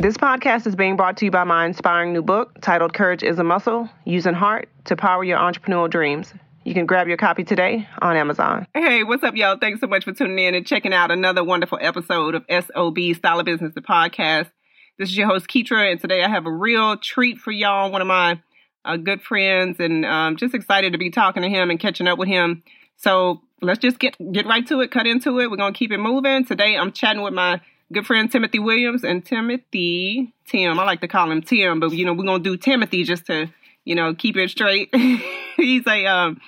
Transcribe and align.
This 0.00 0.16
podcast 0.16 0.66
is 0.66 0.74
being 0.74 0.96
brought 0.96 1.18
to 1.18 1.26
you 1.26 1.30
by 1.30 1.44
my 1.44 1.66
inspiring 1.66 2.14
new 2.14 2.22
book 2.22 2.58
titled 2.62 2.94
Courage 2.94 3.22
is 3.22 3.38
a 3.38 3.44
Muscle 3.44 3.86
Using 4.06 4.32
Heart 4.32 4.70
to 4.86 4.96
Power 4.96 5.22
Your 5.22 5.36
Entrepreneurial 5.36 5.90
Dreams. 5.90 6.32
You 6.64 6.72
can 6.72 6.86
grab 6.86 7.06
your 7.06 7.18
copy 7.18 7.44
today 7.44 7.86
on 8.00 8.16
Amazon. 8.16 8.66
Hey, 8.72 9.04
what's 9.04 9.22
up, 9.22 9.36
y'all? 9.36 9.58
Thanks 9.58 9.78
so 9.82 9.86
much 9.86 10.04
for 10.04 10.14
tuning 10.14 10.38
in 10.38 10.54
and 10.54 10.66
checking 10.66 10.94
out 10.94 11.10
another 11.10 11.44
wonderful 11.44 11.76
episode 11.78 12.34
of 12.34 12.46
SOB 12.48 12.96
Style 13.14 13.40
of 13.40 13.44
Business, 13.44 13.74
the 13.74 13.82
podcast. 13.82 14.50
This 14.98 15.10
is 15.10 15.18
your 15.18 15.26
host, 15.26 15.48
Keetra, 15.48 15.92
and 15.92 16.00
today 16.00 16.24
I 16.24 16.30
have 16.30 16.46
a 16.46 16.50
real 16.50 16.96
treat 16.96 17.36
for 17.36 17.50
y'all. 17.50 17.92
One 17.92 18.00
of 18.00 18.08
my 18.08 18.40
uh, 18.86 18.96
good 18.96 19.20
friends, 19.20 19.80
and 19.80 20.06
um, 20.06 20.36
just 20.36 20.54
excited 20.54 20.92
to 20.92 20.98
be 20.98 21.10
talking 21.10 21.42
to 21.42 21.48
him 21.50 21.68
and 21.68 21.78
catching 21.78 22.08
up 22.08 22.18
with 22.18 22.28
him. 22.28 22.62
So 22.96 23.42
let's 23.60 23.80
just 23.80 23.98
get 23.98 24.16
get 24.32 24.46
right 24.46 24.66
to 24.68 24.80
it, 24.80 24.90
cut 24.90 25.06
into 25.06 25.40
it. 25.40 25.50
We're 25.50 25.58
gonna 25.58 25.74
keep 25.74 25.92
it 25.92 25.98
moving. 25.98 26.46
Today 26.46 26.78
I'm 26.78 26.90
chatting 26.90 27.20
with 27.20 27.34
my 27.34 27.60
good 27.92 28.06
friend 28.06 28.30
Timothy 28.30 28.58
Williams 28.58 29.04
and 29.04 29.24
Timothy 29.24 30.32
Tim. 30.46 30.78
I 30.78 30.84
like 30.84 31.00
to 31.00 31.08
call 31.08 31.30
him 31.30 31.42
Tim, 31.42 31.80
but 31.80 31.92
you 31.92 32.04
know 32.04 32.12
we're 32.12 32.24
gonna 32.24 32.42
do 32.42 32.56
Timothy 32.56 33.04
just 33.04 33.26
to 33.26 33.48
you 33.84 33.94
know 33.94 34.14
keep 34.14 34.36
it 34.36 34.50
straight. 34.50 34.94
he's 35.56 35.86
a 35.86 36.06
um, 36.06 36.40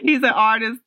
he's 0.00 0.18
an 0.18 0.24
artist, 0.24 0.80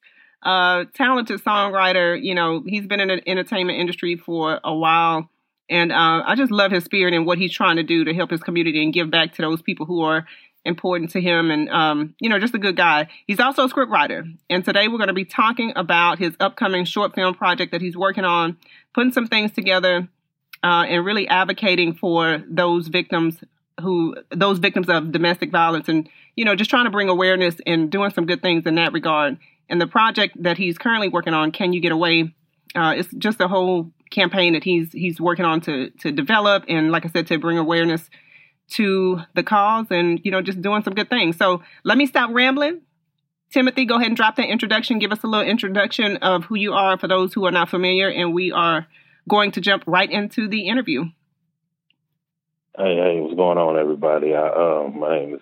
uh, 0.43 0.85
talented 0.93 1.43
songwriter. 1.43 2.21
You 2.21 2.35
know 2.35 2.63
he's 2.65 2.87
been 2.87 2.99
in 2.99 3.09
the 3.09 3.29
entertainment 3.29 3.79
industry 3.79 4.15
for 4.15 4.59
a 4.63 4.75
while, 4.75 5.29
and 5.69 5.91
uh, 5.91 6.23
I 6.25 6.35
just 6.35 6.51
love 6.51 6.71
his 6.71 6.83
spirit 6.83 7.13
and 7.13 7.25
what 7.25 7.37
he's 7.37 7.53
trying 7.53 7.77
to 7.77 7.83
do 7.83 8.05
to 8.05 8.13
help 8.13 8.31
his 8.31 8.41
community 8.41 8.83
and 8.83 8.93
give 8.93 9.11
back 9.11 9.33
to 9.33 9.41
those 9.41 9.61
people 9.61 9.85
who 9.85 10.01
are 10.01 10.25
important 10.65 11.11
to 11.11 11.21
him 11.21 11.51
and 11.51 11.69
um, 11.69 12.15
you 12.19 12.27
know 12.27 12.39
just 12.39 12.55
a 12.55 12.57
good 12.57 12.75
guy 12.75 13.07
he's 13.27 13.39
also 13.39 13.65
a 13.65 13.69
scriptwriter 13.69 14.23
and 14.49 14.65
today 14.65 14.87
we're 14.87 14.97
going 14.97 15.09
to 15.09 15.13
be 15.13 15.23
talking 15.23 15.71
about 15.75 16.17
his 16.17 16.35
upcoming 16.39 16.85
short 16.85 17.13
film 17.13 17.35
project 17.35 17.71
that 17.71 17.81
he's 17.81 17.95
working 17.95 18.25
on 18.25 18.57
putting 18.95 19.11
some 19.11 19.27
things 19.27 19.51
together 19.51 20.07
uh, 20.63 20.85
and 20.87 21.05
really 21.05 21.27
advocating 21.27 21.93
for 21.93 22.43
those 22.49 22.87
victims 22.87 23.37
who 23.81 24.15
those 24.31 24.57
victims 24.57 24.87
of 24.87 25.11
domestic 25.11 25.51
violence 25.51 25.89
and 25.89 26.09
you 26.35 26.45
know 26.45 26.55
just 26.55 26.69
trying 26.69 26.85
to 26.85 26.89
bring 26.89 27.09
awareness 27.09 27.55
and 27.67 27.91
doing 27.91 28.09
some 28.09 28.25
good 28.25 28.41
things 28.41 28.65
in 28.65 28.75
that 28.75 28.93
regard. 28.93 29.37
And 29.67 29.81
the 29.81 29.87
project 29.87 30.41
that 30.43 30.57
he's 30.57 30.77
currently 30.77 31.09
working 31.09 31.33
on 31.33 31.51
can 31.51 31.73
you 31.73 31.81
get 31.81 31.91
away 31.91 32.33
uh, 32.75 32.93
it's 32.95 33.09
just 33.17 33.39
a 33.39 33.47
whole 33.47 33.91
campaign 34.11 34.53
that 34.53 34.63
he's 34.63 34.91
he's 34.91 35.19
working 35.19 35.45
on 35.45 35.61
to 35.61 35.89
to 36.01 36.11
develop 36.11 36.63
and 36.67 36.91
like 36.91 37.05
i 37.05 37.09
said 37.09 37.27
to 37.27 37.37
bring 37.37 37.57
awareness 37.57 38.09
to 38.67 39.19
the 39.33 39.43
cause 39.43 39.87
and 39.89 40.19
you 40.23 40.31
know 40.31 40.41
just 40.41 40.61
doing 40.61 40.83
some 40.83 40.93
good 40.93 41.09
things. 41.09 41.37
So 41.37 41.61
let 41.83 41.97
me 41.97 42.05
stop 42.05 42.31
rambling 42.33 42.81
Timothy, 43.55 43.85
go 43.85 43.95
ahead 43.95 44.07
and 44.07 44.17
drop 44.17 44.35
that 44.35 44.49
introduction. 44.49 44.99
Give 44.99 45.13
us 45.13 45.23
a 45.23 45.27
little 45.27 45.47
introduction 45.47 46.17
of 46.17 46.43
who 46.43 46.55
you 46.55 46.73
are 46.73 46.97
for 46.97 47.07
those 47.07 47.33
who 47.33 47.45
are 47.45 47.53
not 47.53 47.69
familiar, 47.69 48.09
and 48.09 48.33
we 48.33 48.51
are 48.51 48.85
going 49.29 49.51
to 49.53 49.61
jump 49.61 49.83
right 49.87 50.11
into 50.11 50.49
the 50.49 50.67
interview. 50.67 51.05
Hey, 52.77 52.95
hey, 52.97 53.21
what's 53.21 53.37
going 53.37 53.57
on, 53.57 53.79
everybody? 53.79 54.35
I, 54.35 54.47
uh, 54.49 54.89
my 54.89 55.19
name 55.19 55.35
is 55.35 55.41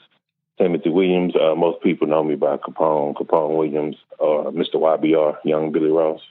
Timothy 0.59 0.92
Williams. 0.92 1.33
Uh, 1.36 1.55
most 1.55 1.81
people 1.81 2.05
know 2.05 2.23
me 2.23 2.36
by 2.36 2.58
Capone, 2.58 3.16
Capone 3.16 3.58
Williams, 3.58 3.95
or 4.20 4.52
Mr. 4.52 4.75
YBR, 4.75 5.38
Young 5.44 5.72
Billy 5.72 5.89
Ross. 5.89 6.22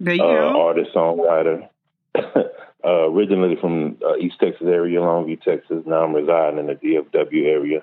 There 0.00 0.14
you 0.14 0.24
uh, 0.24 0.52
go. 0.52 0.60
Artist, 0.60 0.90
songwriter. 0.92 1.68
Uh, 2.84 3.10
originally 3.10 3.56
from 3.60 3.98
uh, 4.06 4.16
East 4.18 4.36
Texas 4.38 4.68
area, 4.68 5.00
Longview, 5.00 5.42
Texas. 5.42 5.82
Now 5.84 6.04
I'm 6.04 6.14
residing 6.14 6.60
in 6.60 6.68
the 6.68 6.74
DFW 6.74 7.44
area. 7.44 7.82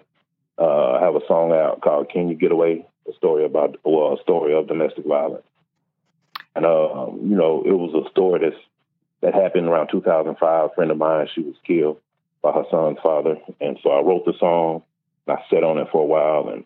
Uh, 0.58 0.94
I 0.94 1.02
have 1.02 1.16
a 1.16 1.28
song 1.28 1.52
out 1.52 1.82
called 1.82 2.10
"Can 2.10 2.30
You 2.30 2.36
Get 2.36 2.54
Away." 2.54 2.86
A 3.08 3.14
story 3.16 3.46
about, 3.46 3.78
well, 3.84 4.18
a 4.18 4.22
story 4.22 4.54
of 4.54 4.68
domestic 4.68 5.06
violence. 5.06 5.46
And, 6.56 6.66
uh, 6.66 7.08
you 7.12 7.36
know, 7.36 7.64
it 7.66 7.74
was 7.74 7.94
a 7.94 8.10
story 8.10 8.40
that's, 8.42 8.62
that 9.22 9.34
happened 9.34 9.68
around 9.68 9.90
2005. 9.92 10.66
A 10.66 10.74
friend 10.74 10.92
of 10.92 10.98
mine, 10.98 11.28
she 11.34 11.42
was 11.42 11.56
killed 11.66 12.00
by 12.42 12.52
her 12.52 12.64
son's 12.72 12.98
father. 13.04 13.38
And 13.60 13.78
so 13.84 13.90
I 13.92 14.02
wrote 14.02 14.26
the 14.26 14.34
song. 14.40 14.84
I 15.28 15.38
sat 15.50 15.64
on 15.64 15.78
it 15.80 15.88
for 15.92 16.02
a 16.02 16.06
while. 16.06 16.50
And, 16.50 16.66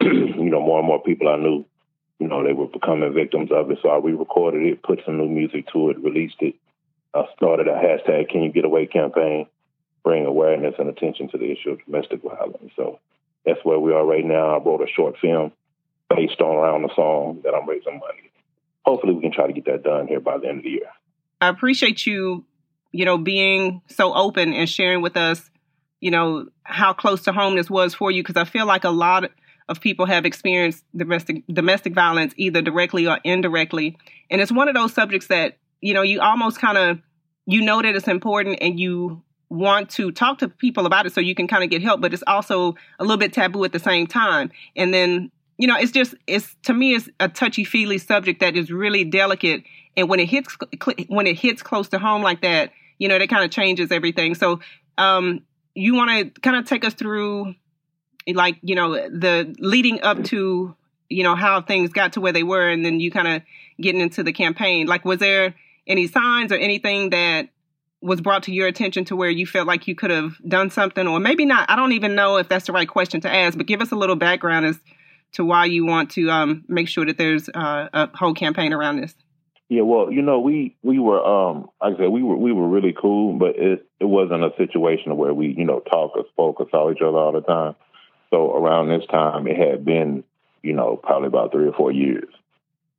you 0.36 0.50
know, 0.50 0.60
more 0.60 0.78
and 0.78 0.86
more 0.86 1.02
people 1.02 1.28
I 1.28 1.36
knew, 1.36 1.64
you 2.18 2.28
know, 2.28 2.42
they 2.42 2.52
were 2.52 2.68
becoming 2.68 3.12
victims 3.12 3.50
of 3.52 3.70
it. 3.70 3.78
So 3.82 3.90
I 3.90 3.98
re 3.98 4.12
recorded 4.12 4.66
it, 4.66 4.82
put 4.82 5.00
some 5.04 5.18
new 5.18 5.28
music 5.28 5.66
to 5.72 5.90
it, 5.90 6.02
released 6.02 6.40
it. 6.40 6.54
I 7.14 7.24
started 7.36 7.68
a 7.68 7.72
hashtag 7.72 8.28
Can 8.30 8.42
You 8.42 8.52
Get 8.52 8.64
Away 8.64 8.86
campaign, 8.86 9.46
bring 10.02 10.24
awareness 10.24 10.74
and 10.78 10.88
attention 10.88 11.28
to 11.30 11.38
the 11.38 11.50
issue 11.50 11.70
of 11.70 11.84
domestic 11.84 12.22
violence. 12.22 12.72
So 12.76 13.00
that's 13.44 13.64
where 13.64 13.78
we 13.78 13.92
are 13.92 14.04
right 14.04 14.24
now. 14.24 14.56
I 14.56 14.62
wrote 14.62 14.80
a 14.80 14.92
short 14.94 15.16
film 15.20 15.52
based 16.08 16.40
on 16.40 16.56
around 16.56 16.82
the 16.82 16.94
song 16.94 17.40
that 17.44 17.54
I'm 17.54 17.68
raising 17.68 17.98
money. 17.98 18.30
Hopefully, 18.84 19.14
we 19.14 19.20
can 19.20 19.32
try 19.32 19.46
to 19.46 19.52
get 19.52 19.64
that 19.66 19.82
done 19.82 20.06
here 20.06 20.20
by 20.20 20.38
the 20.38 20.48
end 20.48 20.58
of 20.58 20.64
the 20.64 20.70
year. 20.70 20.90
I 21.40 21.48
appreciate 21.48 22.06
you, 22.06 22.44
you 22.92 23.04
know, 23.04 23.18
being 23.18 23.82
so 23.88 24.14
open 24.14 24.52
and 24.52 24.68
sharing 24.68 25.02
with 25.02 25.16
us, 25.16 25.50
you 26.00 26.10
know, 26.10 26.46
how 26.62 26.92
close 26.92 27.22
to 27.24 27.32
home 27.32 27.56
this 27.56 27.68
was 27.68 27.94
for 27.94 28.10
you 28.10 28.22
because 28.22 28.36
I 28.36 28.44
feel 28.44 28.66
like 28.66 28.84
a 28.84 28.90
lot 28.90 29.30
of 29.68 29.80
people 29.80 30.06
have 30.06 30.24
experienced 30.24 30.84
domestic 30.94 31.42
domestic 31.52 31.94
violence 31.94 32.32
either 32.36 32.62
directly 32.62 33.06
or 33.06 33.18
indirectly, 33.24 33.98
and 34.30 34.40
it's 34.40 34.52
one 34.52 34.68
of 34.68 34.74
those 34.74 34.92
subjects 34.92 35.26
that 35.26 35.58
you 35.80 35.94
know 35.94 36.02
you 36.02 36.20
almost 36.20 36.60
kind 36.60 36.78
of 36.78 36.98
you 37.46 37.62
know 37.62 37.82
that 37.82 37.94
it's 37.94 38.08
important 38.08 38.58
and 38.60 38.78
you 38.78 39.22
want 39.48 39.90
to 39.90 40.10
talk 40.10 40.38
to 40.38 40.48
people 40.48 40.86
about 40.86 41.06
it 41.06 41.12
so 41.12 41.20
you 41.20 41.34
can 41.34 41.46
kind 41.46 41.62
of 41.62 41.70
get 41.70 41.80
help 41.80 42.00
but 42.00 42.12
it's 42.12 42.24
also 42.26 42.74
a 42.98 43.04
little 43.04 43.16
bit 43.16 43.32
taboo 43.32 43.62
at 43.62 43.72
the 43.72 43.78
same 43.78 44.04
time 44.06 44.50
and 44.74 44.92
then 44.92 45.30
you 45.58 45.66
know, 45.66 45.76
it's 45.76 45.92
just 45.92 46.14
it's 46.26 46.54
to 46.64 46.74
me 46.74 46.94
it's 46.94 47.08
a 47.18 47.28
touchy 47.28 47.64
feely 47.64 47.98
subject 47.98 48.40
that 48.40 48.56
is 48.56 48.70
really 48.70 49.04
delicate, 49.04 49.64
and 49.96 50.08
when 50.08 50.20
it 50.20 50.26
hits 50.26 50.56
when 51.08 51.26
it 51.26 51.38
hits 51.38 51.62
close 51.62 51.88
to 51.88 51.98
home 51.98 52.22
like 52.22 52.42
that, 52.42 52.72
you 52.98 53.08
know, 53.08 53.18
that 53.18 53.28
kind 53.28 53.44
of 53.44 53.50
changes 53.50 53.90
everything. 53.90 54.34
So, 54.34 54.60
um, 54.98 55.42
you 55.74 55.94
want 55.94 56.34
to 56.34 56.40
kind 56.40 56.56
of 56.56 56.66
take 56.66 56.84
us 56.84 56.94
through, 56.94 57.54
like 58.28 58.58
you 58.62 58.74
know, 58.74 58.92
the 58.94 59.54
leading 59.58 60.02
up 60.02 60.22
to 60.24 60.74
you 61.08 61.22
know 61.22 61.34
how 61.34 61.62
things 61.62 61.90
got 61.90 62.14
to 62.14 62.20
where 62.20 62.32
they 62.32 62.42
were, 62.42 62.68
and 62.68 62.84
then 62.84 63.00
you 63.00 63.10
kind 63.10 63.28
of 63.28 63.42
getting 63.80 64.00
into 64.00 64.22
the 64.22 64.32
campaign. 64.32 64.86
Like, 64.86 65.04
was 65.04 65.20
there 65.20 65.54
any 65.86 66.06
signs 66.06 66.52
or 66.52 66.56
anything 66.56 67.10
that 67.10 67.48
was 68.02 68.20
brought 68.20 68.42
to 68.42 68.52
your 68.52 68.66
attention 68.66 69.06
to 69.06 69.16
where 69.16 69.30
you 69.30 69.46
felt 69.46 69.66
like 69.66 69.88
you 69.88 69.94
could 69.94 70.10
have 70.10 70.34
done 70.46 70.68
something, 70.68 71.06
or 71.06 71.18
maybe 71.18 71.46
not? 71.46 71.70
I 71.70 71.76
don't 71.76 71.92
even 71.92 72.14
know 72.14 72.36
if 72.36 72.46
that's 72.46 72.66
the 72.66 72.72
right 72.74 72.88
question 72.88 73.22
to 73.22 73.34
ask, 73.34 73.56
but 73.56 73.66
give 73.66 73.80
us 73.80 73.90
a 73.90 73.96
little 73.96 74.16
background 74.16 74.66
as 74.66 74.78
to 75.36 75.44
why 75.44 75.66
you 75.66 75.84
want 75.84 76.10
to 76.12 76.30
um, 76.30 76.64
make 76.66 76.88
sure 76.88 77.04
that 77.04 77.18
there's 77.18 77.48
uh, 77.50 77.88
a 77.92 78.16
whole 78.16 78.34
campaign 78.34 78.72
around 78.72 79.00
this. 79.00 79.14
Yeah, 79.68 79.82
well, 79.82 80.12
you 80.12 80.22
know, 80.22 80.38
we 80.40 80.76
we 80.82 81.00
were 81.00 81.24
um 81.24 81.68
like 81.80 81.94
I 81.94 81.98
said, 81.98 82.08
we 82.08 82.22
were 82.22 82.36
we 82.36 82.52
were 82.52 82.68
really 82.68 82.94
cool, 82.98 83.36
but 83.36 83.56
it 83.56 83.84
it 83.98 84.04
wasn't 84.04 84.44
a 84.44 84.50
situation 84.56 85.16
where 85.16 85.34
we, 85.34 85.48
you 85.56 85.64
know, 85.64 85.80
talk 85.80 86.16
or 86.16 86.24
spoke 86.30 86.60
or 86.60 86.68
saw 86.70 86.90
each 86.92 87.00
other 87.00 87.18
all 87.18 87.32
the 87.32 87.40
time. 87.40 87.74
So 88.30 88.54
around 88.54 88.88
this 88.88 89.06
time 89.10 89.48
it 89.48 89.56
had 89.56 89.84
been, 89.84 90.22
you 90.62 90.72
know, 90.72 90.96
probably 90.96 91.26
about 91.26 91.50
three 91.50 91.66
or 91.66 91.72
four 91.72 91.90
years 91.90 92.28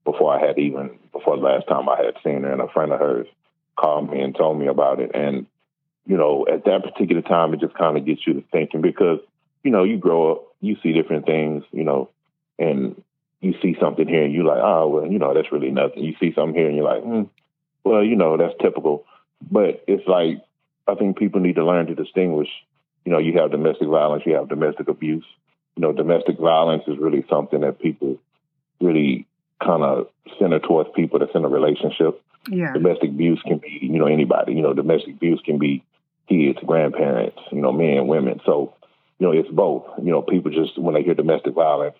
before 0.03 0.37
I 0.37 0.45
had 0.45 0.59
even 0.59 0.99
before 1.13 1.37
the 1.37 1.43
last 1.43 1.67
time 1.69 1.87
I 1.87 2.03
had 2.03 2.15
seen 2.21 2.43
her 2.43 2.51
and 2.51 2.61
a 2.61 2.67
friend 2.67 2.91
of 2.91 2.99
hers 2.99 3.27
called 3.77 4.11
me 4.11 4.19
and 4.19 4.35
told 4.35 4.59
me 4.59 4.67
about 4.67 4.99
it. 4.99 5.11
And, 5.13 5.45
you 6.05 6.17
know, 6.17 6.45
at 6.51 6.65
that 6.65 6.83
particular 6.83 7.21
time 7.21 7.53
it 7.53 7.61
just 7.61 7.77
kinda 7.77 8.01
gets 8.01 8.27
you 8.27 8.33
to 8.33 8.43
thinking 8.51 8.81
because, 8.81 9.19
you 9.63 9.71
know, 9.71 9.85
you 9.85 9.97
grow 9.97 10.33
up, 10.33 10.43
you 10.59 10.75
see 10.83 10.91
different 10.91 11.25
things, 11.25 11.63
you 11.71 11.85
know, 11.85 12.09
and 12.59 13.01
you 13.41 13.53
see 13.61 13.75
something 13.79 14.07
here 14.07 14.23
and 14.23 14.33
you're 14.33 14.45
like, 14.45 14.61
oh, 14.61 14.87
well, 14.87 15.11
you 15.11 15.19
know, 15.19 15.33
that's 15.33 15.51
really 15.51 15.71
nothing. 15.71 16.03
You 16.03 16.15
see 16.19 16.33
something 16.33 16.55
here 16.55 16.67
and 16.67 16.75
you're 16.75 16.85
like, 16.85 17.03
mm, 17.03 17.29
well, 17.83 18.03
you 18.03 18.15
know, 18.15 18.37
that's 18.37 18.55
typical. 18.61 19.05
But 19.49 19.83
it's 19.87 20.07
like, 20.07 20.41
I 20.87 20.95
think 20.95 21.17
people 21.17 21.39
need 21.39 21.55
to 21.55 21.65
learn 21.65 21.87
to 21.87 21.95
distinguish. 21.95 22.49
You 23.05 23.11
know, 23.11 23.19
you 23.19 23.39
have 23.39 23.51
domestic 23.51 23.87
violence, 23.87 24.23
you 24.25 24.33
have 24.33 24.49
domestic 24.49 24.87
abuse. 24.87 25.25
You 25.75 25.81
know, 25.81 25.93
domestic 25.93 26.39
violence 26.39 26.83
is 26.87 26.97
really 26.97 27.23
something 27.29 27.61
that 27.61 27.79
people 27.79 28.17
really 28.81 29.27
kind 29.63 29.83
of 29.83 30.07
center 30.39 30.59
towards 30.59 30.89
people 30.95 31.19
that's 31.19 31.35
in 31.35 31.45
a 31.45 31.49
relationship. 31.49 32.21
Yeah. 32.49 32.73
Domestic 32.73 33.09
abuse 33.09 33.41
can 33.45 33.59
be, 33.59 33.79
you 33.81 33.99
know, 33.99 34.07
anybody. 34.07 34.53
You 34.53 34.61
know, 34.61 34.73
domestic 34.73 35.15
abuse 35.15 35.41
can 35.45 35.59
be 35.59 35.83
kids, 36.27 36.57
grandparents, 36.65 37.37
you 37.51 37.61
know, 37.61 37.71
men, 37.71 38.07
women. 38.07 38.41
So, 38.45 38.73
you 39.19 39.27
know, 39.27 39.33
it's 39.33 39.49
both. 39.49 39.85
You 39.99 40.11
know, 40.11 40.21
people 40.21 40.51
just, 40.51 40.77
when 40.77 40.95
they 40.95 41.03
hear 41.03 41.13
domestic 41.13 41.53
violence, 41.53 41.95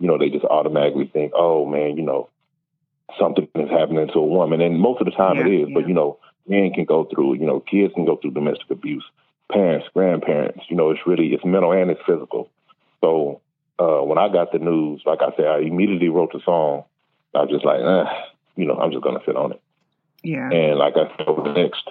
you 0.00 0.06
know, 0.06 0.18
they 0.18 0.30
just 0.30 0.44
automatically 0.44 1.08
think, 1.12 1.32
oh 1.36 1.66
man, 1.66 1.96
you 1.96 2.02
know, 2.02 2.28
something 3.18 3.48
is 3.54 3.70
happening 3.70 4.08
to 4.08 4.18
a 4.18 4.26
woman. 4.26 4.60
And 4.60 4.80
most 4.80 5.00
of 5.00 5.04
the 5.04 5.12
time 5.12 5.36
yeah, 5.36 5.46
it 5.46 5.62
is, 5.62 5.68
yeah. 5.68 5.74
but 5.74 5.86
you 5.86 5.94
know, 5.94 6.18
men 6.48 6.72
can 6.72 6.86
go 6.86 7.04
through, 7.04 7.34
you 7.34 7.46
know, 7.46 7.60
kids 7.60 7.94
can 7.94 8.06
go 8.06 8.16
through 8.16 8.32
domestic 8.32 8.70
abuse, 8.70 9.04
parents, 9.52 9.86
grandparents, 9.94 10.64
you 10.68 10.76
know, 10.76 10.90
it's 10.90 11.06
really, 11.06 11.32
it's 11.34 11.44
mental 11.44 11.72
and 11.72 11.90
it's 11.90 12.00
physical. 12.06 12.48
So 13.00 13.40
uh, 13.78 14.00
when 14.02 14.18
I 14.18 14.28
got 14.28 14.52
the 14.52 14.58
news, 14.58 15.02
like 15.04 15.20
I 15.22 15.34
said, 15.36 15.46
I 15.46 15.58
immediately 15.60 16.08
wrote 16.08 16.32
the 16.32 16.40
song. 16.44 16.84
I 17.34 17.42
was 17.42 17.50
just 17.50 17.64
like, 17.64 17.80
eh, 17.80 18.22
you 18.56 18.66
know, 18.66 18.74
I'm 18.74 18.90
just 18.90 19.04
gonna 19.04 19.20
sit 19.24 19.36
on 19.36 19.52
it. 19.52 19.60
Yeah. 20.22 20.50
And 20.50 20.78
like 20.78 20.94
I 20.96 21.14
said, 21.16 21.28
over 21.28 21.42
the 21.42 21.52
next, 21.52 21.88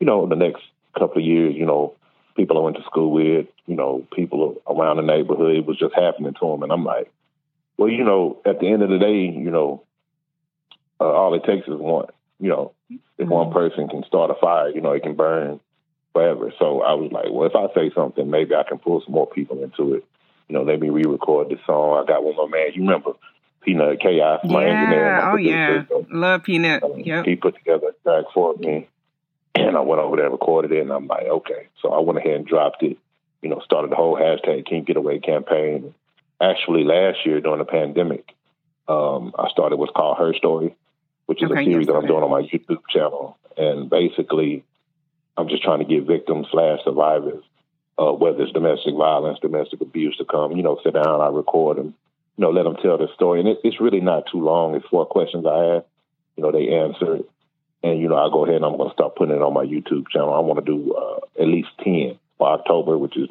you 0.00 0.06
know, 0.06 0.26
the 0.26 0.36
next 0.36 0.62
couple 0.98 1.18
of 1.18 1.24
years, 1.24 1.54
you 1.54 1.66
know, 1.66 1.94
people 2.36 2.58
I 2.58 2.60
went 2.60 2.76
to 2.76 2.84
school 2.84 3.10
with, 3.10 3.46
you 3.66 3.74
know, 3.74 4.06
people 4.14 4.62
around 4.66 4.96
the 4.96 5.02
neighborhood, 5.02 5.56
it 5.56 5.66
was 5.66 5.78
just 5.78 5.94
happening 5.94 6.34
to 6.34 6.46
them, 6.46 6.62
and 6.62 6.72
I'm 6.72 6.84
like, 6.84 7.10
well, 7.76 7.88
you 7.88 8.04
know, 8.04 8.38
at 8.46 8.60
the 8.60 8.68
end 8.68 8.82
of 8.82 8.90
the 8.90 8.98
day, 8.98 9.22
you 9.22 9.50
know, 9.50 9.82
uh, 11.00 11.04
all 11.04 11.34
it 11.34 11.44
takes 11.44 11.66
is 11.68 11.74
one. 11.74 12.06
You 12.38 12.50
know, 12.50 12.72
if 13.18 13.28
one 13.28 13.46
mm-hmm. 13.46 13.58
person 13.58 13.88
can 13.88 14.04
start 14.04 14.30
a 14.30 14.34
fire, 14.34 14.70
you 14.70 14.80
know, 14.80 14.92
it 14.92 15.02
can 15.02 15.14
burn 15.14 15.60
forever. 16.12 16.52
So 16.58 16.82
I 16.82 16.94
was 16.94 17.12
like, 17.12 17.26
well, 17.30 17.46
if 17.46 17.54
I 17.54 17.72
say 17.74 17.90
something, 17.94 18.30
maybe 18.30 18.54
I 18.54 18.62
can 18.62 18.78
pull 18.78 19.02
some 19.04 19.14
more 19.14 19.26
people 19.26 19.62
into 19.62 19.94
it. 19.94 20.04
You 20.48 20.54
know, 20.54 20.62
let 20.62 20.80
me 20.80 20.90
re-record 20.90 21.48
the 21.48 21.58
song. 21.66 22.02
I 22.02 22.06
got 22.06 22.22
one 22.24 22.36
more 22.36 22.48
man. 22.48 22.68
You 22.74 22.82
remember 22.82 23.12
Peanut 23.62 24.00
Chaos, 24.00 24.40
my 24.44 24.64
yeah. 24.64 24.72
engineer. 24.72 25.30
Oh 25.30 25.36
yeah, 25.36 25.84
love 26.10 26.44
Peanut. 26.44 26.82
Yeah, 26.96 27.24
he 27.24 27.36
put 27.36 27.56
together 27.56 27.88
a 27.88 28.02
track 28.02 28.26
for 28.32 28.54
me, 28.54 28.88
and 29.60 29.76
I 29.76 29.80
went 29.80 30.00
over 30.00 30.16
there 30.16 30.26
and 30.26 30.32
recorded 30.32 30.72
it. 30.72 30.80
And 30.80 30.92
I'm 30.92 31.06
like, 31.06 31.26
okay. 31.26 31.68
So 31.80 31.92
I 31.92 32.00
went 32.00 32.18
ahead 32.18 32.36
and 32.36 32.46
dropped 32.46 32.82
it. 32.82 32.98
You 33.42 33.50
know, 33.50 33.60
started 33.64 33.90
the 33.90 33.96
whole 33.96 34.16
hashtag 34.16 34.66
Can't 34.66 34.86
Get 34.86 34.96
Away 34.96 35.18
campaign. 35.18 35.94
Actually, 36.40 36.84
last 36.84 37.24
year 37.24 37.40
during 37.40 37.58
the 37.58 37.64
pandemic, 37.64 38.34
um, 38.88 39.32
I 39.38 39.48
started 39.50 39.76
what's 39.76 39.92
called 39.92 40.18
Her 40.18 40.34
Story, 40.34 40.74
which 41.26 41.42
is 41.42 41.50
okay, 41.50 41.62
a 41.62 41.64
series 41.64 41.86
yes, 41.86 41.94
that 41.94 41.94
I'm 41.94 42.06
doing 42.06 42.22
on 42.22 42.30
my 42.30 42.42
YouTube 42.42 42.82
channel. 42.88 43.38
And 43.56 43.88
basically, 43.88 44.64
I'm 45.36 45.48
just 45.48 45.62
trying 45.62 45.78
to 45.78 45.84
get 45.84 46.06
victims 46.06 46.48
slash 46.50 46.80
survivors, 46.84 47.44
uh, 47.98 48.12
whether 48.12 48.42
it's 48.42 48.52
domestic 48.52 48.94
violence, 48.94 49.38
domestic 49.40 49.80
abuse, 49.80 50.16
to 50.18 50.24
come, 50.24 50.52
you 50.52 50.62
know, 50.62 50.78
sit 50.82 50.94
down, 50.94 51.20
I 51.20 51.28
record 51.28 51.78
them, 51.78 51.94
you 52.36 52.42
know, 52.42 52.50
let 52.50 52.64
them 52.64 52.76
tell 52.82 52.98
their 52.98 53.12
story. 53.14 53.40
And 53.40 53.48
it, 53.48 53.60
it's 53.64 53.80
really 53.80 54.00
not 54.00 54.24
too 54.30 54.40
long. 54.40 54.74
It's 54.74 54.86
four 54.86 55.06
questions 55.06 55.46
I 55.46 55.76
ask. 55.76 55.86
You 56.36 56.42
know, 56.42 56.52
they 56.52 56.68
answer 56.68 57.16
it. 57.16 57.30
And, 57.86 58.00
you 58.00 58.08
know, 58.08 58.16
I 58.16 58.28
go 58.32 58.44
ahead 58.44 58.56
and 58.56 58.64
I'm 58.64 58.76
going 58.76 58.90
to 58.90 58.94
start 58.94 59.14
putting 59.14 59.36
it 59.36 59.42
on 59.42 59.54
my 59.54 59.64
YouTube 59.64 60.08
channel. 60.08 60.34
I 60.34 60.40
want 60.40 60.64
to 60.64 60.66
do 60.66 60.94
uh, 60.94 61.20
at 61.40 61.46
least 61.46 61.68
10 61.84 62.18
for 62.36 62.48
October, 62.50 62.98
which 62.98 63.16
is 63.16 63.28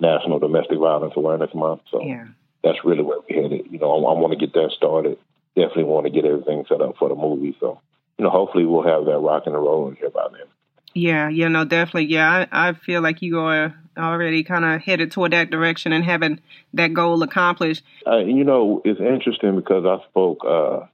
National 0.00 0.38
Domestic 0.38 0.78
Violence 0.78 1.12
Awareness 1.14 1.54
Month. 1.54 1.82
So 1.90 2.02
yeah. 2.02 2.26
that's 2.64 2.78
really 2.84 3.02
where 3.02 3.18
we're 3.28 3.42
headed. 3.42 3.66
You 3.70 3.78
know, 3.78 3.90
I, 3.92 4.12
I 4.12 4.18
want 4.18 4.32
to 4.32 4.38
get 4.38 4.54
that 4.54 4.72
started. 4.74 5.18
Definitely 5.54 5.84
want 5.84 6.06
to 6.06 6.12
get 6.12 6.24
everything 6.24 6.64
set 6.68 6.80
up 6.80 6.96
for 6.98 7.10
the 7.10 7.16
movie. 7.16 7.54
So, 7.60 7.80
you 8.16 8.24
know, 8.24 8.30
hopefully 8.30 8.64
we'll 8.64 8.86
have 8.86 9.04
that 9.04 9.18
rock 9.18 9.42
and 9.44 9.54
rolling 9.54 9.96
here 9.96 10.10
by 10.10 10.26
then. 10.32 10.46
Yeah, 10.94 11.28
you 11.28 11.48
know, 11.50 11.64
definitely. 11.64 12.06
Yeah, 12.06 12.46
I, 12.50 12.70
I 12.70 12.72
feel 12.72 13.02
like 13.02 13.20
you 13.20 13.40
are 13.40 13.74
already 13.98 14.42
kind 14.42 14.64
of 14.64 14.80
headed 14.80 15.12
toward 15.12 15.32
that 15.32 15.50
direction 15.50 15.92
and 15.92 16.04
having 16.04 16.40
that 16.74 16.94
goal 16.94 17.22
accomplished. 17.22 17.84
Uh, 18.06 18.18
you 18.18 18.44
know, 18.44 18.80
it's 18.84 19.00
interesting 19.00 19.56
because 19.56 19.84
I 19.84 20.02
spoke, 20.08 20.38
uh, 20.46 20.86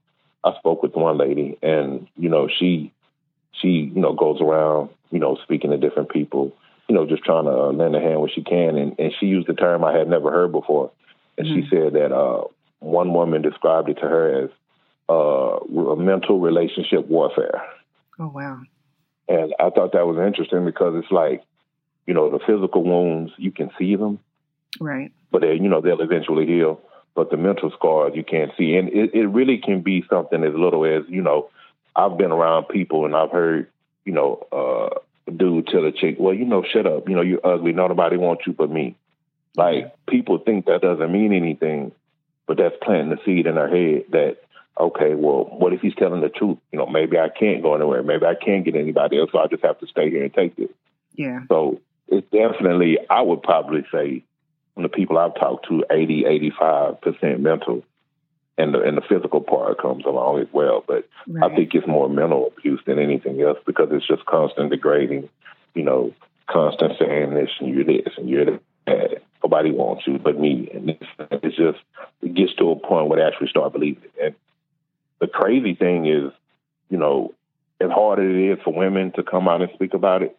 I 0.42 0.58
spoke 0.58 0.82
with 0.82 0.94
one 0.94 1.16
lady, 1.16 1.58
and 1.62 2.08
you 2.16 2.28
know, 2.28 2.48
she, 2.48 2.92
she, 3.64 3.90
you 3.94 4.00
know, 4.00 4.12
goes 4.12 4.40
around, 4.40 4.90
you 5.10 5.18
know, 5.18 5.38
speaking 5.42 5.70
to 5.70 5.78
different 5.78 6.10
people, 6.10 6.52
you 6.88 6.94
know, 6.94 7.06
just 7.06 7.24
trying 7.24 7.44
to 7.44 7.50
uh, 7.50 7.72
lend 7.72 7.96
a 7.96 8.00
hand 8.00 8.20
where 8.20 8.30
she 8.32 8.42
can, 8.42 8.76
and, 8.76 8.94
and 8.98 9.12
she 9.18 9.26
used 9.26 9.48
the 9.48 9.54
term 9.54 9.82
I 9.82 9.96
had 9.96 10.08
never 10.08 10.30
heard 10.30 10.52
before, 10.52 10.92
and 11.38 11.46
mm-hmm. 11.46 11.62
she 11.62 11.68
said 11.70 11.94
that 11.94 12.12
uh, 12.12 12.44
one 12.80 13.14
woman 13.14 13.40
described 13.40 13.88
it 13.88 13.94
to 13.94 14.08
her 14.08 14.44
as 14.44 14.50
uh, 15.08 15.56
a 15.92 15.96
mental 15.96 16.38
relationship 16.40 17.06
warfare. 17.08 17.62
Oh 18.18 18.28
wow! 18.28 18.60
And 19.28 19.54
I 19.58 19.70
thought 19.70 19.92
that 19.92 20.06
was 20.06 20.18
interesting 20.18 20.64
because 20.66 20.94
it's 20.96 21.10
like, 21.10 21.42
you 22.06 22.12
know, 22.12 22.30
the 22.30 22.44
physical 22.46 22.84
wounds, 22.84 23.32
you 23.38 23.50
can 23.50 23.70
see 23.78 23.96
them. 23.96 24.18
Right. 24.78 25.12
But 25.30 25.40
they, 25.40 25.54
you 25.54 25.68
know, 25.68 25.80
they'll 25.80 26.02
eventually 26.02 26.46
heal. 26.46 26.80
But 27.14 27.30
the 27.30 27.36
mental 27.36 27.70
scars 27.70 28.12
you 28.14 28.24
can't 28.24 28.50
see. 28.58 28.74
And 28.74 28.88
it, 28.88 29.14
it 29.14 29.26
really 29.26 29.58
can 29.58 29.82
be 29.82 30.04
something 30.10 30.42
as 30.42 30.52
little 30.54 30.84
as, 30.84 31.04
you 31.08 31.22
know, 31.22 31.48
I've 31.96 32.18
been 32.18 32.32
around 32.32 32.68
people 32.68 33.04
and 33.04 33.14
I've 33.14 33.30
heard, 33.30 33.68
you 34.04 34.12
know, 34.12 34.46
uh, 34.52 35.30
dude 35.30 35.66
tell 35.68 35.84
a 35.84 35.92
chick, 35.92 36.16
well, 36.18 36.34
you 36.34 36.44
know, 36.44 36.62
shut 36.62 36.86
up. 36.86 37.08
You 37.08 37.16
know, 37.16 37.22
you're 37.22 37.44
ugly. 37.44 37.72
Nobody 37.72 38.16
wants 38.16 38.46
you 38.46 38.52
but 38.52 38.70
me. 38.70 38.96
Like, 39.56 39.94
people 40.06 40.38
think 40.38 40.66
that 40.66 40.82
doesn't 40.82 41.12
mean 41.12 41.32
anything, 41.32 41.92
but 42.46 42.56
that's 42.56 42.74
planting 42.82 43.10
the 43.10 43.18
seed 43.24 43.46
in 43.46 43.54
their 43.54 43.68
head 43.68 44.06
that 44.10 44.38
okay, 44.78 45.14
well, 45.14 45.44
what 45.44 45.72
if 45.72 45.80
he's 45.80 45.94
telling 45.94 46.20
the 46.20 46.28
truth? 46.28 46.58
You 46.72 46.78
know, 46.78 46.86
maybe 46.86 47.18
I 47.18 47.28
can't 47.28 47.62
go 47.62 47.74
anywhere. 47.74 48.02
Maybe 48.02 48.26
I 48.26 48.34
can't 48.34 48.64
get 48.64 48.74
anybody 48.74 49.18
else, 49.18 49.30
so 49.32 49.38
I 49.38 49.46
just 49.46 49.64
have 49.64 49.78
to 49.80 49.86
stay 49.86 50.10
here 50.10 50.24
and 50.24 50.34
take 50.34 50.58
it. 50.58 50.74
Yeah. 51.14 51.40
So 51.48 51.80
it's 52.08 52.26
definitely, 52.30 52.98
I 53.08 53.22
would 53.22 53.42
probably 53.42 53.84
say, 53.92 54.24
from 54.74 54.82
the 54.82 54.88
people 54.88 55.16
I've 55.16 55.36
talked 55.36 55.68
to, 55.68 55.84
80, 55.90 56.24
85% 56.60 57.38
mental. 57.38 57.84
And 58.56 58.72
the, 58.72 58.82
and 58.82 58.96
the 58.96 59.02
physical 59.02 59.40
part 59.40 59.80
comes 59.80 60.04
along 60.04 60.38
as 60.40 60.46
well. 60.52 60.84
But 60.86 61.08
right. 61.26 61.50
I 61.50 61.56
think 61.56 61.74
it's 61.74 61.88
more 61.88 62.08
mental 62.08 62.52
abuse 62.56 62.80
than 62.86 63.00
anything 63.00 63.42
else 63.42 63.58
because 63.66 63.88
it's 63.90 64.06
just 64.06 64.24
constant 64.26 64.70
degrading, 64.70 65.28
you 65.74 65.82
know, 65.82 66.12
constant 66.48 66.92
saying 66.98 67.34
this 67.34 67.50
and 67.58 67.74
you're 67.74 67.84
this 67.84 68.12
and 68.16 68.28
you're 68.28 68.60
that. 68.86 69.22
Nobody 69.42 69.72
wants 69.72 70.06
you 70.06 70.18
but 70.18 70.38
me. 70.38 70.70
And 70.72 70.90
it's, 70.90 71.04
it's 71.42 71.56
just, 71.56 71.78
it 72.22 72.34
gets 72.34 72.54
to 72.54 72.70
a 72.70 72.76
point 72.76 73.08
where 73.08 73.18
they 73.18 73.26
actually 73.26 73.48
start 73.48 73.72
believing 73.72 74.04
it. 74.04 74.24
And 74.24 74.34
the 75.20 75.26
crazy 75.26 75.74
thing 75.74 76.06
is, 76.06 76.30
you 76.90 76.98
know, 76.98 77.34
as 77.80 77.90
hard 77.90 78.20
as 78.20 78.26
it 78.26 78.52
is 78.52 78.58
for 78.62 78.72
women 78.72 79.10
to 79.16 79.24
come 79.24 79.48
out 79.48 79.62
and 79.62 79.70
speak 79.74 79.94
about 79.94 80.22
it, 80.22 80.38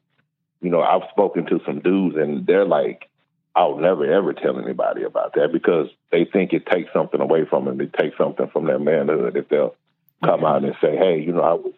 you 0.61 0.69
know, 0.69 0.81
I've 0.81 1.09
spoken 1.11 1.45
to 1.47 1.59
some 1.65 1.79
dudes 1.79 2.15
and 2.15 2.47
they're 2.47 2.65
like, 2.65 3.09
I'll 3.55 3.77
never 3.77 4.11
ever 4.11 4.33
tell 4.33 4.59
anybody 4.59 5.03
about 5.03 5.33
that 5.35 5.51
because 5.53 5.87
they 6.11 6.25
think 6.25 6.51
it 6.53 6.65
takes 6.65 6.91
something 6.91 7.21
away 7.21 7.45
from 7.45 7.65
them. 7.65 7.79
It 7.79 7.93
takes 7.93 8.17
something 8.17 8.49
from 8.49 8.65
their 8.65 8.79
manhood 8.79 9.37
if 9.37 9.47
they'll 9.49 9.75
come 10.23 10.43
out 10.43 10.63
and 10.63 10.75
say, 10.81 10.97
"Hey, 10.97 11.21
you 11.21 11.31
know, 11.31 11.41
I 11.41 11.53
was, 11.53 11.73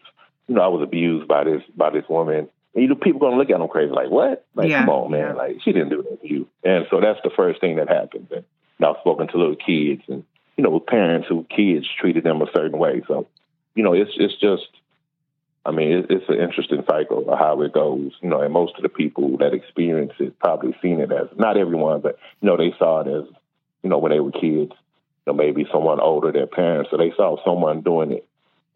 you 0.48 0.56
know, 0.56 0.62
I 0.62 0.68
was 0.68 0.82
abused 0.82 1.28
by 1.28 1.44
this 1.44 1.62
by 1.76 1.92
this 1.92 2.06
woman." 2.10 2.50
And, 2.74 2.84
you 2.84 2.90
know, 2.90 2.96
people 2.96 3.20
gonna 3.20 3.38
look 3.38 3.50
at 3.50 3.60
them 3.60 3.68
crazy, 3.68 3.92
like, 3.92 4.10
"What? 4.10 4.46
Like, 4.56 4.70
yeah. 4.70 4.82
come 4.82 4.90
on, 4.90 5.12
man! 5.12 5.36
Like, 5.36 5.62
she 5.64 5.72
didn't 5.72 5.90
do 5.90 6.02
that 6.04 6.22
to 6.22 6.28
you." 6.28 6.48
And 6.64 6.88
so 6.90 7.00
that's 7.00 7.20
the 7.24 7.30
first 7.30 7.62
thing 7.62 7.76
that 7.76 7.90
happens. 7.90 8.32
And 8.32 8.44
I've 8.84 8.98
spoken 9.02 9.28
to 9.28 9.38
little 9.38 9.56
kids 9.56 10.04
and 10.08 10.24
you 10.58 10.64
know, 10.64 10.72
with 10.72 10.88
parents 10.88 11.28
who 11.30 11.46
kids 11.56 11.86
treated 12.00 12.24
them 12.24 12.42
a 12.42 12.48
certain 12.54 12.80
way. 12.80 13.04
So, 13.08 13.28
you 13.76 13.84
know, 13.84 13.94
it's 13.94 14.12
it's 14.18 14.36
just, 14.36 14.68
I 15.68 15.72
mean, 15.72 16.06
it's 16.10 16.30
an 16.30 16.40
interesting 16.40 16.82
cycle 16.90 17.30
of 17.30 17.38
how 17.38 17.62
it 17.62 17.74
goes. 17.74 18.14
You 18.22 18.30
know, 18.30 18.40
and 18.40 18.54
most 18.54 18.78
of 18.78 18.84
the 18.84 18.90
people 18.90 19.38
that 19.40 19.54
experience 19.54 20.14
it 20.18 20.40
probably 20.40 20.74
seen 20.82 21.02
it 21.02 21.12
as 21.12 21.28
not 21.38 21.58
everyone, 21.58 22.00
but 22.00 22.18
you 22.42 22.48
know, 22.48 22.56
they 22.56 22.74
saw 22.80 23.02
it 23.02 23.08
as, 23.08 23.26
you 23.84 23.90
know, 23.90 23.98
when 23.98 24.14
they 24.14 24.22
were 24.22 24.32
kids. 24.32 24.72
You 24.72 25.34
know, 25.34 25.34
maybe 25.34 25.68
someone 25.70 26.00
older, 26.00 26.32
their 26.32 26.48
parents, 26.48 26.90
so 26.90 26.96
they 26.96 27.12
saw 27.18 27.36
someone 27.44 27.82
doing 27.82 28.14
it, 28.14 28.26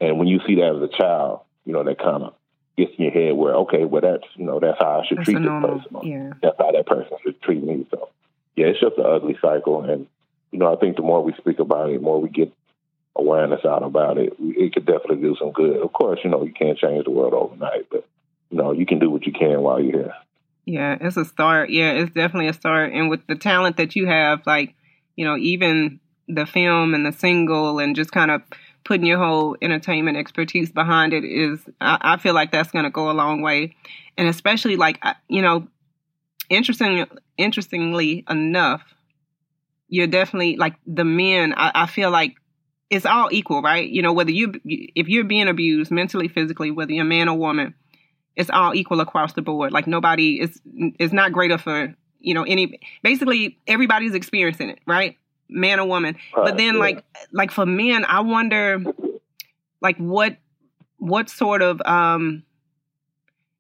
and 0.02 0.20
when 0.20 0.28
you 0.28 0.42
see 0.46 0.56
that 0.56 0.76
as 0.76 0.82
a 0.82 1.02
child, 1.02 1.40
you 1.66 1.72
know, 1.72 1.82
that 1.86 1.98
kind 1.98 2.24
of 2.24 2.34
gets 2.78 2.92
in 2.98 3.06
your 3.06 3.14
head 3.14 3.34
where, 3.38 3.56
okay, 3.56 3.86
well, 3.86 4.02
that's 4.02 4.28
you 4.36 4.44
know, 4.44 4.60
that's 4.60 4.78
how 4.78 5.00
I 5.00 5.08
should 5.08 5.20
that's 5.20 5.28
treat 5.28 5.36
this 5.36 5.46
normal, 5.46 5.80
person. 5.80 6.10
Yeah. 6.10 6.34
That's 6.42 6.58
how 6.60 6.72
that 6.74 6.86
person 6.86 7.18
should 7.24 7.42
treat 7.42 7.64
me. 7.64 7.88
So, 7.90 8.10
yeah, 8.58 8.66
it's 8.66 8.82
just 8.82 8.98
an 8.98 9.06
ugly 9.06 9.38
cycle, 9.42 9.82
and 9.84 10.08
you 10.52 10.60
know, 10.60 10.74
I 10.74 10.78
think 10.78 10.98
the 10.98 11.04
more 11.04 11.24
we 11.24 11.34
speak 11.38 11.60
about 11.60 11.90
it, 11.90 11.94
the 11.94 12.04
more 12.04 12.20
we 12.20 12.28
get 12.28 12.52
awareness 13.18 13.66
out 13.66 13.84
about 13.84 14.18
it, 14.18 14.34
it 14.40 14.74
could 14.74 14.86
definitely 14.86 15.18
do 15.18 15.36
some 15.38 15.52
good. 15.52 15.78
Of 15.78 15.92
course, 15.94 16.20
you 16.24 16.30
know, 16.30 16.44
you 16.44 16.54
can't 16.54 16.78
change 16.78 17.06
the 17.06 17.12
world 17.12 17.34
overnight, 17.34 17.88
but 17.90 18.08
you 18.50 18.58
know, 18.58 18.72
you 18.72 18.86
can 18.86 19.00
do 19.00 19.10
what 19.10 19.26
you 19.26 19.34
can 19.34 19.62
while 19.62 19.82
you're 19.82 20.00
here. 20.04 20.14
Yeah, 20.66 20.98
it's 21.00 21.18
a 21.18 21.26
start. 21.26 21.70
Yeah, 21.70 21.92
it's 21.94 22.14
definitely 22.14 22.48
a 22.48 22.54
start. 22.54 22.94
And 22.94 23.10
with 23.10 23.26
the 23.28 23.36
talent 23.36 23.78
that 23.78 23.96
you 23.96 24.08
have, 24.08 24.46
like, 24.46 24.76
you 25.16 25.26
know, 25.26 25.38
even 25.38 26.00
the 26.28 26.46
film 26.46 26.94
and 26.94 27.06
the 27.06 27.12
single 27.12 27.80
and 27.80 27.96
just 27.96 28.12
kind 28.12 28.32
of 28.32 28.42
putting 28.84 29.06
your 29.06 29.18
whole 29.18 29.58
entertainment 29.62 30.18
expertise 30.18 30.72
behind 30.72 31.14
it 31.14 31.24
is, 31.24 31.60
I, 31.80 31.98
I 32.02 32.18
feel 32.18 32.34
like 32.34 32.52
that's 32.52 32.72
going 32.72 32.86
to 32.86 32.92
go 32.92 33.10
a 33.10 33.14
long 33.14 33.42
way. 33.42 33.76
And 34.18 34.28
especially 34.28 34.76
like, 34.76 35.02
you 35.28 35.42
know, 35.42 35.68
interesting, 36.50 37.06
interestingly 37.38 38.24
enough, 38.30 38.84
you're 39.88 40.08
definitely 40.08 40.58
like 40.58 40.76
the 40.86 41.06
men. 41.06 41.54
I, 41.56 41.72
I 41.74 41.86
feel 41.88 42.12
like 42.12 42.36
it's 42.92 43.06
all 43.06 43.30
equal, 43.32 43.62
right? 43.62 43.90
You 43.90 44.02
know, 44.02 44.12
whether 44.12 44.32
you 44.32 44.54
if 44.66 45.08
you're 45.08 45.24
being 45.24 45.48
abused 45.48 45.92
mentally, 45.92 46.28
physically, 46.28 46.70
whether 46.70 46.92
you're 46.92 47.06
a 47.06 47.08
man 47.08 47.30
or 47.30 47.38
woman, 47.38 47.74
it's 48.36 48.50
all 48.50 48.76
equal 48.76 49.00
across 49.00 49.34
the 49.34 49.42
board. 49.42 49.72
Like 49.72 49.88
nobody 49.88 50.42
is 50.42 50.62
is 51.00 51.14
not 51.14 51.32
greater 51.32 51.58
for 51.58 51.96
you 52.20 52.34
know 52.34 52.44
any. 52.44 52.80
Basically, 53.02 53.58
everybody's 53.66 54.14
experiencing 54.14 54.70
it, 54.70 54.80
right? 54.86 55.18
Man 55.48 55.80
or 55.80 55.88
woman. 55.88 56.18
But 56.36 56.58
then, 56.58 56.76
yeah. 56.76 56.80
like 56.82 57.06
like 57.32 57.52
for 57.52 57.66
men, 57.66 58.04
I 58.04 58.20
wonder, 58.20 58.84
like 59.82 59.98
what 59.98 60.38
what 60.98 61.30
sort 61.30 61.62
of 61.62 61.82
um 61.86 62.44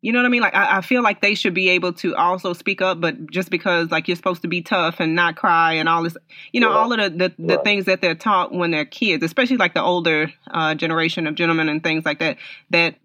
you 0.01 0.11
know 0.11 0.19
what 0.19 0.25
I 0.25 0.29
mean? 0.29 0.41
Like 0.41 0.55
I, 0.55 0.77
I, 0.77 0.81
feel 0.81 1.03
like 1.03 1.21
they 1.21 1.35
should 1.35 1.53
be 1.53 1.69
able 1.69 1.93
to 1.93 2.15
also 2.15 2.53
speak 2.53 2.81
up, 2.81 2.99
but 2.99 3.29
just 3.29 3.51
because 3.51 3.91
like 3.91 4.07
you're 4.07 4.17
supposed 4.17 4.41
to 4.41 4.47
be 4.47 4.63
tough 4.63 4.99
and 4.99 5.13
not 5.13 5.35
cry 5.35 5.73
and 5.73 5.87
all 5.87 6.01
this, 6.01 6.17
you 6.51 6.59
know, 6.59 6.71
yeah. 6.71 6.75
all 6.75 6.91
of 6.91 6.99
the 6.99 7.09
the, 7.37 7.55
the 7.55 7.57
things 7.59 7.85
that 7.85 8.01
they're 8.01 8.15
taught 8.15 8.51
when 8.51 8.71
they're 8.71 8.85
kids, 8.85 9.23
especially 9.23 9.57
like 9.57 9.75
the 9.75 9.81
older 9.81 10.33
uh, 10.49 10.73
generation 10.73 11.27
of 11.27 11.35
gentlemen 11.35 11.69
and 11.69 11.83
things 11.83 12.03
like 12.03 12.17
that, 12.17 12.37
that 12.71 12.95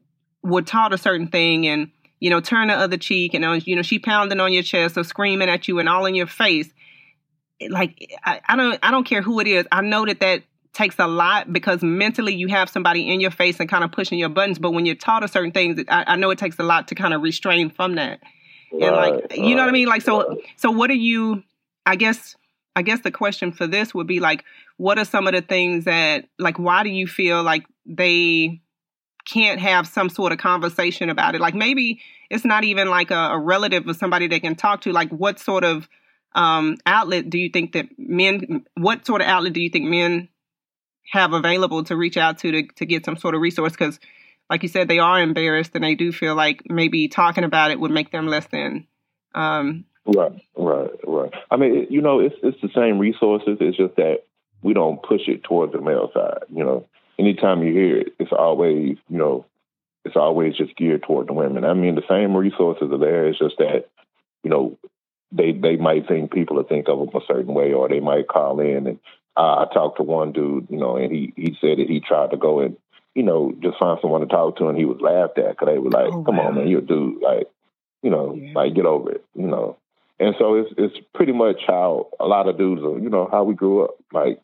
were 0.42 0.62
taught 0.62 0.94
a 0.94 0.98
certain 0.98 1.28
thing 1.28 1.66
and 1.66 1.90
you 2.18 2.30
know 2.30 2.40
turn 2.40 2.68
the 2.68 2.74
other 2.74 2.96
cheek 2.96 3.34
and 3.34 3.66
you 3.66 3.76
know 3.76 3.82
she 3.82 3.98
pounding 3.98 4.40
on 4.40 4.52
your 4.52 4.62
chest 4.62 4.96
or 4.96 5.04
screaming 5.04 5.50
at 5.50 5.68
you 5.68 5.78
and 5.78 5.90
all 5.90 6.06
in 6.06 6.14
your 6.14 6.26
face. 6.26 6.70
like 7.68 8.16
I, 8.24 8.40
I 8.48 8.56
don't 8.56 8.78
I 8.82 8.90
don't 8.90 9.04
care 9.04 9.20
who 9.20 9.38
it 9.40 9.46
is. 9.46 9.66
I 9.70 9.82
know 9.82 10.06
that 10.06 10.20
that 10.20 10.44
takes 10.76 10.98
a 10.98 11.06
lot 11.06 11.50
because 11.50 11.82
mentally 11.82 12.34
you 12.34 12.48
have 12.48 12.68
somebody 12.68 13.10
in 13.10 13.18
your 13.18 13.30
face 13.30 13.58
and 13.60 13.68
kind 13.68 13.82
of 13.82 13.90
pushing 13.90 14.18
your 14.18 14.28
buttons. 14.28 14.58
But 14.58 14.72
when 14.72 14.84
you're 14.84 14.94
taught 14.94 15.24
a 15.24 15.28
certain 15.28 15.50
things, 15.50 15.82
I, 15.88 16.04
I 16.08 16.16
know 16.16 16.30
it 16.30 16.38
takes 16.38 16.58
a 16.58 16.62
lot 16.62 16.88
to 16.88 16.94
kind 16.94 17.14
of 17.14 17.22
restrain 17.22 17.70
from 17.70 17.94
that. 17.94 18.20
Right, 18.70 18.82
and 18.82 18.96
like, 18.96 19.36
you 19.36 19.54
know 19.54 19.62
what 19.62 19.70
I 19.70 19.72
mean? 19.72 19.88
Like, 19.88 20.02
so, 20.02 20.28
right. 20.28 20.38
so 20.56 20.70
what 20.70 20.90
are 20.90 20.94
you, 20.94 21.42
I 21.86 21.96
guess, 21.96 22.36
I 22.74 22.82
guess 22.82 23.00
the 23.00 23.10
question 23.10 23.52
for 23.52 23.66
this 23.66 23.94
would 23.94 24.06
be 24.06 24.20
like, 24.20 24.44
what 24.76 24.98
are 24.98 25.06
some 25.06 25.26
of 25.26 25.32
the 25.32 25.40
things 25.40 25.86
that, 25.86 26.26
like, 26.38 26.58
why 26.58 26.82
do 26.82 26.90
you 26.90 27.06
feel 27.06 27.42
like 27.42 27.64
they 27.86 28.60
can't 29.24 29.60
have 29.60 29.86
some 29.86 30.10
sort 30.10 30.32
of 30.32 30.38
conversation 30.38 31.08
about 31.08 31.34
it? 31.34 31.40
Like, 31.40 31.54
maybe 31.54 32.02
it's 32.28 32.44
not 32.44 32.64
even 32.64 32.90
like 32.90 33.10
a, 33.10 33.30
a 33.32 33.38
relative 33.38 33.88
or 33.88 33.94
somebody 33.94 34.28
they 34.28 34.40
can 34.40 34.56
talk 34.56 34.82
to. 34.82 34.92
Like, 34.92 35.08
what 35.08 35.38
sort 35.38 35.64
of 35.64 35.88
um, 36.34 36.76
outlet 36.84 37.30
do 37.30 37.38
you 37.38 37.48
think 37.48 37.72
that 37.72 37.86
men, 37.96 38.66
what 38.74 39.06
sort 39.06 39.22
of 39.22 39.26
outlet 39.26 39.54
do 39.54 39.62
you 39.62 39.70
think 39.70 39.86
men 39.86 40.28
have 41.10 41.32
available 41.32 41.84
to 41.84 41.96
reach 41.96 42.16
out 42.16 42.38
to 42.38 42.52
to, 42.52 42.62
to 42.74 42.86
get 42.86 43.04
some 43.04 43.16
sort 43.16 43.34
of 43.34 43.40
resource 43.40 43.72
because 43.72 43.98
like 44.50 44.62
you 44.62 44.68
said 44.68 44.88
they 44.88 44.98
are 44.98 45.20
embarrassed 45.20 45.72
and 45.74 45.84
they 45.84 45.94
do 45.94 46.12
feel 46.12 46.34
like 46.34 46.62
maybe 46.68 47.08
talking 47.08 47.44
about 47.44 47.70
it 47.70 47.80
would 47.80 47.90
make 47.90 48.10
them 48.10 48.26
less 48.26 48.46
than 48.46 48.86
um, 49.34 49.84
right 50.06 50.32
right 50.56 50.90
right. 51.06 51.32
I 51.50 51.56
mean 51.56 51.86
you 51.90 52.00
know 52.00 52.20
it's 52.20 52.36
it's 52.42 52.60
the 52.62 52.70
same 52.74 52.98
resources 52.98 53.58
it's 53.60 53.76
just 53.76 53.96
that 53.96 54.24
we 54.62 54.72
don't 54.72 55.02
push 55.02 55.22
it 55.28 55.44
towards 55.44 55.72
the 55.72 55.80
male 55.80 56.10
side 56.12 56.44
you 56.52 56.64
know. 56.64 56.86
Anytime 57.18 57.62
you 57.62 57.72
hear 57.72 57.96
it 57.98 58.08
it's 58.18 58.32
always 58.32 58.98
you 59.08 59.18
know 59.18 59.46
it's 60.04 60.16
always 60.16 60.56
just 60.56 60.76
geared 60.76 61.02
toward 61.02 61.28
the 61.28 61.32
women. 61.32 61.64
I 61.64 61.74
mean 61.74 61.94
the 61.94 62.02
same 62.08 62.36
resources 62.36 62.92
are 62.92 62.98
there 62.98 63.26
it's 63.26 63.38
just 63.38 63.56
that 63.58 63.86
you 64.42 64.50
know 64.50 64.78
they 65.32 65.52
they 65.52 65.76
might 65.76 66.06
think 66.06 66.32
people 66.32 66.56
will 66.56 66.64
think 66.64 66.88
of 66.88 66.98
them 66.98 67.08
a 67.14 67.24
certain 67.26 67.54
way 67.54 67.72
or 67.72 67.88
they 67.88 68.00
might 68.00 68.28
call 68.28 68.60
in 68.60 68.86
and 68.86 68.98
uh, 69.36 69.66
I 69.68 69.74
talked 69.74 69.98
to 69.98 70.02
one 70.02 70.32
dude, 70.32 70.68
you 70.70 70.78
know, 70.78 70.96
and 70.96 71.12
he 71.12 71.32
he 71.36 71.56
said 71.60 71.78
that 71.78 71.88
he 71.88 72.00
tried 72.00 72.30
to 72.30 72.36
go 72.36 72.60
and 72.60 72.76
you 73.14 73.22
know 73.22 73.54
just 73.60 73.78
find 73.78 73.98
someone 74.00 74.22
to 74.22 74.26
talk 74.26 74.56
to, 74.56 74.68
and 74.68 74.78
he 74.78 74.84
was 74.84 75.00
laughed 75.00 75.38
at 75.38 75.50
because 75.50 75.68
they 75.72 75.78
were 75.78 75.90
like, 75.90 76.12
oh, 76.12 76.22
"Come 76.24 76.38
wow. 76.38 76.48
on, 76.48 76.54
man, 76.54 76.68
you're 76.68 76.80
a 76.80 76.86
dude, 76.86 77.22
like, 77.22 77.48
you 78.02 78.10
know, 78.10 78.34
yeah. 78.34 78.52
like 78.54 78.74
get 78.74 78.86
over 78.86 79.12
it, 79.12 79.24
you 79.34 79.46
know." 79.46 79.76
And 80.18 80.34
so 80.38 80.54
it's 80.54 80.72
it's 80.78 80.96
pretty 81.14 81.32
much 81.32 81.60
how 81.66 82.08
a 82.18 82.26
lot 82.26 82.48
of 82.48 82.56
dudes 82.56 82.82
are, 82.82 82.98
you 82.98 83.10
know, 83.10 83.28
how 83.30 83.44
we 83.44 83.54
grew 83.54 83.84
up, 83.84 83.96
like, 84.12 84.40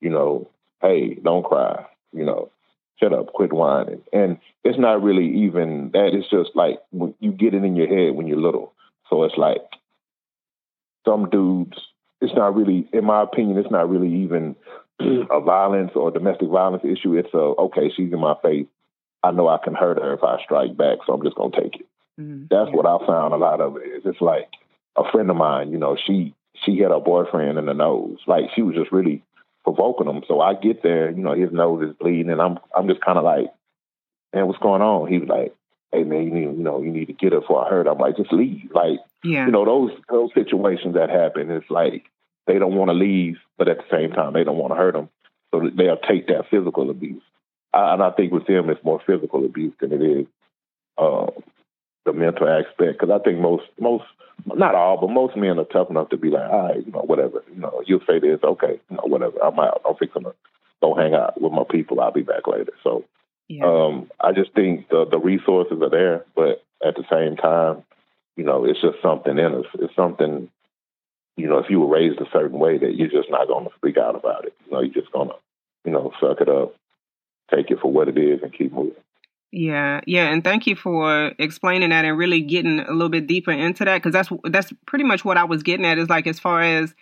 you 0.00 0.10
know, 0.10 0.50
hey, 0.82 1.14
don't 1.14 1.44
cry, 1.44 1.86
you 2.12 2.24
know, 2.24 2.50
shut 2.98 3.12
up, 3.12 3.32
quit 3.32 3.52
whining, 3.52 4.02
and 4.12 4.38
it's 4.64 4.78
not 4.78 5.02
really 5.02 5.44
even 5.44 5.90
that. 5.92 6.10
It's 6.14 6.28
just 6.28 6.50
like 6.56 6.80
you 6.92 7.30
get 7.30 7.54
it 7.54 7.62
in 7.62 7.76
your 7.76 7.86
head 7.86 8.16
when 8.16 8.26
you're 8.26 8.40
little, 8.40 8.72
so 9.08 9.22
it's 9.22 9.36
like 9.36 9.62
some 11.04 11.30
dudes 11.30 11.78
it's 12.20 12.34
not 12.34 12.54
really, 12.54 12.88
in 12.92 13.04
my 13.04 13.22
opinion, 13.22 13.58
it's 13.58 13.70
not 13.70 13.88
really 13.88 14.12
even 14.22 14.56
a 15.00 15.40
violence 15.40 15.92
or 15.94 16.10
domestic 16.10 16.48
violence 16.48 16.84
issue. 16.84 17.14
It's 17.14 17.32
a 17.32 17.38
okay, 17.38 17.90
she's 17.94 18.12
in 18.12 18.20
my 18.20 18.34
face. 18.42 18.66
I 19.22 19.30
know 19.30 19.48
I 19.48 19.58
can 19.62 19.74
hurt 19.74 19.98
her 19.98 20.14
if 20.14 20.22
I 20.22 20.42
strike 20.42 20.76
back, 20.76 20.98
so 21.06 21.14
I'm 21.14 21.22
just 21.22 21.36
gonna 21.36 21.50
take 21.54 21.76
it. 21.76 21.86
Mm-hmm. 22.20 22.44
That's 22.50 22.70
yeah. 22.70 22.76
what 22.76 22.86
I 22.86 23.06
found. 23.06 23.34
A 23.34 23.36
lot 23.36 23.60
of 23.60 23.76
it 23.76 23.88
is. 23.88 24.02
It's 24.04 24.20
like 24.20 24.48
a 24.96 25.10
friend 25.10 25.30
of 25.30 25.36
mine. 25.36 25.72
You 25.72 25.78
know, 25.78 25.96
she 25.96 26.34
she 26.64 26.76
hit 26.76 26.90
her 26.90 27.00
boyfriend 27.00 27.58
in 27.58 27.66
the 27.66 27.74
nose. 27.74 28.18
Like 28.26 28.44
she 28.54 28.62
was 28.62 28.74
just 28.74 28.92
really 28.92 29.22
provoking 29.64 30.08
him. 30.08 30.22
So 30.26 30.40
I 30.40 30.54
get 30.54 30.82
there, 30.82 31.10
you 31.10 31.22
know, 31.22 31.34
his 31.34 31.52
nose 31.52 31.88
is 31.88 31.96
bleeding, 31.98 32.30
and 32.30 32.40
I'm 32.40 32.58
I'm 32.76 32.88
just 32.88 33.00
kind 33.00 33.18
of 33.18 33.24
like, 33.24 33.46
man, 34.34 34.46
what's 34.46 34.58
going 34.58 34.82
on? 34.82 35.08
He 35.08 35.18
was 35.18 35.28
like, 35.28 35.54
hey 35.92 36.04
man, 36.04 36.24
you 36.24 36.30
need 36.30 36.56
you 36.56 36.62
know 36.62 36.82
you 36.82 36.90
need 36.90 37.06
to 37.06 37.12
get 37.12 37.32
her 37.32 37.40
before 37.40 37.64
I 37.64 37.70
hurt. 37.70 37.86
I'm 37.86 37.98
like, 37.98 38.16
just 38.16 38.32
leave. 38.32 38.70
Like, 38.72 39.00
yeah. 39.24 39.46
you 39.46 39.52
know, 39.52 39.64
those 39.64 39.90
those 40.08 40.30
situations 40.34 40.94
that 40.94 41.10
happen. 41.10 41.50
It's 41.50 41.70
like 41.70 42.04
they 42.46 42.58
don't 42.58 42.76
want 42.76 42.88
to 42.90 42.94
leave, 42.94 43.36
but 43.58 43.68
at 43.68 43.78
the 43.78 43.96
same 43.96 44.12
time, 44.12 44.32
they 44.32 44.44
don't 44.44 44.58
want 44.58 44.72
to 44.72 44.76
hurt 44.76 44.94
them. 44.94 45.08
So 45.50 45.68
they'll 45.76 45.96
take 45.96 46.28
that 46.28 46.48
physical 46.50 46.90
abuse. 46.90 47.22
I, 47.72 47.94
and 47.94 48.02
I 48.02 48.10
think 48.10 48.32
with 48.32 48.46
them, 48.46 48.70
it's 48.70 48.84
more 48.84 49.00
physical 49.06 49.44
abuse 49.44 49.74
than 49.80 49.92
it 49.92 50.02
is 50.02 50.26
uh, 50.98 51.26
the 52.04 52.12
mental 52.12 52.48
aspect. 52.48 53.00
Because 53.00 53.10
I 53.10 53.22
think 53.22 53.38
most, 53.38 53.64
most, 53.78 54.04
not 54.46 54.74
all, 54.74 55.00
but 55.00 55.10
most 55.10 55.36
men 55.36 55.58
are 55.58 55.64
tough 55.64 55.90
enough 55.90 56.10
to 56.10 56.16
be 56.16 56.30
like, 56.30 56.50
all 56.50 56.68
right, 56.68 56.86
you 56.86 56.92
know, 56.92 57.02
whatever. 57.02 57.44
You 57.52 57.60
know, 57.60 57.82
you'll 57.86 58.00
say 58.06 58.18
this, 58.18 58.40
okay, 58.42 58.80
you 58.90 58.96
know, 58.96 59.04
whatever. 59.04 59.38
I'm 59.42 59.58
out. 59.58 59.82
I'm 59.88 59.96
fixing 59.96 60.22
to 60.22 60.34
go 60.80 60.94
hang 60.94 61.14
out 61.14 61.40
with 61.40 61.52
my 61.52 61.64
people. 61.68 62.00
I'll 62.00 62.12
be 62.12 62.22
back 62.22 62.46
later. 62.46 62.72
So 62.82 63.04
yeah. 63.50 63.64
um, 63.64 64.10
I 64.20 64.32
just 64.32 64.52
think 64.54 64.88
the 64.88 65.04
the 65.04 65.18
resources 65.18 65.82
are 65.82 65.90
there, 65.90 66.24
but 66.36 66.62
at 66.84 66.94
the 66.94 67.04
same 67.10 67.36
time, 67.36 67.82
you 68.36 68.44
know, 68.44 68.64
it's 68.64 68.80
just 68.80 69.02
something 69.02 69.36
in 69.36 69.54
us. 69.54 69.66
It's 69.74 69.94
something 69.96 70.48
you 71.36 71.48
know, 71.48 71.58
if 71.58 71.70
you 71.70 71.80
were 71.80 71.86
raised 71.86 72.20
a 72.20 72.28
certain 72.32 72.58
way, 72.58 72.78
that 72.78 72.94
you're 72.94 73.08
just 73.08 73.30
not 73.30 73.48
going 73.48 73.64
to 73.64 73.74
speak 73.76 73.96
out 73.96 74.14
about 74.14 74.44
it. 74.44 74.54
You 74.66 74.72
know, 74.72 74.80
you're 74.80 74.94
just 74.94 75.10
going 75.10 75.28
to, 75.28 75.34
you 75.84 75.92
know, 75.92 76.12
suck 76.20 76.40
it 76.40 76.48
up, 76.48 76.74
take 77.54 77.70
it 77.70 77.80
for 77.80 77.90
what 77.90 78.08
it 78.08 78.18
is, 78.18 78.42
and 78.42 78.52
keep 78.52 78.72
moving. 78.72 78.92
Yeah, 79.50 80.00
yeah, 80.06 80.28
and 80.28 80.44
thank 80.44 80.66
you 80.66 80.76
for 80.76 81.32
explaining 81.38 81.90
that 81.90 82.04
and 82.04 82.16
really 82.16 82.42
getting 82.42 82.78
a 82.78 82.92
little 82.92 83.08
bit 83.08 83.26
deeper 83.26 83.50
into 83.50 83.84
that 83.84 84.00
because 84.00 84.12
that's 84.12 84.28
that's 84.44 84.72
pretty 84.86 85.04
much 85.04 85.24
what 85.24 85.36
I 85.36 85.44
was 85.44 85.64
getting 85.64 85.84
at. 85.86 85.98
Is 85.98 86.08
like 86.08 86.28
as 86.28 86.38
far 86.38 86.62
as 86.62 86.94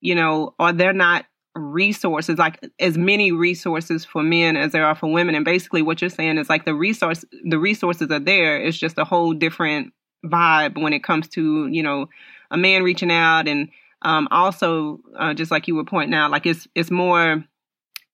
you 0.00 0.14
know, 0.14 0.54
are 0.58 0.72
there 0.72 0.92
not 0.92 1.26
resources 1.54 2.38
like 2.38 2.60
as 2.78 2.96
many 2.96 3.32
resources 3.32 4.04
for 4.04 4.22
men 4.22 4.56
as 4.56 4.72
there 4.72 4.84
are 4.84 4.94
for 4.94 5.10
women? 5.10 5.34
And 5.34 5.44
basically, 5.44 5.82
what 5.82 6.00
you're 6.00 6.10
saying 6.10 6.38
is 6.38 6.48
like 6.48 6.64
the 6.64 6.74
resource 6.74 7.24
the 7.44 7.58
resources 7.58 8.10
are 8.10 8.20
there. 8.20 8.60
It's 8.60 8.78
just 8.78 8.98
a 8.98 9.04
whole 9.04 9.32
different 9.32 9.92
vibe 10.24 10.80
when 10.80 10.92
it 10.92 11.02
comes 11.02 11.28
to 11.28 11.66
you 11.68 11.82
know 11.82 12.06
a 12.50 12.56
man 12.56 12.82
reaching 12.82 13.10
out 13.10 13.48
and 13.48 13.70
um, 14.02 14.28
also 14.30 15.00
uh, 15.18 15.34
just 15.34 15.50
like 15.50 15.68
you 15.68 15.74
were 15.74 15.84
pointing 15.84 16.14
out 16.14 16.30
like 16.30 16.46
it's 16.46 16.66
it's 16.74 16.90
more 16.90 17.44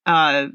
uh, 0.04 0.46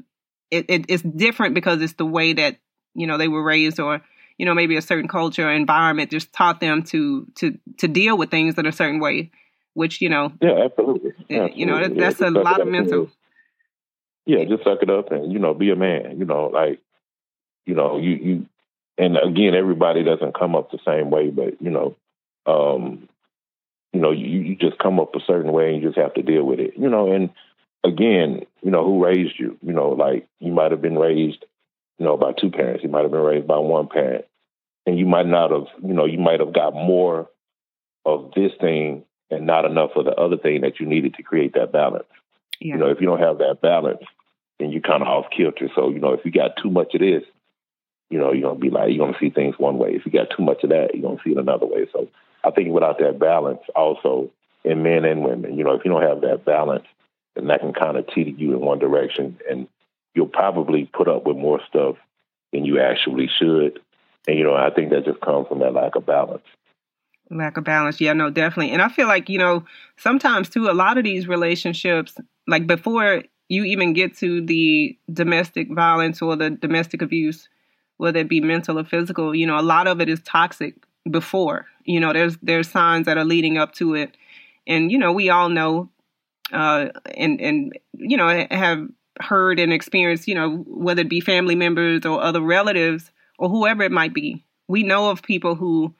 it, 0.50 0.66
it, 0.68 0.84
it's 0.88 1.02
different 1.02 1.54
because 1.54 1.80
it's 1.82 1.94
the 1.94 2.06
way 2.06 2.32
that 2.32 2.58
you 2.94 3.06
know 3.06 3.18
they 3.18 3.28
were 3.28 3.42
raised 3.42 3.80
or 3.80 4.02
you 4.38 4.46
know 4.46 4.54
maybe 4.54 4.76
a 4.76 4.82
certain 4.82 5.08
culture 5.08 5.48
or 5.48 5.52
environment 5.52 6.10
just 6.10 6.32
taught 6.32 6.60
them 6.60 6.82
to 6.82 7.26
to 7.34 7.58
to 7.78 7.88
deal 7.88 8.16
with 8.16 8.30
things 8.30 8.58
in 8.58 8.66
a 8.66 8.72
certain 8.72 9.00
way 9.00 9.30
which 9.74 10.00
you 10.00 10.08
know 10.08 10.32
yeah 10.40 10.64
absolutely, 10.64 11.12
absolutely. 11.30 11.58
you 11.58 11.66
know 11.66 11.80
that, 11.80 11.96
that's 11.96 12.20
yeah, 12.20 12.28
a 12.28 12.30
lot 12.30 12.60
of 12.60 12.68
mental 12.68 13.10
yeah 14.26 14.44
just 14.44 14.64
suck 14.64 14.82
it 14.82 14.90
up 14.90 15.10
and 15.10 15.32
you 15.32 15.38
know 15.38 15.54
be 15.54 15.70
a 15.70 15.76
man 15.76 16.18
you 16.18 16.24
know 16.24 16.46
like 16.46 16.80
you 17.66 17.74
know 17.74 17.98
you 17.98 18.10
you 18.10 18.46
and 18.98 19.16
again 19.16 19.54
everybody 19.54 20.02
doesn't 20.02 20.38
come 20.38 20.54
up 20.54 20.70
the 20.70 20.78
same 20.84 21.10
way 21.10 21.30
but 21.30 21.60
you 21.60 21.70
know 21.70 21.96
um 22.46 23.08
you 23.92 24.00
know, 24.00 24.10
you, 24.10 24.40
you 24.40 24.56
just 24.56 24.78
come 24.78 24.98
up 24.98 25.14
a 25.14 25.20
certain 25.26 25.52
way 25.52 25.72
and 25.72 25.82
you 25.82 25.88
just 25.88 25.98
have 25.98 26.14
to 26.14 26.22
deal 26.22 26.44
with 26.44 26.60
it. 26.60 26.74
You 26.76 26.88
know, 26.88 27.12
and 27.12 27.30
again, 27.84 28.46
you 28.62 28.70
know, 28.70 28.84
who 28.84 29.04
raised 29.04 29.38
you? 29.38 29.58
You 29.62 29.72
know, 29.72 29.90
like 29.90 30.26
you 30.40 30.52
might 30.52 30.70
have 30.70 30.82
been 30.82 30.98
raised, 30.98 31.44
you 31.98 32.06
know, 32.06 32.16
by 32.16 32.32
two 32.32 32.50
parents. 32.50 32.82
You 32.82 32.88
might 32.88 33.02
have 33.02 33.10
been 33.10 33.20
raised 33.20 33.46
by 33.46 33.58
one 33.58 33.88
parent. 33.88 34.24
And 34.86 34.98
you 34.98 35.06
might 35.06 35.26
not 35.26 35.50
have, 35.52 35.66
you 35.82 35.94
know, 35.94 36.06
you 36.06 36.18
might 36.18 36.40
have 36.40 36.52
got 36.52 36.74
more 36.74 37.28
of 38.04 38.32
this 38.34 38.50
thing 38.60 39.04
and 39.32 39.46
not 39.46 39.64
enough 39.64 39.90
of 39.96 40.04
the 40.04 40.14
other 40.14 40.36
thing 40.36 40.60
that 40.60 40.78
you 40.78 40.86
needed 40.86 41.14
to 41.14 41.22
create 41.22 41.54
that 41.54 41.72
balance. 41.72 42.06
Yeah. 42.60 42.74
You 42.74 42.80
know, 42.80 42.90
if 42.90 43.00
you 43.00 43.06
don't 43.06 43.20
have 43.20 43.38
that 43.38 43.60
balance, 43.60 44.02
then 44.58 44.70
you're 44.70 44.82
kind 44.82 45.02
of 45.02 45.08
off 45.08 45.26
kilter. 45.36 45.68
So, 45.74 45.90
you 45.90 45.98
know, 45.98 46.12
if 46.12 46.24
you 46.24 46.30
got 46.30 46.56
too 46.56 46.70
much 46.70 46.94
of 46.94 47.00
this, 47.00 47.24
you 48.10 48.18
know, 48.18 48.32
you're 48.32 48.50
gonna 48.50 48.60
be 48.60 48.70
like, 48.70 48.90
you're 48.90 49.04
gonna 49.04 49.18
see 49.18 49.30
things 49.30 49.58
one 49.58 49.78
way. 49.78 49.94
If 49.94 50.04
you 50.04 50.12
got 50.12 50.28
too 50.36 50.44
much 50.44 50.62
of 50.62 50.70
that, 50.70 50.94
you're 50.94 51.02
gonna 51.02 51.22
see 51.24 51.32
it 51.32 51.38
another 51.38 51.66
way. 51.66 51.86
So 51.92 52.08
I 52.44 52.50
think 52.50 52.68
without 52.68 52.98
that 52.98 53.18
balance, 53.18 53.60
also 53.74 54.30
in 54.64 54.82
men 54.82 55.04
and 55.04 55.24
women, 55.24 55.56
you 55.56 55.64
know, 55.64 55.72
if 55.72 55.84
you 55.84 55.90
don't 55.90 56.02
have 56.02 56.20
that 56.20 56.44
balance, 56.44 56.84
then 57.34 57.46
that 57.46 57.60
can 57.60 57.72
kind 57.72 57.96
of 57.96 58.06
teeter 58.08 58.30
you 58.30 58.52
in 58.52 58.60
one 58.60 58.78
direction, 58.78 59.38
and 59.50 59.66
you'll 60.14 60.26
probably 60.26 60.84
put 60.92 61.08
up 61.08 61.24
with 61.24 61.36
more 61.36 61.60
stuff 61.66 61.96
than 62.52 62.66
you 62.66 62.78
actually 62.78 63.28
should. 63.38 63.80
And 64.28 64.38
you 64.38 64.44
know, 64.44 64.54
I 64.54 64.70
think 64.70 64.90
that 64.90 65.06
just 65.06 65.20
comes 65.22 65.48
from 65.48 65.60
that 65.60 65.72
lack 65.72 65.96
of 65.96 66.04
balance. 66.04 66.44
Lack 67.32 67.56
of 67.56 67.64
balance, 67.64 68.00
yeah, 68.00 68.12
no, 68.12 68.30
definitely. 68.30 68.72
And 68.72 68.82
I 68.82 68.88
feel 68.88 69.06
like 69.06 69.28
you 69.28 69.38
know, 69.38 69.64
sometimes 69.96 70.48
too, 70.48 70.68
a 70.68 70.72
lot 70.72 70.98
of 70.98 71.04
these 71.04 71.26
relationships, 71.26 72.14
like 72.46 72.66
before 72.66 73.22
you 73.48 73.64
even 73.64 73.92
get 73.92 74.16
to 74.18 74.44
the 74.44 74.96
domestic 75.12 75.72
violence 75.72 76.20
or 76.20 76.36
the 76.36 76.50
domestic 76.50 77.00
abuse, 77.02 77.48
whether 77.96 78.20
it 78.20 78.28
be 78.28 78.40
mental 78.40 78.78
or 78.78 78.84
physical, 78.84 79.34
you 79.34 79.46
know, 79.46 79.58
a 79.58 79.62
lot 79.62 79.86
of 79.86 80.00
it 80.00 80.08
is 80.08 80.20
toxic 80.22 80.74
before. 81.10 81.66
You 81.84 82.00
know, 82.00 82.12
there's 82.12 82.36
there's 82.42 82.68
signs 82.68 83.06
that 83.06 83.16
are 83.18 83.24
leading 83.24 83.56
up 83.58 83.72
to 83.74 83.94
it, 83.94 84.16
and 84.66 84.92
you 84.92 84.98
know 84.98 85.12
we 85.12 85.30
all 85.30 85.48
know, 85.48 85.88
uh, 86.52 86.88
and 87.14 87.40
and 87.40 87.78
you 87.94 88.16
know 88.16 88.46
have 88.50 88.88
heard 89.20 89.58
and 89.58 89.72
experienced. 89.72 90.28
You 90.28 90.34
know 90.34 90.56
whether 90.66 91.00
it 91.00 91.08
be 91.08 91.20
family 91.20 91.54
members 91.54 92.04
or 92.04 92.22
other 92.22 92.40
relatives 92.40 93.10
or 93.38 93.48
whoever 93.48 93.82
it 93.82 93.92
might 93.92 94.12
be. 94.12 94.44
We 94.68 94.82
know 94.82 95.10
of 95.10 95.22
people 95.22 95.54
who 95.54 95.94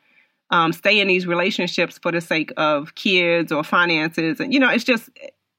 um, 0.52 0.72
stay 0.72 1.00
in 1.00 1.08
these 1.08 1.26
relationships 1.26 1.98
for 1.98 2.12
the 2.12 2.20
sake 2.20 2.52
of 2.56 2.94
kids 2.94 3.50
or 3.50 3.64
finances, 3.64 4.38
and 4.38 4.52
you 4.52 4.60
know 4.60 4.68
it's 4.68 4.84
just 4.84 5.10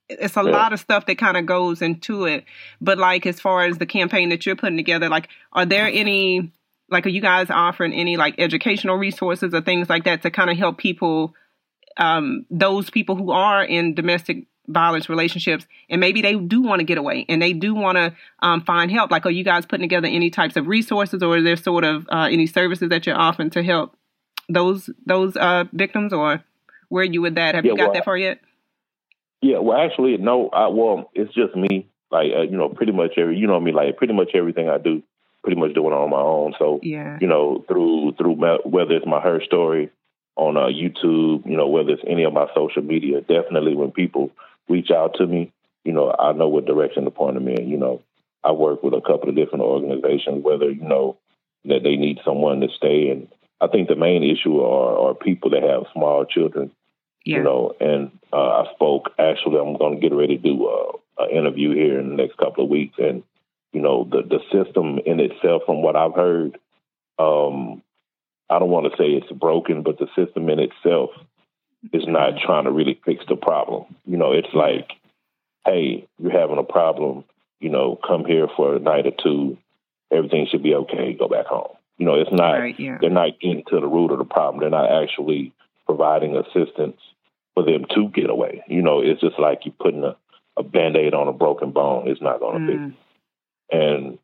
it's 0.07 0.37
a 0.37 0.43
yeah. 0.43 0.51
lot 0.51 0.71
of 0.71 0.79
stuff 0.79 1.07
that 1.07 1.17
kind 1.17 1.35
of 1.35 1.45
goes 1.45 1.81
into 1.81 2.25
it. 2.25 2.45
But 2.79 2.97
like 2.97 3.25
as 3.25 3.39
far 3.39 3.65
as 3.65 3.79
the 3.79 3.85
campaign 3.85 4.29
that 4.29 4.45
you're 4.45 4.55
putting 4.55 4.77
together, 4.77 5.09
like 5.09 5.29
are 5.51 5.65
there 5.65 5.87
any 5.87 6.51
like 6.89 7.05
are 7.05 7.09
you 7.09 7.21
guys 7.21 7.49
offering 7.49 7.91
any 7.91 8.15
like 8.17 8.35
educational 8.37 8.95
resources 8.95 9.53
or 9.53 9.61
things 9.61 9.89
like 9.89 10.03
that 10.05 10.21
to 10.21 10.29
kind 10.29 10.49
of 10.49 10.57
help 10.57 10.77
people 10.77 11.33
um, 11.97 12.45
those 12.49 12.89
people 12.89 13.15
who 13.15 13.31
are 13.31 13.63
in 13.63 13.93
domestic 13.93 14.45
violence 14.67 15.09
relationships 15.09 15.65
and 15.89 15.99
maybe 15.99 16.21
they 16.21 16.35
do 16.35 16.61
want 16.61 16.79
to 16.79 16.85
get 16.85 16.97
away 16.97 17.25
and 17.27 17.41
they 17.41 17.51
do 17.51 17.73
want 17.73 17.97
to 17.97 18.15
um, 18.41 18.61
find 18.61 18.91
help 18.91 19.11
like 19.11 19.25
are 19.25 19.31
you 19.31 19.43
guys 19.43 19.65
putting 19.65 19.83
together 19.83 20.07
any 20.07 20.29
types 20.29 20.55
of 20.55 20.67
resources 20.67 21.21
or 21.21 21.37
is 21.37 21.43
there 21.43 21.57
sort 21.57 21.83
of 21.83 22.07
uh, 22.09 22.29
any 22.31 22.47
services 22.47 22.89
that 22.89 23.05
you're 23.05 23.17
offering 23.17 23.49
to 23.49 23.61
help 23.61 23.97
those 24.49 24.89
those 25.05 25.35
uh, 25.37 25.65
victims 25.73 26.13
or 26.13 26.43
where 26.89 27.03
you 27.03 27.21
with 27.21 27.35
that 27.35 27.55
have 27.55 27.65
yeah, 27.65 27.71
you 27.71 27.77
got 27.77 27.85
well, 27.85 27.93
that 27.93 28.05
far 28.05 28.17
yet 28.17 28.39
yeah 29.41 29.59
well 29.59 29.77
actually 29.77 30.17
no 30.17 30.49
I, 30.49 30.67
well 30.67 31.09
it's 31.13 31.33
just 31.33 31.55
me 31.55 31.87
like 32.11 32.31
uh, 32.35 32.41
you 32.41 32.57
know 32.57 32.69
pretty 32.69 32.91
much 32.91 33.11
every 33.17 33.37
you 33.37 33.47
know 33.47 33.59
me 33.59 33.71
like 33.71 33.97
pretty 33.97 34.13
much 34.13 34.31
everything 34.33 34.69
i 34.69 34.77
do 34.77 35.01
pretty 35.43 35.59
much 35.59 35.73
doing 35.73 35.91
it 35.91 35.95
on 35.95 36.09
my 36.09 36.17
own 36.17 36.53
so 36.59 36.79
yeah 36.83 37.17
you 37.19 37.27
know 37.27 37.63
through 37.67 38.13
through 38.17 38.35
whether 38.65 38.93
it's 38.93 39.05
my 39.05 39.19
her 39.19 39.41
story 39.43 39.89
on 40.35 40.57
uh, 40.57 40.67
youtube 40.67 41.45
you 41.45 41.57
know 41.57 41.67
whether 41.67 41.91
it's 41.91 42.03
any 42.07 42.23
of 42.23 42.33
my 42.33 42.47
social 42.55 42.81
media 42.81 43.21
definitely 43.21 43.75
when 43.75 43.91
people 43.91 44.31
reach 44.69 44.91
out 44.91 45.15
to 45.15 45.27
me, 45.27 45.51
you 45.83 45.93
know, 45.93 46.13
I 46.17 46.33
know 46.33 46.47
what 46.47 46.65
direction 46.65 47.05
to 47.05 47.11
point 47.11 47.35
them 47.35 47.47
in. 47.47 47.67
You 47.67 47.77
know, 47.77 48.01
I 48.43 48.51
work 48.51 48.83
with 48.83 48.93
a 48.93 49.01
couple 49.01 49.29
of 49.29 49.35
different 49.35 49.63
organizations, 49.63 50.43
whether, 50.43 50.69
you 50.69 50.83
know, 50.83 51.17
that 51.65 51.83
they 51.83 51.95
need 51.95 52.19
someone 52.25 52.61
to 52.61 52.67
stay. 52.75 53.09
And 53.09 53.27
I 53.63 53.67
think 53.67 53.87
the 53.87 53.95
main 53.95 54.23
issue 54.23 54.59
are, 54.59 55.09
are 55.09 55.15
people 55.15 55.51
that 55.51 55.63
have 55.63 55.83
small 55.93 56.25
children, 56.25 56.71
yeah. 57.23 57.37
you 57.37 57.43
know, 57.43 57.73
and 57.79 58.11
uh, 58.33 58.63
I 58.63 58.73
spoke, 58.73 59.11
actually, 59.17 59.57
I'm 59.57 59.77
going 59.77 59.95
to 59.95 60.01
get 60.01 60.13
ready 60.13 60.37
to 60.37 60.43
do 60.43 60.67
uh, 60.67 61.23
an 61.23 61.29
interview 61.29 61.73
here 61.73 61.97
in 61.97 62.09
the 62.09 62.15
next 62.15 62.35
couple 62.37 62.65
of 62.65 62.69
weeks. 62.69 62.95
And, 62.97 63.23
you 63.71 63.81
know, 63.81 64.03
the, 64.03 64.21
the 64.21 64.39
system 64.51 64.99
in 65.05 65.21
itself, 65.21 65.63
from 65.65 65.81
what 65.81 65.95
I've 65.95 66.13
heard, 66.13 66.59
um, 67.17 67.81
I 68.49 68.59
don't 68.59 68.69
want 68.69 68.91
to 68.91 68.97
say 68.97 69.05
it's 69.05 69.31
broken, 69.31 69.81
but 69.81 69.97
the 69.97 70.07
system 70.13 70.49
in 70.49 70.59
itself 70.59 71.11
is 71.93 72.03
not 72.05 72.33
trying 72.45 72.65
to 72.65 72.71
really 72.71 72.99
fix 73.05 73.23
the 73.29 73.37
problem. 73.37 73.95
You 74.05 74.17
know, 74.17 74.33
it's 74.33 74.53
like, 74.53 74.91
hey, 75.65 76.05
you're 76.19 76.37
having 76.37 76.57
a 76.57 76.63
problem, 76.63 77.23
you 77.61 77.69
know, 77.69 77.97
come 78.05 78.25
here 78.25 78.47
for 78.57 78.75
a 78.75 78.79
night 78.79 79.07
or 79.07 79.13
two, 79.23 79.57
everything 80.11 80.47
should 80.51 80.63
be 80.63 80.75
okay, 80.75 81.13
go 81.17 81.29
back 81.29 81.45
home. 81.45 81.77
You 82.03 82.09
know, 82.09 82.15
it's 82.15 82.33
not 82.33 82.59
right, 82.59 82.77
yeah. 82.77 82.97
they're 82.99 83.09
not 83.09 83.39
getting 83.39 83.63
to 83.69 83.79
the 83.79 83.87
root 83.87 84.11
of 84.11 84.17
the 84.17 84.25
problem. 84.25 84.59
They're 84.59 84.69
not 84.69 84.91
actually 84.91 85.53
providing 85.85 86.35
assistance 86.35 86.97
for 87.53 87.63
them 87.63 87.85
to 87.95 88.09
get 88.09 88.29
away. 88.29 88.61
You 88.67 88.81
know, 88.81 88.99
it's 88.99 89.21
just 89.21 89.39
like 89.39 89.65
you 89.65 89.71
putting 89.71 90.03
a, 90.03 90.17
a 90.57 90.63
band 90.63 90.97
aid 90.97 91.13
on 91.13 91.29
a 91.29 91.31
broken 91.31 91.71
bone. 91.71 92.09
It's 92.09 92.21
not 92.21 92.41
gonna 92.41 92.59
mm. 92.59 92.89
fix 92.89 92.99
And 93.71 94.19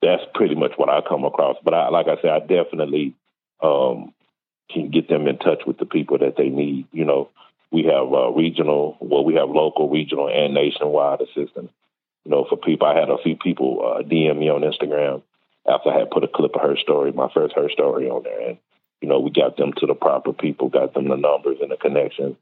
that's 0.00 0.22
pretty 0.32 0.54
much 0.54 0.72
what 0.78 0.88
I 0.88 1.02
come 1.06 1.26
across. 1.26 1.58
But 1.62 1.74
I 1.74 1.90
like 1.90 2.06
I 2.08 2.16
said, 2.22 2.30
I 2.30 2.38
definitely 2.38 3.14
um, 3.62 4.14
can 4.70 4.88
get 4.88 5.06
them 5.06 5.28
in 5.28 5.36
touch 5.36 5.64
with 5.66 5.76
the 5.76 5.84
people 5.84 6.16
that 6.20 6.38
they 6.38 6.48
need. 6.48 6.86
You 6.92 7.04
know, 7.04 7.28
we 7.70 7.82
have 7.82 8.10
uh, 8.10 8.30
regional, 8.30 8.96
well, 9.00 9.22
we 9.22 9.34
have 9.34 9.50
local, 9.50 9.90
regional, 9.90 10.30
and 10.30 10.54
nationwide 10.54 11.20
assistance. 11.20 11.70
You 12.24 12.30
know, 12.30 12.46
for 12.48 12.56
people, 12.56 12.86
I 12.86 12.98
had 12.98 13.10
a 13.10 13.18
few 13.22 13.36
people 13.36 13.82
uh, 13.84 14.02
DM 14.02 14.38
me 14.38 14.48
on 14.48 14.62
Instagram 14.62 15.20
after 15.68 15.90
I 15.90 15.98
had 15.98 16.10
put 16.10 16.24
a 16.24 16.28
clip 16.28 16.54
of 16.54 16.62
her 16.62 16.76
story, 16.76 17.12
my 17.12 17.28
first 17.32 17.54
her 17.56 17.68
story 17.70 18.08
on 18.08 18.22
there, 18.22 18.50
and 18.50 18.58
you 19.00 19.08
know, 19.08 19.20
we 19.20 19.30
got 19.30 19.56
them 19.56 19.72
to 19.78 19.86
the 19.86 19.94
proper 19.94 20.32
people, 20.32 20.68
got 20.68 20.94
them 20.94 21.08
the 21.08 21.16
numbers 21.16 21.58
and 21.60 21.70
the 21.70 21.76
connections 21.76 22.36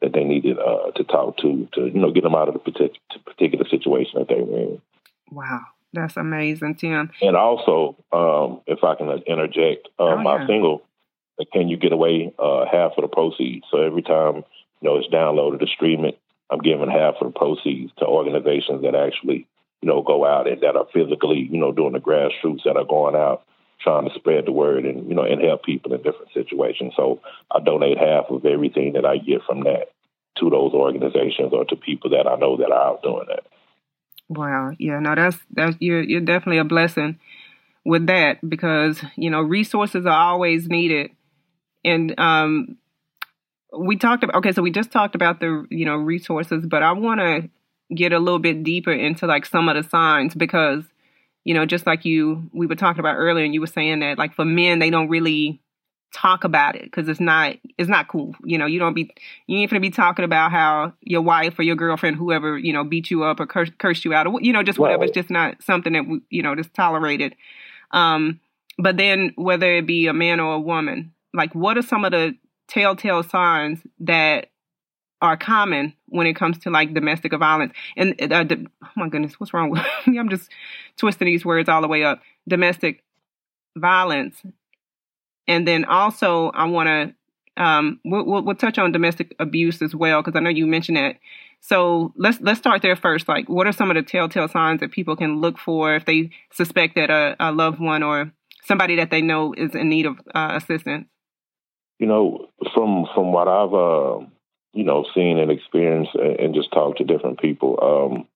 that 0.00 0.12
they 0.12 0.24
needed 0.24 0.58
uh, 0.58 0.90
to 0.92 1.04
talk 1.04 1.36
to, 1.38 1.68
to 1.74 1.86
you 1.86 2.00
know, 2.00 2.10
get 2.10 2.24
them 2.24 2.34
out 2.34 2.48
of 2.48 2.54
the 2.54 2.90
particular 3.26 3.68
situation 3.68 4.18
that 4.18 4.28
they 4.28 4.40
were 4.40 4.58
in. 4.58 4.82
Wow. 5.30 5.60
That's 5.92 6.16
amazing, 6.16 6.76
Tim. 6.76 7.10
And 7.20 7.36
also, 7.36 7.96
um, 8.12 8.60
if 8.66 8.84
I 8.84 8.94
can 8.94 9.10
interject, 9.26 9.88
uh, 9.98 10.04
oh, 10.04 10.22
my 10.22 10.40
yeah. 10.40 10.46
single 10.46 10.82
can 11.52 11.68
you 11.68 11.76
get 11.76 11.92
away 11.92 12.32
uh, 12.38 12.64
half 12.70 12.92
of 12.96 13.02
the 13.02 13.08
proceeds? 13.08 13.64
So 13.70 13.80
every 13.80 14.02
time 14.02 14.36
you 14.80 14.88
know 14.88 14.96
it's 14.96 15.08
downloaded 15.08 15.60
to 15.60 15.66
stream 15.66 16.04
it, 16.04 16.18
I'm 16.50 16.60
giving 16.60 16.90
half 16.90 17.14
of 17.20 17.32
the 17.32 17.38
proceeds 17.38 17.92
to 17.98 18.06
organizations 18.06 18.82
that 18.82 18.94
actually 18.94 19.46
you 19.82 19.88
know 19.88 20.02
go 20.02 20.24
out 20.24 20.48
and 20.48 20.60
that 20.62 20.76
are 20.76 20.86
physically 20.92 21.48
you 21.50 21.58
know 21.58 21.72
doing 21.72 21.92
the 21.92 21.98
grassroots 21.98 22.64
that 22.64 22.76
are 22.76 22.84
going 22.84 23.14
out 23.14 23.44
trying 23.80 24.06
to 24.06 24.14
spread 24.14 24.46
the 24.46 24.52
word 24.52 24.84
and 24.84 25.08
you 25.08 25.14
know 25.14 25.22
and 25.22 25.42
help 25.42 25.64
people 25.64 25.94
in 25.94 26.02
different 26.02 26.32
situations. 26.34 26.92
So 26.96 27.20
I 27.50 27.60
donate 27.60 27.98
half 27.98 28.26
of 28.30 28.44
everything 28.44 28.92
that 28.94 29.06
I 29.06 29.16
get 29.18 29.42
from 29.46 29.64
that 29.64 29.92
to 30.38 30.50
those 30.50 30.72
organizations 30.72 31.52
or 31.52 31.64
to 31.66 31.76
people 31.76 32.10
that 32.10 32.26
I 32.26 32.36
know 32.36 32.56
that 32.58 32.70
are 32.70 32.92
out 32.92 33.02
doing 33.02 33.26
that. 33.28 33.44
Wow, 34.28 34.72
yeah, 34.78 35.00
no, 35.00 35.14
that's 35.14 35.38
that's 35.50 35.76
you're 35.80 36.02
you're 36.02 36.20
definitely 36.20 36.58
a 36.58 36.64
blessing 36.64 37.18
with 37.84 38.06
that 38.06 38.38
because 38.48 39.02
you 39.16 39.30
know 39.30 39.40
resources 39.40 40.04
are 40.04 40.32
always 40.32 40.68
needed 40.68 41.10
and 41.84 42.18
um, 42.18 42.76
we 43.76 43.96
talked 43.96 44.24
about 44.24 44.36
okay, 44.36 44.52
so 44.52 44.62
we 44.62 44.70
just 44.70 44.90
talked 44.90 45.14
about 45.14 45.40
the 45.40 45.66
you 45.70 45.84
know 45.84 45.96
resources, 45.96 46.66
but 46.66 46.82
I 46.82 46.92
want 46.92 47.20
to 47.20 47.48
get 47.94 48.12
a 48.12 48.18
little 48.18 48.38
bit 48.38 48.62
deeper 48.62 48.92
into 48.92 49.26
like 49.26 49.46
some 49.46 49.68
of 49.68 49.76
the 49.76 49.88
signs 49.88 50.34
because 50.34 50.84
you 51.44 51.54
know 51.54 51.66
just 51.66 51.86
like 51.86 52.04
you 52.04 52.48
we 52.52 52.66
were 52.66 52.76
talking 52.76 53.00
about 53.00 53.16
earlier, 53.16 53.44
and 53.44 53.54
you 53.54 53.60
were 53.60 53.66
saying 53.66 54.00
that 54.00 54.18
like 54.18 54.34
for 54.34 54.44
men 54.44 54.78
they 54.78 54.90
don't 54.90 55.08
really 55.08 55.60
talk 56.12 56.44
about 56.44 56.76
it 56.76 56.84
because 56.84 57.08
it's 57.08 57.20
not 57.20 57.56
it's 57.78 57.88
not 57.88 58.08
cool. 58.08 58.34
You 58.44 58.58
know, 58.58 58.66
you 58.66 58.78
don't 58.78 58.94
be 58.94 59.10
you 59.46 59.58
ain't 59.58 59.70
gonna 59.70 59.80
be 59.80 59.90
talking 59.90 60.24
about 60.24 60.50
how 60.50 60.92
your 61.02 61.22
wife 61.22 61.58
or 61.58 61.62
your 61.62 61.76
girlfriend, 61.76 62.16
whoever 62.16 62.58
you 62.58 62.72
know, 62.72 62.84
beat 62.84 63.10
you 63.10 63.24
up 63.24 63.40
or 63.40 63.46
curse, 63.46 63.70
cursed 63.78 64.04
you 64.04 64.14
out 64.14 64.26
or 64.26 64.40
you 64.40 64.52
know 64.52 64.62
just 64.62 64.78
whatever. 64.78 65.04
It's 65.04 65.14
just 65.14 65.30
not 65.30 65.62
something 65.62 65.92
that 65.92 66.06
we, 66.06 66.20
you 66.30 66.42
know 66.42 66.54
just 66.54 66.74
tolerated. 66.74 67.34
Um, 67.92 68.40
but 68.78 68.96
then 68.96 69.32
whether 69.36 69.76
it 69.76 69.86
be 69.86 70.06
a 70.06 70.12
man 70.12 70.40
or 70.40 70.54
a 70.54 70.60
woman, 70.60 71.12
like 71.34 71.54
what 71.54 71.76
are 71.78 71.82
some 71.82 72.04
of 72.04 72.12
the 72.12 72.36
telltale 72.68 73.22
signs 73.22 73.80
that 74.00 74.49
are 75.22 75.36
common 75.36 75.94
when 76.06 76.26
it 76.26 76.34
comes 76.34 76.58
to 76.58 76.70
like 76.70 76.94
domestic 76.94 77.32
violence. 77.32 77.74
And 77.96 78.14
uh, 78.20 78.44
the, 78.44 78.66
oh 78.82 78.88
my 78.96 79.08
goodness 79.08 79.34
what's 79.38 79.52
wrong 79.52 79.70
with 79.70 79.82
me? 80.06 80.18
I'm 80.18 80.30
just 80.30 80.50
twisting 80.96 81.26
these 81.26 81.44
words 81.44 81.68
all 81.68 81.82
the 81.82 81.88
way 81.88 82.04
up. 82.04 82.20
Domestic 82.48 83.02
violence. 83.76 84.42
And 85.46 85.66
then 85.66 85.84
also 85.84 86.50
i 86.50 86.64
want 86.64 86.88
to 86.88 87.14
um, 87.56 88.00
we'll, 88.04 88.24
we'll, 88.24 88.42
we'll, 88.42 88.54
touch 88.54 88.78
on 88.78 88.92
domestic 88.92 89.34
abuse 89.38 89.82
as 89.82 89.94
well 89.94 90.22
because 90.22 90.38
i 90.38 90.40
know 90.40 90.50
you 90.50 90.66
mentioned 90.66 90.96
that. 90.96 91.16
So 91.60 92.14
let's 92.16 92.40
let's 92.40 92.58
start 92.58 92.80
there 92.80 92.96
first. 92.96 93.28
Like 93.28 93.48
what 93.48 93.66
are 93.66 93.72
some 93.72 93.90
of 93.90 93.96
the 93.96 94.02
telltale 94.02 94.48
signs 94.48 94.80
that 94.80 94.92
people 94.92 95.14
can 95.16 95.40
look 95.40 95.58
for 95.58 95.94
if 95.94 96.06
they 96.06 96.30
suspect 96.52 96.94
that 96.94 97.10
a, 97.10 97.36
a 97.38 97.52
loved 97.52 97.80
one 97.80 98.02
or 98.02 98.32
somebody 98.64 98.96
that 98.96 99.10
they 99.10 99.20
know 99.20 99.52
is 99.52 99.74
in 99.74 99.88
need 99.88 100.06
of 100.06 100.18
uh, 100.34 100.52
assistance? 100.54 101.06
You 101.98 102.06
know, 102.06 102.48
from 102.72 103.06
from 103.14 103.32
what 103.32 103.46
I've 103.46 103.74
uh, 103.74 104.26
you 104.72 104.84
know 104.84 105.04
seen 105.14 105.38
and 105.38 105.50
experienced 105.50 106.14
and 106.14 106.54
just 106.54 106.72
talked 106.72 106.98
to 106.98 107.04
different 107.04 107.40
people, 107.40 107.78
um, 107.82 108.26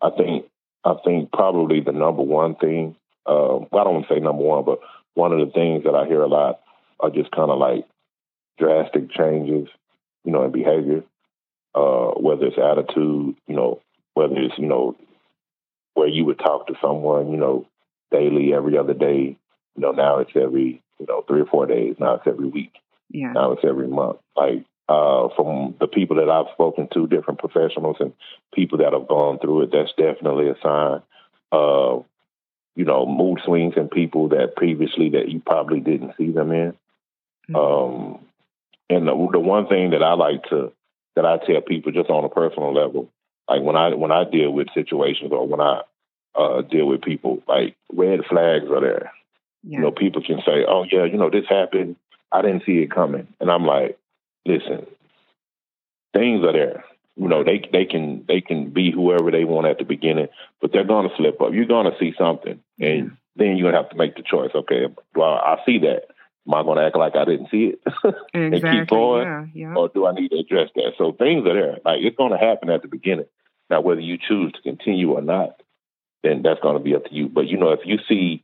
I 0.00 0.14
think 0.16 0.46
I 0.84 0.94
think 1.04 1.32
probably 1.32 1.80
the 1.80 1.92
number 1.92 2.22
one 2.22 2.54
thing. 2.56 2.96
Uh, 3.26 3.64
well, 3.72 3.80
I 3.80 3.84
don't 3.84 3.94
want 3.94 4.08
to 4.08 4.14
say 4.14 4.20
number 4.20 4.42
one, 4.42 4.64
but 4.64 4.80
one 5.14 5.32
of 5.32 5.38
the 5.38 5.52
things 5.52 5.84
that 5.84 5.94
I 5.94 6.06
hear 6.06 6.20
a 6.20 6.28
lot 6.28 6.60
are 7.00 7.10
just 7.10 7.30
kind 7.30 7.50
of 7.50 7.58
like 7.58 7.86
drastic 8.58 9.10
changes, 9.10 9.68
you 10.24 10.32
know, 10.32 10.44
in 10.44 10.52
behavior. 10.52 11.02
Uh, 11.74 12.12
whether 12.20 12.46
it's 12.46 12.58
attitude, 12.58 13.34
you 13.48 13.56
know, 13.56 13.80
whether 14.12 14.36
it's 14.36 14.56
you 14.58 14.66
know 14.66 14.96
where 15.94 16.08
you 16.08 16.24
would 16.24 16.38
talk 16.38 16.66
to 16.66 16.74
someone, 16.80 17.30
you 17.30 17.36
know, 17.36 17.66
daily, 18.12 18.52
every 18.54 18.78
other 18.78 18.94
day. 18.94 19.36
You 19.76 19.82
know, 19.82 19.90
now 19.90 20.18
it's 20.18 20.30
every 20.36 20.82
you 20.98 21.06
know 21.08 21.22
three 21.22 21.40
or 21.40 21.46
four 21.46 21.66
days. 21.66 21.96
Now 21.98 22.14
it's 22.14 22.26
every 22.26 22.46
week. 22.46 22.74
Yeah. 23.10 23.32
Now 23.32 23.52
it's 23.52 23.64
every 23.64 23.88
month. 23.88 24.18
Like 24.36 24.64
uh, 24.88 25.28
from 25.36 25.74
the 25.80 25.86
people 25.86 26.16
that 26.16 26.28
I've 26.28 26.52
spoken 26.52 26.88
to, 26.92 27.06
different 27.06 27.38
professionals 27.38 27.96
and 28.00 28.12
people 28.54 28.78
that 28.78 28.92
have 28.92 29.08
gone 29.08 29.38
through 29.38 29.62
it, 29.62 29.70
that's 29.72 29.92
definitely 29.96 30.48
a 30.48 30.56
sign 30.62 31.02
of, 31.52 32.04
you 32.76 32.84
know, 32.84 33.06
mood 33.06 33.40
swings 33.44 33.74
in 33.76 33.88
people 33.88 34.28
that 34.30 34.56
previously 34.56 35.10
that 35.10 35.28
you 35.28 35.40
probably 35.40 35.80
didn't 35.80 36.14
see 36.18 36.30
them 36.30 36.52
in. 36.52 36.74
Mm-hmm. 37.50 37.56
Um, 37.56 38.18
and 38.90 39.06
the, 39.08 39.28
the 39.32 39.40
one 39.40 39.66
thing 39.68 39.90
that 39.90 40.02
I 40.02 40.14
like 40.14 40.44
to 40.50 40.72
that 41.16 41.24
I 41.24 41.38
tell 41.38 41.60
people 41.60 41.92
just 41.92 42.10
on 42.10 42.24
a 42.24 42.28
personal 42.28 42.74
level, 42.74 43.08
like 43.48 43.62
when 43.62 43.76
I 43.76 43.94
when 43.94 44.12
I 44.12 44.24
deal 44.24 44.50
with 44.50 44.68
situations 44.74 45.30
or 45.32 45.46
when 45.46 45.60
I 45.60 45.82
uh, 46.34 46.62
deal 46.62 46.86
with 46.86 47.02
people, 47.02 47.42
like 47.46 47.76
red 47.92 48.20
flags 48.28 48.66
are 48.70 48.80
there. 48.80 49.12
Yeah. 49.62 49.78
You 49.78 49.84
know, 49.84 49.90
people 49.90 50.22
can 50.22 50.40
say, 50.44 50.64
"Oh 50.66 50.84
yeah, 50.90 51.04
you 51.04 51.16
know 51.16 51.30
this 51.30 51.46
happened," 51.48 51.96
I 52.32 52.42
didn't 52.42 52.64
see 52.66 52.78
it 52.78 52.90
coming. 52.90 53.28
And 53.40 53.50
I'm 53.50 53.64
like, 53.64 53.98
listen, 54.46 54.86
things 56.12 56.44
are 56.44 56.52
there. 56.52 56.84
You 57.16 57.28
know, 57.28 57.44
they 57.44 57.62
they 57.72 57.84
can 57.84 58.24
they 58.26 58.40
can 58.40 58.70
be 58.70 58.90
whoever 58.90 59.30
they 59.30 59.44
want 59.44 59.66
at 59.66 59.78
the 59.78 59.84
beginning, 59.84 60.28
but 60.60 60.72
they're 60.72 60.84
gonna 60.84 61.10
slip 61.16 61.40
up. 61.40 61.52
You're 61.52 61.66
gonna 61.66 61.96
see 62.00 62.12
something, 62.18 62.60
and 62.80 63.16
then 63.36 63.56
you're 63.56 63.70
gonna 63.70 63.82
have 63.82 63.90
to 63.90 63.96
make 63.96 64.16
the 64.16 64.22
choice. 64.22 64.50
Okay, 64.54 64.86
well, 65.14 65.34
I 65.34 65.58
see 65.64 65.78
that. 65.80 66.06
Am 66.46 66.54
I 66.54 66.62
gonna 66.62 66.82
act 66.82 66.96
like 66.96 67.14
I 67.14 67.24
didn't 67.24 67.50
see 67.50 67.72
it 67.72 67.80
and 68.34 68.54
keep 68.54 68.88
going, 68.88 69.22
yeah, 69.22 69.46
yeah. 69.54 69.74
or 69.74 69.88
do 69.88 70.06
I 70.06 70.12
need 70.12 70.30
to 70.30 70.38
address 70.38 70.70
that? 70.74 70.92
So 70.98 71.12
things 71.12 71.46
are 71.46 71.54
there. 71.54 71.78
Like 71.84 72.00
it's 72.02 72.16
gonna 72.16 72.38
happen 72.38 72.68
at 72.68 72.82
the 72.82 72.88
beginning. 72.88 73.26
Now, 73.70 73.80
whether 73.80 74.00
you 74.00 74.18
choose 74.18 74.52
to 74.52 74.62
continue 74.62 75.12
or 75.12 75.22
not, 75.22 75.62
then 76.24 76.42
that's 76.42 76.60
gonna 76.60 76.80
be 76.80 76.96
up 76.96 77.04
to 77.04 77.14
you. 77.14 77.28
But 77.28 77.46
you 77.46 77.58
know, 77.58 77.70
if 77.70 77.80
you 77.84 77.98
see, 78.08 78.42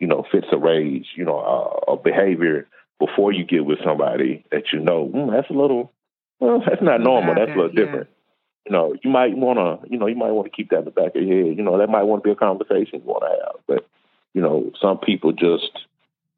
you 0.00 0.08
know, 0.08 0.26
fits 0.30 0.48
of 0.50 0.60
rage, 0.60 1.06
you 1.16 1.24
know, 1.24 1.38
uh, 1.38 1.92
a 1.92 1.96
behavior 1.96 2.66
before 2.98 3.32
you 3.32 3.44
get 3.44 3.64
with 3.64 3.78
somebody 3.84 4.44
that 4.50 4.64
you 4.72 4.80
know 4.80 5.06
mm, 5.06 5.30
that's 5.30 5.50
a 5.50 5.52
little 5.52 5.92
well, 6.40 6.62
that's 6.64 6.82
not 6.82 7.00
normal. 7.00 7.34
That's 7.34 7.50
a 7.50 7.54
little 7.54 7.70
yeah. 7.74 7.84
different. 7.84 8.08
You 8.66 8.72
know, 8.72 8.94
you 9.02 9.10
might 9.10 9.36
want 9.36 9.58
to, 9.58 9.90
you 9.90 9.98
know, 9.98 10.06
you 10.06 10.14
might 10.14 10.30
want 10.30 10.46
to 10.46 10.54
keep 10.54 10.70
that 10.70 10.80
in 10.80 10.84
the 10.84 10.90
back 10.90 11.16
of 11.16 11.22
your 11.22 11.46
head. 11.46 11.56
You 11.56 11.62
know, 11.62 11.78
that 11.78 11.88
might 11.88 12.02
want 12.02 12.22
to 12.22 12.28
be 12.28 12.32
a 12.32 12.36
conversation 12.36 13.00
you 13.00 13.06
want 13.06 13.24
to 13.24 13.30
have. 13.30 13.56
But, 13.66 13.88
you 14.34 14.42
know, 14.42 14.70
some 14.80 14.98
people 14.98 15.32
just, 15.32 15.70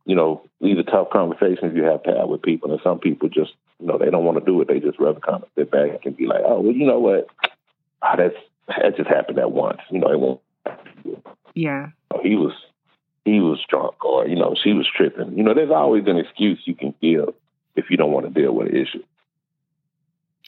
you 0.07 0.15
know, 0.15 0.43
these 0.61 0.79
are 0.79 0.85
tough 0.85 1.11
conversations 1.11 1.75
you 1.75 1.83
have 1.83 2.03
to 2.05 2.15
have 2.17 2.29
with 2.29 2.43
people. 2.43 2.71
And 2.71 2.81
some 2.83 3.01
people 3.01 3.29
just, 3.29 3.53
you 3.81 3.87
know, 3.87 3.99
they 3.99 4.11
don't 4.11 4.25
want 4.25 4.39
to 4.39 4.45
do 4.45 4.61
it. 4.61 4.69
They 4.69 4.79
just 4.79 5.01
rather 5.01 5.21
kind 5.21 5.43
of 5.43 5.49
sit 5.59 5.71
back 5.71 6.07
and 6.07 6.17
be 6.17 6.27
like, 6.27 6.43
oh, 6.45 6.61
well, 6.61 6.73
you 6.73 6.87
know 6.87 7.01
what? 7.01 7.27
Oh, 8.03 8.15
that's, 8.17 8.37
that 8.69 8.97
just 8.97 9.09
happened 9.09 9.39
at 9.39 9.51
once. 9.51 9.81
You 9.91 9.99
know, 9.99 10.13
it 10.13 10.21
won't. 10.21 10.41
Yeah. 11.55 11.89
He 12.23 12.37
was, 12.37 12.53
he 13.33 13.41
was 13.41 13.61
drunk 13.69 14.05
or, 14.05 14.27
you 14.27 14.37
know, 14.37 14.55
she 14.63 14.73
was 14.73 14.89
tripping. 14.97 15.37
You 15.37 15.43
know, 15.45 15.55
there's 15.55 15.71
always 15.71 16.05
an 16.07 16.19
excuse 16.19 16.61
you 16.65 16.75
can 16.75 16.95
give 17.01 17.35
if 17.77 17.91
you 17.91 17.97
don't 17.97 18.13
want 18.13 18.27
to 18.27 18.41
deal 18.41 18.53
with 18.53 18.69
an 18.69 18.77
issue. 18.77 19.03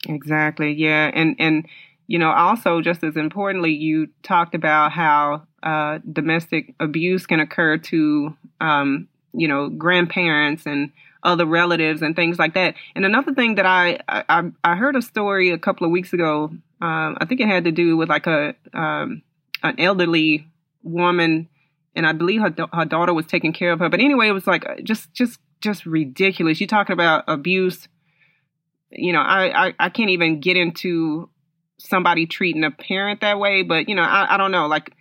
Exactly. 0.07 0.73
Yeah. 0.73 1.09
And, 1.13 1.35
and, 1.39 1.67
you 2.07 2.19
know, 2.19 2.31
also 2.31 2.81
just 2.81 3.03
as 3.03 3.15
importantly, 3.15 3.71
you 3.71 4.09
talked 4.23 4.55
about 4.55 4.91
how 4.91 5.47
uh, 5.63 5.99
domestic 6.11 6.75
abuse 6.79 7.25
can 7.25 7.39
occur 7.39 7.77
to, 7.77 8.35
um, 8.59 9.07
you 9.33 9.47
know, 9.47 9.69
grandparents 9.69 10.65
and 10.65 10.91
other 11.23 11.45
relatives 11.45 12.01
and 12.01 12.15
things 12.15 12.37
like 12.37 12.53
that. 12.53 12.75
And 12.95 13.05
another 13.05 13.33
thing 13.33 13.55
that 13.55 13.65
I 13.65 13.99
I, 14.09 14.51
I 14.63 14.75
heard 14.75 14.95
a 14.95 15.01
story 15.01 15.51
a 15.51 15.57
couple 15.57 15.85
of 15.85 15.91
weeks 15.91 16.11
ago. 16.11 16.51
Um, 16.81 17.17
I 17.17 17.25
think 17.25 17.39
it 17.39 17.47
had 17.47 17.63
to 17.63 17.71
do 17.71 17.95
with 17.95 18.09
like 18.09 18.27
a 18.27 18.55
um, 18.73 19.21
an 19.63 19.79
elderly 19.79 20.45
woman, 20.83 21.47
and 21.95 22.05
I 22.05 22.13
believe 22.13 22.41
her 22.41 22.53
her 22.73 22.85
daughter 22.85 23.13
was 23.13 23.25
taking 23.25 23.53
care 23.53 23.71
of 23.71 23.79
her. 23.79 23.89
But 23.89 23.99
anyway, 23.99 24.27
it 24.27 24.33
was 24.33 24.47
like 24.47 24.65
uh, 24.65 24.75
just 24.83 25.13
just 25.13 25.39
just 25.61 25.85
ridiculous. 25.85 26.59
You 26.59 26.67
talking 26.67 26.93
about 26.93 27.23
abuse 27.27 27.87
you 28.95 29.13
know, 29.13 29.21
I, 29.21 29.67
I, 29.67 29.73
I 29.79 29.89
can't 29.89 30.11
even 30.11 30.39
get 30.39 30.57
into 30.57 31.29
somebody 31.77 32.25
treating 32.25 32.63
a 32.63 32.71
parent 32.71 33.21
that 33.21 33.39
way, 33.39 33.63
but 33.63 33.89
you 33.89 33.95
know, 33.95 34.03
I, 34.03 34.35
I 34.35 34.37
don't 34.37 34.51
know, 34.51 34.67
like, 34.67 34.93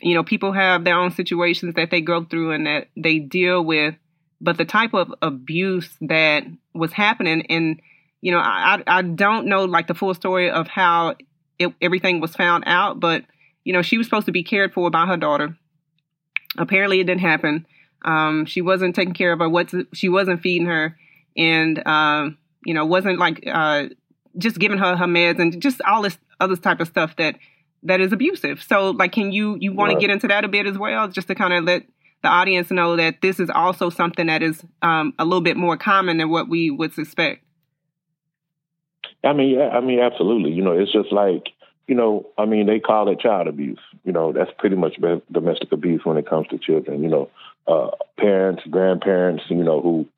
you 0.00 0.14
know, 0.14 0.24
people 0.24 0.52
have 0.52 0.84
their 0.84 0.98
own 0.98 1.10
situations 1.10 1.74
that 1.74 1.90
they 1.90 2.00
go 2.00 2.24
through 2.24 2.52
and 2.52 2.66
that 2.66 2.88
they 2.96 3.18
deal 3.18 3.64
with, 3.64 3.94
but 4.40 4.56
the 4.58 4.64
type 4.64 4.94
of 4.94 5.14
abuse 5.22 5.88
that 6.00 6.44
was 6.74 6.92
happening, 6.92 7.46
and 7.46 7.80
you 8.20 8.32
know, 8.32 8.38
I, 8.38 8.82
I 8.86 9.02
don't 9.02 9.46
know 9.46 9.64
like 9.64 9.86
the 9.86 9.94
full 9.94 10.14
story 10.14 10.50
of 10.50 10.66
how 10.66 11.16
it, 11.58 11.72
everything 11.80 12.20
was 12.20 12.34
found 12.34 12.64
out, 12.66 12.98
but 12.98 13.24
you 13.64 13.72
know, 13.72 13.82
she 13.82 13.98
was 13.98 14.06
supposed 14.06 14.26
to 14.26 14.32
be 14.32 14.42
cared 14.42 14.72
for 14.72 14.90
by 14.90 15.06
her 15.06 15.16
daughter. 15.16 15.56
Apparently, 16.58 17.00
it 17.00 17.04
didn't 17.04 17.20
happen. 17.20 17.66
Um, 18.04 18.46
she 18.46 18.60
wasn't 18.62 18.94
taking 18.94 19.14
care 19.14 19.32
of 19.32 19.38
her. 19.38 19.48
What 19.48 19.72
she 19.92 20.08
wasn't 20.08 20.42
feeding 20.42 20.66
her, 20.66 20.96
and 21.36 21.86
um, 21.86 22.38
you 22.64 22.74
know, 22.74 22.84
wasn't 22.84 23.18
like 23.18 23.44
uh, 23.46 23.86
just 24.38 24.58
giving 24.58 24.78
her 24.78 24.96
her 24.96 25.06
meds 25.06 25.38
and 25.38 25.60
just 25.60 25.80
all 25.82 26.02
this 26.02 26.18
other 26.40 26.56
type 26.56 26.80
of 26.80 26.88
stuff 26.88 27.16
that 27.16 27.36
that 27.84 28.00
is 28.00 28.12
abusive. 28.12 28.62
So, 28.62 28.90
like, 28.90 29.12
can 29.12 29.32
you 29.32 29.56
you 29.60 29.72
want 29.72 29.90
right. 29.90 29.94
to 29.94 30.00
get 30.00 30.10
into 30.10 30.28
that 30.28 30.44
a 30.44 30.48
bit 30.48 30.66
as 30.66 30.76
well, 30.76 31.08
just 31.08 31.28
to 31.28 31.34
kind 31.34 31.52
of 31.52 31.64
let 31.64 31.84
the 32.22 32.28
audience 32.28 32.70
know 32.70 32.96
that 32.96 33.20
this 33.20 33.40
is 33.40 33.50
also 33.50 33.90
something 33.90 34.26
that 34.26 34.42
is 34.42 34.62
um, 34.82 35.12
a 35.18 35.24
little 35.24 35.40
bit 35.40 35.56
more 35.56 35.76
common 35.76 36.18
than 36.18 36.30
what 36.30 36.48
we 36.48 36.70
would 36.70 36.92
suspect. 36.92 37.44
I 39.24 39.32
mean, 39.32 39.58
yeah, 39.58 39.68
I 39.68 39.80
mean, 39.80 40.00
absolutely. 40.00 40.52
You 40.52 40.62
know, 40.62 40.72
it's 40.72 40.92
just 40.92 41.12
like 41.12 41.48
you 41.86 41.94
know, 41.94 42.28
I 42.38 42.46
mean, 42.46 42.66
they 42.66 42.80
call 42.80 43.10
it 43.10 43.20
child 43.20 43.48
abuse. 43.48 43.80
You 44.04 44.12
know, 44.12 44.32
that's 44.32 44.50
pretty 44.58 44.76
much 44.76 44.98
domestic 45.30 45.70
abuse 45.72 46.04
when 46.04 46.16
it 46.16 46.28
comes 46.28 46.48
to 46.48 46.58
children. 46.58 47.02
You 47.02 47.08
know, 47.08 47.30
uh, 47.66 47.90
parents, 48.18 48.62
grandparents, 48.68 49.44
you 49.48 49.62
know, 49.62 49.80
who 49.80 50.08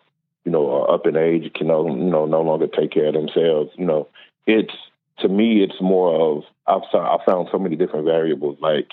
you 0.44 0.52
know, 0.52 0.70
are 0.70 0.94
up 0.94 1.06
in 1.06 1.16
age, 1.16 1.50
can 1.54 1.68
no, 1.68 1.86
you 1.86 2.10
know, 2.10 2.26
no 2.26 2.42
longer 2.42 2.66
take 2.66 2.92
care 2.92 3.06
of 3.06 3.14
themselves. 3.14 3.70
You 3.76 3.86
know, 3.86 4.08
it's 4.46 4.74
to 5.20 5.28
me, 5.28 5.62
it's 5.62 5.80
more 5.80 6.14
of 6.14 6.44
I've 6.66 6.82
I 6.92 7.18
found 7.24 7.48
so 7.50 7.58
many 7.58 7.76
different 7.76 8.04
variables. 8.04 8.58
Like, 8.60 8.88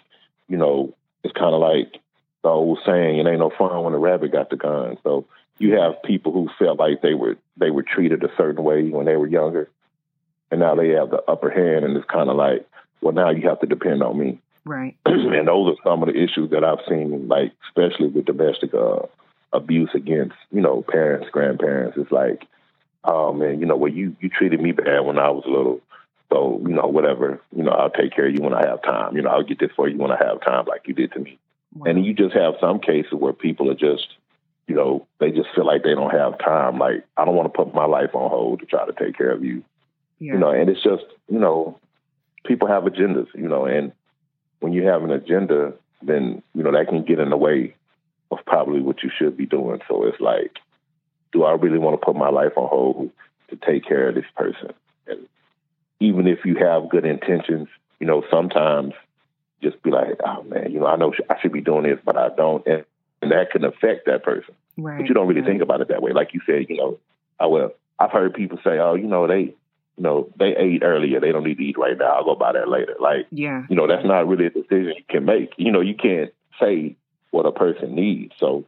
you 0.48 0.58
know, 0.58 0.94
it's 1.24 1.34
kind 1.34 1.54
of 1.54 1.62
like 1.62 2.00
the 2.44 2.50
old 2.50 2.80
saying, 2.86 3.20
"It 3.20 3.28
ain't 3.28 3.40
no 3.40 3.52
fun 3.58 3.84
when 3.84 3.94
a 3.94 3.98
rabbit 3.98 4.32
got 4.32 4.50
the 4.50 4.56
gun." 4.56 4.98
So 5.04 5.26
you 5.60 5.74
have 5.74 6.02
people 6.04 6.32
who 6.32 6.50
felt 6.58 6.80
like 6.80 7.02
they 7.02 7.14
were 7.14 7.38
they 7.58 7.70
were 7.70 7.84
treated 7.84 8.24
a 8.24 8.32
certain 8.38 8.64
way 8.64 8.90
when 8.90 9.06
they 9.06 9.18
were 9.18 9.28
younger, 9.28 9.70
and 10.52 10.60
now 10.62 10.76
they 10.76 10.90
have 10.90 11.10
the 11.10 11.22
upper 11.28 11.50
hand, 11.50 11.84
and 11.84 11.98
it's 11.98 12.10
kind 12.10 12.30
of 12.30 12.38
like, 12.38 12.66
well, 13.02 13.14
now 13.14 13.30
you 13.30 13.48
have 13.50 13.60
to 13.60 13.68
depend 13.68 14.02
on 14.04 14.18
me. 14.18 14.40
Right. 14.66 14.96
and 15.06 15.48
those 15.48 15.76
are 15.76 15.90
some 15.90 16.04
of 16.04 16.10
the 16.10 16.22
issues 16.22 16.52
that 16.52 16.64
I've 16.64 16.86
seen, 16.88 17.28
like 17.28 17.54
especially 17.68 18.08
with 18.08 18.26
domestic 18.26 18.74
uh, 18.74 19.08
abuse 19.54 19.90
against, 19.94 20.36
you 20.52 20.62
know, 20.62 20.84
parents, 20.88 21.28
grandparents. 21.32 21.98
It's 21.98 22.12
like, 22.12 22.48
oh 23.04 23.34
man, 23.34 23.60
you 23.60 23.66
know, 23.66 23.76
well 23.76 23.92
you 23.92 24.16
you 24.20 24.30
treated 24.30 24.62
me 24.62 24.72
bad 24.72 25.02
when 25.02 25.18
I 25.18 25.30
was 25.30 25.44
little. 25.48 25.82
So, 26.32 26.62
you 26.66 26.74
know, 26.74 26.88
whatever, 26.88 27.42
you 27.54 27.64
know, 27.64 27.72
I'll 27.72 27.90
take 27.90 28.14
care 28.16 28.28
of 28.28 28.34
you 28.34 28.42
when 28.42 28.54
I 28.54 28.66
have 28.66 28.82
time. 28.84 29.18
You 29.18 29.24
know, 29.24 29.32
I'll 29.32 29.44
get 29.44 29.60
this 29.60 29.72
for 29.76 29.90
you 29.90 29.98
when 29.98 30.12
I 30.12 30.24
have 30.24 30.40
time 30.42 30.66
like 30.66 30.88
you 30.88 30.94
did 30.94 31.12
to 31.14 31.20
me. 31.20 31.38
Wow. 31.76 31.92
And 31.92 32.06
you 32.06 32.14
just 32.14 32.34
have 32.34 32.54
some 32.62 32.80
cases 32.80 33.12
where 33.12 33.34
people 33.34 33.70
are 33.70 33.76
just, 33.76 34.08
you 34.68 34.76
know, 34.76 35.08
they 35.20 35.32
just 35.32 35.50
feel 35.54 35.66
like 35.66 35.84
they 35.84 35.94
don't 35.94 36.12
have 36.12 36.40
time. 36.40 36.80
Like, 36.80 37.06
I 37.18 37.26
don't 37.26 37.36
want 37.36 37.52
to 37.52 37.58
put 37.58 37.74
my 37.74 37.86
life 37.86 38.12
on 38.14 38.30
hold 38.30 38.62
to 38.62 38.66
try 38.66 38.86
to 38.86 38.94
take 38.94 39.18
care 39.18 39.32
of 39.32 39.44
you. 39.44 39.64
Yeah. 40.20 40.34
You 40.34 40.40
know, 40.40 40.52
and 40.52 40.70
it's 40.70 40.84
just, 40.84 41.04
you 41.28 41.40
know, 41.40 41.78
people 42.46 42.70
have 42.70 42.84
agendas, 42.84 43.28
you 43.36 43.48
know, 43.48 43.66
and 43.66 43.92
when 44.62 44.72
you 44.72 44.88
have 44.88 45.04
an 45.04 45.12
agenda, 45.12 45.74
then, 46.02 46.42
you 46.56 46.64
know, 46.64 46.72
that 46.72 46.88
can 46.88 47.04
get 47.04 47.20
in 47.20 47.30
the 47.30 47.38
way 47.38 47.76
of 48.32 48.40
probably 48.46 48.80
what 48.80 49.04
you 49.04 49.12
should 49.16 49.36
be 49.36 49.46
doing. 49.46 49.82
So 49.90 50.06
it's 50.06 50.22
like, 50.22 50.58
do 51.34 51.44
I 51.44 51.54
really 51.54 51.78
want 51.78 52.00
to 52.00 52.06
put 52.06 52.16
my 52.16 52.30
life 52.30 52.54
on 52.56 52.70
hold 52.70 53.12
to 53.50 53.56
take 53.58 53.86
care 53.86 54.10
of 54.10 54.16
this 54.16 54.26
person? 54.36 54.74
And 55.08 55.28
even 56.00 56.28
if 56.28 56.46
you 56.46 56.56
have 56.56 56.90
good 56.90 57.06
intentions, 57.06 57.68
you 58.00 58.08
know, 58.08 58.24
sometimes 58.32 58.94
just 59.62 59.82
be 59.84 59.92
like, 59.92 60.20
oh 60.26 60.44
man, 60.44 60.72
you 60.72 60.80
know, 60.80 60.88
I 60.88 60.96
know 60.96 61.14
I 61.30 61.40
should 61.42 61.52
be 61.52 61.62
doing 61.62 61.84
this, 61.84 62.00
but 62.04 62.18
I 62.18 62.30
don't. 62.30 62.66
And, 62.66 62.86
and 63.22 63.32
that 63.32 63.52
can 63.52 63.64
affect 63.64 64.06
that 64.06 64.24
person. 64.24 64.56
Right, 64.78 65.00
but 65.00 65.08
you 65.08 65.14
don't 65.14 65.28
really 65.28 65.42
right. 65.42 65.50
think 65.50 65.62
about 65.62 65.82
it 65.82 65.90
that 65.90 66.02
way. 66.02 66.12
Like 66.12 66.34
you 66.34 66.42
said, 66.46 66.66
you 66.70 66.78
know, 66.78 67.00
I 67.40 67.48
will. 67.48 67.74
I've 68.00 68.12
heard 68.12 68.34
people 68.34 68.58
say, 68.64 68.80
oh, 68.80 68.96
you 68.96 69.06
know, 69.06 69.28
they, 69.28 69.54
you 69.98 70.04
know, 70.04 70.30
they 70.38 70.56
ate 70.56 70.84
earlier. 70.84 71.20
They 71.20 71.32
don't 71.32 71.44
need 71.44 71.58
to 71.58 71.64
eat 71.64 71.78
right 71.78 71.98
now. 71.98 72.14
I'll 72.14 72.24
go 72.24 72.36
buy 72.36 72.54
that 72.54 72.70
later. 72.70 72.96
Like, 73.00 73.28
yeah, 73.32 73.64
you 73.70 73.76
know, 73.76 73.88
that's 73.88 74.06
not 74.06 74.28
really 74.28 74.46
a 74.46 74.50
decision 74.50 74.94
you 74.98 75.04
can 75.10 75.26
make. 75.26 75.54
You 75.58 75.72
know, 75.72 75.82
you 75.82 75.96
can't 75.96 76.34
say 76.60 76.96
what 77.32 77.46
a 77.46 77.52
person 77.52 77.96
needs. 77.96 78.34
So, 78.40 78.66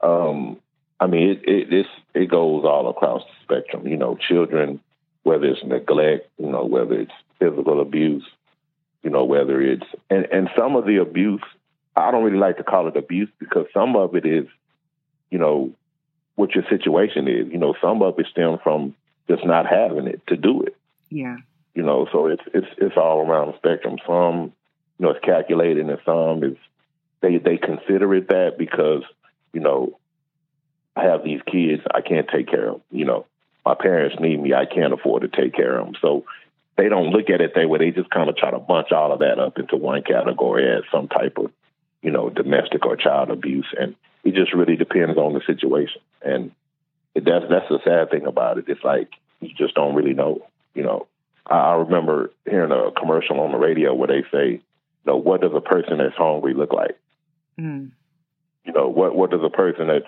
um, 0.00 0.58
I 1.00 1.06
mean, 1.06 1.30
it, 1.30 1.48
it 1.48 1.72
it's, 1.72 1.88
it 2.14 2.30
goes 2.30 2.64
all 2.64 2.88
across 2.88 3.22
the 3.22 3.44
spectrum. 3.44 3.86
You 3.86 3.96
know, 3.96 4.16
children, 4.16 4.80
whether 5.22 5.46
it's 5.46 5.64
neglect, 5.64 6.28
you 6.38 6.50
know, 6.50 6.64
whether 6.64 7.00
it's 7.00 7.12
physical 7.38 7.80
abuse, 7.80 8.26
you 9.02 9.10
know, 9.10 9.24
whether 9.24 9.60
it's 9.60 9.86
and 10.10 10.26
and 10.32 10.50
some 10.56 10.76
of 10.76 10.86
the 10.86 10.96
abuse, 10.96 11.42
I 11.96 12.10
don't 12.10 12.24
really 12.24 12.38
like 12.38 12.56
to 12.56 12.64
call 12.64 12.88
it 12.88 12.96
abuse 12.96 13.30
because 13.38 13.66
some 13.72 13.96
of 13.96 14.16
it 14.16 14.26
is, 14.26 14.46
you 15.30 15.38
know, 15.38 15.72
what 16.34 16.54
your 16.54 16.64
situation 16.68 17.28
is. 17.28 17.46
You 17.50 17.58
know, 17.58 17.74
some 17.80 18.02
of 18.02 18.18
it 18.18 18.26
stems 18.30 18.60
from 18.62 18.94
just 19.28 19.44
not 19.44 19.66
having 19.66 20.06
it 20.06 20.26
to 20.28 20.36
do 20.36 20.62
it. 20.62 20.76
Yeah. 21.10 21.36
You 21.74 21.82
know, 21.82 22.06
so 22.12 22.26
it's 22.26 22.42
it's 22.52 22.66
it's 22.78 22.96
all 22.96 23.20
around 23.20 23.48
the 23.48 23.56
spectrum. 23.58 23.98
Some, 24.06 24.52
you 24.98 25.06
know, 25.06 25.10
it's 25.10 25.24
calculated, 25.24 25.88
and 25.88 25.98
some 26.04 26.44
is 26.44 26.56
they 27.20 27.38
they 27.38 27.58
consider 27.58 28.14
it 28.14 28.28
that 28.28 28.56
because 28.58 29.02
you 29.52 29.60
know 29.60 29.98
I 30.94 31.04
have 31.04 31.24
these 31.24 31.40
kids 31.50 31.82
I 31.92 32.00
can't 32.00 32.28
take 32.28 32.48
care 32.48 32.68
of. 32.70 32.80
You 32.90 33.06
know, 33.06 33.26
my 33.64 33.74
parents 33.74 34.16
need 34.20 34.40
me. 34.40 34.54
I 34.54 34.66
can't 34.66 34.92
afford 34.92 35.22
to 35.22 35.28
take 35.28 35.54
care 35.54 35.78
of 35.78 35.86
them. 35.86 35.94
So 36.00 36.24
they 36.76 36.88
don't 36.88 37.10
look 37.10 37.30
at 37.30 37.40
it 37.40 37.54
that 37.54 37.68
way. 37.68 37.78
They 37.78 37.90
just 37.90 38.10
kind 38.10 38.28
of 38.28 38.36
try 38.36 38.50
to 38.50 38.58
bunch 38.58 38.92
all 38.92 39.12
of 39.12 39.20
that 39.20 39.38
up 39.38 39.58
into 39.58 39.76
one 39.76 40.02
category 40.02 40.68
as 40.70 40.84
some 40.92 41.08
type 41.08 41.38
of 41.38 41.50
you 42.02 42.10
know 42.10 42.30
domestic 42.30 42.84
or 42.86 42.96
child 42.96 43.30
abuse, 43.30 43.66
and 43.78 43.96
it 44.22 44.34
just 44.34 44.54
really 44.54 44.76
depends 44.76 45.18
on 45.18 45.32
the 45.32 45.40
situation. 45.46 46.00
And 46.22 46.52
that's 47.14 47.44
that's 47.48 47.68
the 47.68 47.78
sad 47.84 48.10
thing 48.10 48.26
about 48.26 48.58
it. 48.58 48.64
It's 48.68 48.84
like 48.84 49.08
you 49.40 49.50
just 49.56 49.74
don't 49.74 49.94
really 49.94 50.14
know. 50.14 50.46
You 50.74 50.82
know, 50.82 51.06
I 51.46 51.54
I 51.54 51.74
remember 51.76 52.30
hearing 52.48 52.72
a 52.72 52.90
commercial 52.92 53.40
on 53.40 53.52
the 53.52 53.58
radio 53.58 53.94
where 53.94 54.08
they 54.08 54.22
say, 54.32 54.50
you 54.50 54.60
know, 55.06 55.16
what 55.16 55.40
does 55.40 55.52
a 55.54 55.60
person 55.60 55.98
that's 55.98 56.16
hungry 56.16 56.54
look 56.54 56.72
like? 56.72 56.98
Mm. 57.58 57.90
You 58.64 58.72
know, 58.72 58.88
what 58.88 59.14
what 59.14 59.30
does 59.30 59.42
a 59.44 59.50
person 59.50 59.88
that's 59.88 60.06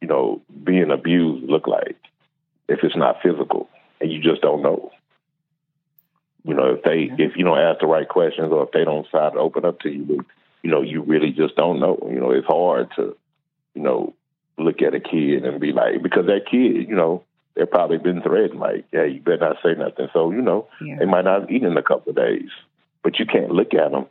you 0.00 0.08
know 0.08 0.42
being 0.64 0.90
abused 0.90 1.48
look 1.48 1.66
like 1.66 1.96
if 2.68 2.80
it's 2.82 2.96
not 2.96 3.22
physical 3.22 3.68
and 4.00 4.12
you 4.12 4.20
just 4.20 4.42
don't 4.42 4.62
know. 4.62 4.92
You 6.44 6.54
know, 6.54 6.74
if 6.74 6.82
they 6.82 7.10
if 7.22 7.36
you 7.36 7.44
don't 7.44 7.58
ask 7.58 7.80
the 7.80 7.86
right 7.86 8.08
questions 8.08 8.52
or 8.52 8.64
if 8.64 8.70
they 8.72 8.84
don't 8.84 9.04
decide 9.04 9.32
to 9.32 9.38
open 9.38 9.64
up 9.64 9.80
to 9.80 9.90
you, 9.90 10.24
you 10.62 10.70
know, 10.70 10.82
you 10.82 11.02
really 11.02 11.32
just 11.32 11.56
don't 11.56 11.80
know. 11.80 11.98
You 12.10 12.20
know, 12.20 12.30
it's 12.30 12.46
hard 12.46 12.90
to, 12.96 13.16
you 13.74 13.82
know, 13.82 14.14
look 14.58 14.82
at 14.82 14.94
a 14.94 15.00
kid 15.00 15.44
and 15.44 15.60
be 15.60 15.72
like, 15.72 16.02
because 16.02 16.26
that 16.26 16.46
kid, 16.50 16.88
you 16.88 16.94
know, 16.94 17.24
they've 17.54 17.70
probably 17.70 17.98
been 17.98 18.22
threatened, 18.22 18.60
like, 18.60 18.84
yeah, 18.92 19.04
you 19.04 19.20
better 19.20 19.38
not 19.38 19.56
say 19.62 19.74
nothing. 19.74 20.08
So, 20.12 20.30
you 20.30 20.42
know, 20.42 20.68
yeah. 20.80 20.96
they 20.98 21.06
might 21.06 21.24
not 21.24 21.50
eat 21.50 21.62
in 21.62 21.76
a 21.76 21.82
couple 21.82 22.10
of 22.10 22.16
days, 22.16 22.50
but 23.02 23.18
you 23.18 23.26
can't 23.26 23.50
look 23.50 23.74
at 23.74 23.90
them 23.90 24.06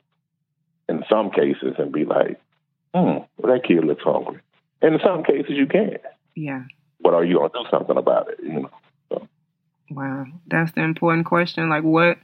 in 0.90 1.04
some 1.10 1.32
cases 1.32 1.76
and 1.78 1.92
be 1.92 2.06
like, 2.06 2.40
hmm, 2.94 3.20
well, 3.38 3.54
that 3.54 3.64
kid 3.68 3.84
looks 3.84 4.04
hungry. 4.04 4.42
And 4.82 4.96
in 4.96 5.00
some 5.04 5.24
cases, 5.24 5.52
you 5.52 5.68
can. 5.68 5.98
Yeah. 6.36 6.64
But 7.02 7.14
are 7.14 7.24
you 7.24 7.36
going 7.36 7.52
to 7.52 7.60
do 7.64 7.70
something 7.70 7.98
about 7.98 8.30
it? 8.30 8.40
You 8.44 8.62
know. 8.62 8.70
So. 9.10 9.28
Wow, 9.90 10.26
that's 10.48 10.72
the 10.74 10.82
important 10.82 11.26
question. 11.26 11.70
Like, 11.70 11.84
what, 11.84 12.18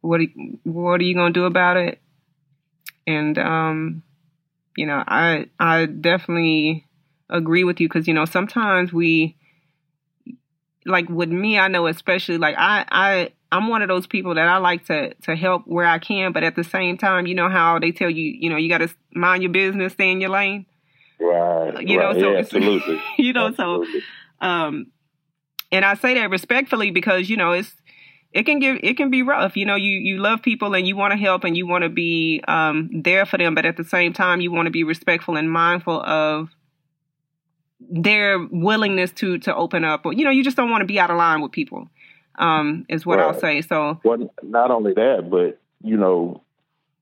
what, 0.00 0.20
what 0.64 1.00
are 1.00 1.04
you 1.04 1.14
gonna 1.14 1.32
do 1.32 1.44
about 1.44 1.76
it? 1.76 2.00
And 3.06 3.38
um, 3.38 4.02
you 4.76 4.86
know, 4.86 5.02
I 5.06 5.46
I 5.58 5.86
definitely 5.86 6.86
agree 7.30 7.64
with 7.64 7.80
you 7.80 7.88
because 7.88 8.06
you 8.06 8.14
know 8.14 8.24
sometimes 8.24 8.92
we, 8.92 9.36
like 10.84 11.08
with 11.08 11.30
me, 11.30 11.58
I 11.58 11.68
know 11.68 11.86
especially 11.86 12.38
like 12.38 12.56
I 12.58 12.84
I 12.90 13.32
I'm 13.52 13.68
one 13.68 13.82
of 13.82 13.88
those 13.88 14.06
people 14.06 14.34
that 14.34 14.46
I 14.46 14.58
like 14.58 14.86
to 14.86 15.14
to 15.14 15.36
help 15.36 15.62
where 15.66 15.86
I 15.86 15.98
can, 15.98 16.32
but 16.32 16.44
at 16.44 16.56
the 16.56 16.64
same 16.64 16.98
time, 16.98 17.26
you 17.26 17.34
know 17.34 17.48
how 17.48 17.78
they 17.78 17.92
tell 17.92 18.10
you, 18.10 18.24
you 18.38 18.50
know, 18.50 18.56
you 18.56 18.68
got 18.68 18.78
to 18.78 18.88
mind 19.14 19.42
your 19.42 19.52
business, 19.52 19.92
stay 19.94 20.10
in 20.10 20.20
your 20.20 20.30
lane. 20.30 20.66
Right. 21.18 21.86
You 21.86 21.98
right. 21.98 22.14
know, 22.14 22.20
so 22.20 22.32
yeah, 22.32 22.38
absolutely. 22.38 23.00
you 23.18 23.32
know, 23.32 23.48
absolutely. 23.48 24.00
so 24.00 24.46
um, 24.46 24.86
and 25.72 25.84
I 25.84 25.94
say 25.94 26.14
that 26.14 26.30
respectfully 26.30 26.90
because 26.90 27.28
you 27.28 27.36
know 27.36 27.52
it's 27.52 27.74
it 28.32 28.44
can 28.44 28.60
give 28.60 28.78
it 28.82 28.96
can 28.96 29.10
be 29.10 29.22
rough. 29.22 29.56
You 29.56 29.66
know, 29.66 29.76
you 29.76 29.92
you 29.92 30.18
love 30.18 30.42
people 30.42 30.74
and 30.74 30.86
you 30.86 30.96
want 30.96 31.12
to 31.12 31.18
help 31.18 31.44
and 31.44 31.56
you 31.56 31.66
want 31.66 31.82
to 31.82 31.88
be 31.88 32.42
um 32.46 32.90
there 33.02 33.26
for 33.26 33.38
them, 33.38 33.54
but 33.54 33.66
at 33.66 33.76
the 33.76 33.84
same 33.84 34.12
time, 34.12 34.40
you 34.40 34.52
want 34.52 34.66
to 34.66 34.70
be 34.70 34.84
respectful 34.84 35.36
and 35.36 35.50
mindful 35.50 36.00
of 36.00 36.48
their 37.80 38.38
willingness 38.38 39.10
to 39.12 39.38
to 39.38 39.54
open 39.54 39.84
up 39.84 40.04
or 40.04 40.12
you 40.12 40.24
know 40.24 40.30
you 40.30 40.44
just 40.44 40.56
don't 40.56 40.70
want 40.70 40.82
to 40.82 40.86
be 40.86 41.00
out 41.00 41.10
of 41.10 41.16
line 41.16 41.40
with 41.40 41.50
people 41.50 41.88
um, 42.40 42.86
is 42.88 43.04
what 43.04 43.18
right. 43.18 43.26
I'll 43.26 43.38
say. 43.38 43.60
So, 43.60 44.00
well, 44.02 44.32
not 44.42 44.70
only 44.70 44.94
that, 44.94 45.28
but 45.30 45.60
you 45.82 45.96
know, 45.96 46.42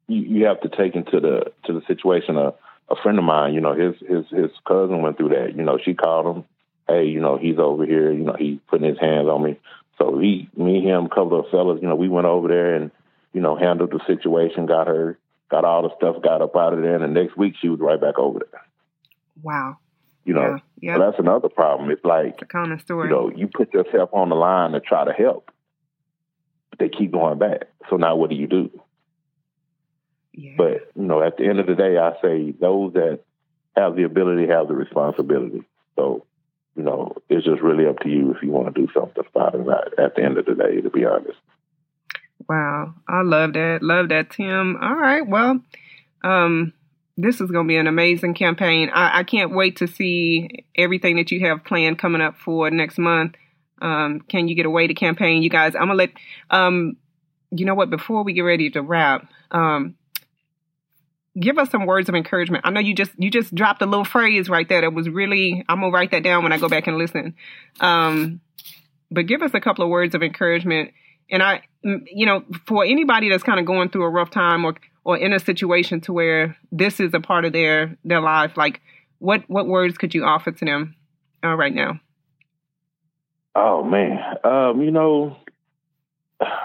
you, 0.07 0.23
you 0.23 0.45
have 0.47 0.61
to 0.63 0.69
take 0.69 0.95
into 0.95 1.21
the 1.21 1.53
to 1.65 1.73
the 1.73 1.83
situation. 1.87 2.37
A, 2.37 2.55
a 2.91 2.97
friend 3.03 3.19
of 3.19 3.25
mine, 3.25 3.55
you 3.55 3.61
know, 3.61 3.75
his 3.75 3.95
his 4.01 4.27
his 4.31 4.51
cousin 4.67 5.01
went 5.01 5.17
through 5.17 5.31
that. 5.31 5.55
You 5.57 5.63
know, 5.63 5.79
she 5.83 5.95
called 5.95 6.37
him, 6.37 6.45
hey, 6.89 7.05
you 7.07 7.21
know, 7.21 7.39
he's 7.39 7.59
over 7.59 7.87
here. 7.87 8.13
You 8.13 8.25
know, 8.25 8.37
he's 8.39 8.59
putting 8.69 8.89
his 8.89 8.99
hands 8.99 9.29
on 9.29 9.43
me. 9.43 9.59
So 9.99 10.19
he, 10.19 10.49
me, 10.57 10.83
him, 10.83 11.07
a 11.07 11.09
couple 11.09 11.41
of 11.41 11.51
fellas, 11.51 11.81
you 11.83 11.89
know, 11.89 11.97
we 11.97 12.09
went 12.09 12.27
over 12.27 12.49
there 12.49 12.75
and 12.75 12.91
you 13.33 13.41
know 13.41 13.57
handled 13.57 13.93
the 13.93 14.01
situation, 14.07 14.67
got 14.67 14.89
her, 14.89 15.19
got 15.51 15.65
all 15.65 15.83
the 15.83 15.95
stuff, 15.97 16.23
got 16.23 16.43
up 16.43 16.57
out 16.57 16.73
of 16.73 16.83
there, 16.83 16.97
and 16.97 17.05
the 17.05 17.21
next 17.21 17.37
week 17.37 17.55
she 17.61 17.69
was 17.69 17.81
right 17.81 18.01
back 18.01 18.19
over 18.19 18.41
there. 18.41 18.63
Wow. 19.43 19.79
You 20.29 20.35
know, 20.35 20.59
yeah, 20.79 20.99
that's 20.99 21.19
another 21.19 21.49
problem. 21.49 21.91
It's 21.91 22.05
like, 22.05 22.47
kind 22.51 22.71
of 22.71 22.83
story. 22.83 23.09
you 23.09 23.15
know, 23.15 23.33
you 23.35 23.49
put 23.49 23.73
yourself 23.73 24.11
on 24.13 24.29
the 24.29 24.35
line 24.35 24.73
to 24.73 24.81
try 24.81 25.07
to 25.07 25.13
help, 25.15 25.51
but 26.69 26.79
they 26.79 26.91
keep 26.91 27.13
going 27.13 27.39
back. 27.39 27.63
So 27.89 27.97
now 27.97 28.15
what 28.15 28.29
do 28.29 28.37
you 28.37 28.47
do? 28.47 28.71
Yeah. 30.35 30.53
But, 30.59 30.91
you 30.95 31.05
know, 31.05 31.23
at 31.23 31.39
the 31.39 31.47
end 31.47 31.61
of 31.61 31.67
the 31.67 31.75
day, 31.75 31.97
I 31.97 32.13
say 32.21 32.51
those 32.51 32.93
that 32.93 33.21
have 33.75 33.97
the 33.97 34.03
ability 34.03 34.49
have 34.49 34.69
the 34.69 34.75
responsibility. 34.75 35.63
So, 35.97 36.27
you 36.77 36.83
know, 36.83 37.17
it's 37.31 37.47
just 37.47 37.63
really 37.63 37.87
up 37.87 38.01
to 38.01 38.11
you 38.11 38.35
if 38.35 38.43
you 38.43 38.51
want 38.51 38.75
to 38.75 38.79
do 38.83 38.93
something 38.93 39.25
about 39.35 39.55
it 39.55 39.99
at 39.99 40.15
the 40.15 40.23
end 40.23 40.37
of 40.37 40.45
the 40.45 40.55
day, 40.55 40.83
to 40.83 40.91
be 40.91 41.07
honest. 41.07 41.39
Wow. 42.47 42.93
I 43.09 43.23
love 43.23 43.55
that. 43.55 43.79
Love 43.81 44.11
that, 44.11 44.29
Tim. 44.29 44.77
All 44.77 44.95
right. 44.95 45.27
Well, 45.27 45.63
um, 46.23 46.75
this 47.19 47.41
is 47.41 47.51
going 47.51 47.67
to 47.67 47.69
be 47.69 47.77
an 47.77 47.89
amazing 47.89 48.33
campaign. 48.33 48.91
I, 48.95 49.19
I, 49.19 49.25
can't 49.25 49.53
wait 49.53 49.79
to 49.79 49.89
see 49.89 50.65
everything 50.77 51.17
that 51.17 51.33
you 51.33 51.41
have 51.41 51.65
planned 51.65 51.99
coming 51.99 52.23
up 52.23 52.37
for 52.37 52.71
next 52.71 52.97
month. 52.97 53.35
Um, 53.83 54.21
can 54.21 54.47
you 54.47 54.55
get 54.55 54.67
away 54.67 54.87
to 54.87 54.95
campaign, 54.95 55.43
you 55.43 55.51
guys? 55.51 55.75
I'm 55.75 55.89
gonna 55.89 55.95
let. 55.95 56.11
Um, 56.49 56.97
you 57.51 57.65
know 57.65 57.75
what? 57.75 57.91
Before 57.91 58.23
we 58.23 58.33
get 58.35 58.43
ready 58.43 58.71
to 58.71 58.83
wrap, 58.83 59.29
um, 59.51 59.97
give 61.39 61.59
us 61.59 61.71
some 61.71 61.87
words 61.87 62.09
of 62.09 62.15
encouragement. 62.15 62.65
I 62.67 62.71
know 62.71 62.81
you 62.81 62.95
just 62.95 63.13
you 63.19 63.31
just 63.31 63.55
dropped 63.55 63.83
a 63.83 63.87
little 63.87 64.05
phrase 64.05 64.49
right 64.49 64.69
there 64.69 64.83
that 64.83 64.93
was 64.93 65.09
really. 65.09 65.65
I'm 65.69 65.81
gonna 65.81 65.93
write 65.93 66.13
that 66.13 66.23
down 66.23 66.45
when 66.45 66.53
I 66.53 66.59
go 66.59 66.69
back 66.69 66.87
and 66.87 66.99
listen. 66.99 67.35
Um, 67.81 68.41
but 69.11 69.27
give 69.27 69.43
us 69.43 69.53
a 69.55 69.61
couple 69.61 69.85
of 69.85 69.91
words 69.91 70.15
of 70.15 70.23
encouragement. 70.23 70.93
And 71.31 71.43
I, 71.43 71.63
you 71.83 72.27
know, 72.27 72.45
for 72.67 72.85
anybody 72.85 73.29
that's 73.29 73.43
kind 73.43 73.61
of 73.61 73.67
going 73.67 73.91
through 73.91 74.05
a 74.05 74.11
rough 74.11 74.31
time 74.31 74.65
or 74.65 74.75
or 75.09 75.17
in 75.17 75.33
a 75.33 75.39
situation 75.39 76.03
to 76.03 76.13
where 76.13 76.55
this 76.71 77.01
is 77.01 77.15
a 77.15 77.21
part 77.21 77.47
of 77.47 77.55
their 77.55 77.97
their 78.05 78.21
life 78.21 78.59
like 78.59 78.83
what 79.21 79.43
what 79.49 79.67
words 79.67 79.97
could 79.97 80.15
you 80.15 80.23
offer 80.23 80.53
to 80.53 80.65
them 80.67 80.95
uh, 81.43 81.55
right 81.55 81.75
now? 81.75 81.99
Oh 83.57 83.83
man. 83.83 84.19
Um 84.45 84.83
you 84.83 84.91
know 84.91 85.39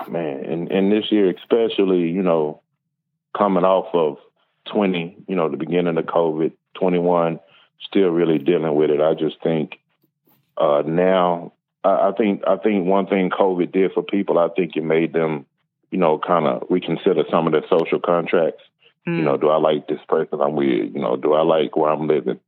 man 0.10 0.44
and 0.44 0.70
and 0.70 0.92
this 0.92 1.06
year 1.10 1.34
especially 1.34 2.10
you 2.10 2.22
know 2.22 2.62
coming 3.36 3.64
off 3.64 3.96
of 3.96 4.18
20 4.74 5.24
you 5.26 5.36
know 5.38 5.50
the 5.50 5.56
beginning 5.56 5.98
of 5.98 6.06
covid 6.06 6.52
21 6.74 7.40
still 7.88 8.10
really 8.10 8.40
dealing 8.40 8.76
with 8.76 8.90
it. 8.90 9.00
I 9.00 9.14
just 9.14 9.42
think 9.42 9.80
uh 10.58 10.84
now 10.86 11.54
I, 11.86 12.10
I 12.10 12.12
think 12.18 12.44
i 12.46 12.58
think 12.58 12.86
one 12.86 13.08
thing 13.08 13.30
covid 13.30 13.72
did 13.72 13.94
for 13.94 14.04
people 14.04 14.38
i 14.38 14.50
think 14.50 14.76
it 14.76 14.84
made 14.84 15.14
them 15.14 15.46
you 15.94 16.00
know, 16.00 16.18
kind 16.18 16.48
of 16.48 16.64
reconsider 16.72 17.24
some 17.30 17.46
of 17.46 17.54
the 17.54 17.62
social 17.70 18.00
contracts. 18.00 18.64
Mm. 19.08 19.18
You 19.18 19.24
know, 19.24 19.38
do 19.38 19.50
I 19.50 19.58
like 19.58 19.88
this 19.88 20.00
person 20.10 20.42
I'm 20.42 20.56
with? 20.56 20.92
You 20.92 21.00
know, 21.00 21.16
do 21.16 21.34
I 21.34 21.44
like 21.44 21.78
where 21.78 21.92
I'm 21.92 22.08
living? 22.08 22.40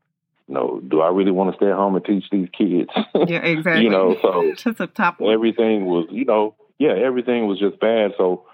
You 0.47 0.53
know, 0.55 0.81
do 0.87 1.01
I 1.01 1.09
really 1.09 1.29
want 1.29 1.51
to 1.51 1.57
stay 1.57 1.69
at 1.69 1.75
home 1.75 1.95
and 1.95 2.03
teach 2.03 2.25
these 2.31 2.49
kids? 2.57 2.89
Yeah, 3.27 3.43
exactly. 3.43 3.83
you 3.83 3.91
know, 3.91 4.17
so 4.19 4.51
just 4.57 4.79
a 4.79 4.87
top 4.87 5.19
one. 5.19 5.31
everything 5.31 5.85
was, 5.85 6.07
you 6.09 6.25
know, 6.25 6.55
yeah, 6.79 6.93
everything 6.95 7.45
was 7.45 7.59
just 7.59 7.79
bad. 7.79 8.13
So 8.17 8.47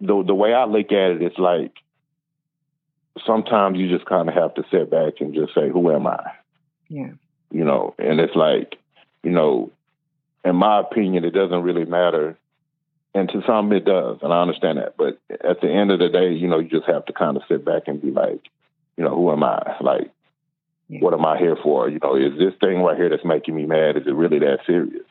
the 0.00 0.24
the 0.26 0.34
way 0.34 0.54
I 0.54 0.64
look 0.64 0.90
at 0.90 1.12
it, 1.12 1.22
it's 1.22 1.38
like 1.38 1.72
sometimes 3.24 3.78
you 3.78 3.88
just 3.88 4.06
kind 4.06 4.28
of 4.28 4.34
have 4.34 4.54
to 4.54 4.64
sit 4.72 4.90
back 4.90 5.20
and 5.20 5.34
just 5.34 5.54
say, 5.54 5.70
"Who 5.70 5.92
am 5.92 6.08
I?" 6.08 6.32
Yeah. 6.88 7.12
You 7.52 7.64
know, 7.64 7.94
and 7.96 8.18
it's 8.18 8.34
like, 8.34 8.76
you 9.22 9.30
know, 9.30 9.70
in 10.44 10.56
my 10.56 10.80
opinion, 10.80 11.24
it 11.24 11.30
doesn't 11.30 11.62
really 11.62 11.84
matter 11.84 12.36
and 13.14 13.28
to 13.30 13.42
some 13.46 13.72
it 13.72 13.84
does, 13.84 14.18
and 14.22 14.32
I 14.32 14.40
understand 14.40 14.78
that. 14.78 14.96
But 14.96 15.18
at 15.30 15.60
the 15.60 15.68
end 15.68 15.90
of 15.90 15.98
the 15.98 16.08
day, 16.08 16.32
you 16.32 16.48
know, 16.48 16.58
you 16.58 16.68
just 16.68 16.86
have 16.86 17.06
to 17.06 17.12
kind 17.12 17.36
of 17.36 17.42
sit 17.48 17.64
back 17.64 17.84
and 17.86 18.00
be 18.00 18.10
like, 18.10 18.40
you 18.96 19.04
know, 19.04 19.14
who 19.14 19.32
am 19.32 19.42
I? 19.42 19.76
Like, 19.80 20.10
yeah. 20.88 21.00
what 21.00 21.14
am 21.14 21.26
I 21.26 21.38
here 21.38 21.56
for? 21.60 21.88
You 21.88 21.98
know, 22.02 22.16
is 22.16 22.38
this 22.38 22.54
thing 22.60 22.80
right 22.82 22.96
here 22.96 23.08
that's 23.08 23.24
making 23.24 23.56
me 23.56 23.66
mad? 23.66 23.96
Is 23.96 24.06
it 24.06 24.14
really 24.14 24.38
that 24.40 24.60
serious? 24.66 25.06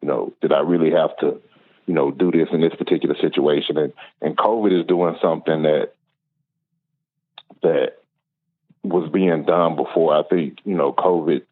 You 0.00 0.08
know, 0.08 0.32
did 0.40 0.52
I 0.52 0.60
really 0.60 0.90
have 0.92 1.16
to, 1.18 1.40
you 1.86 1.94
know, 1.94 2.10
do 2.10 2.30
this 2.30 2.48
in 2.52 2.60
this 2.60 2.74
particular 2.74 3.16
situation? 3.20 3.76
And 3.76 3.92
and 4.22 4.36
COVID 4.36 4.80
is 4.80 4.86
doing 4.86 5.16
something 5.20 5.62
that 5.62 5.92
that 7.62 7.98
was 8.82 9.10
being 9.10 9.44
done 9.44 9.76
before. 9.76 10.16
I 10.16 10.22
think 10.22 10.58
you 10.64 10.76
know, 10.76 10.92
COVID 10.92 11.42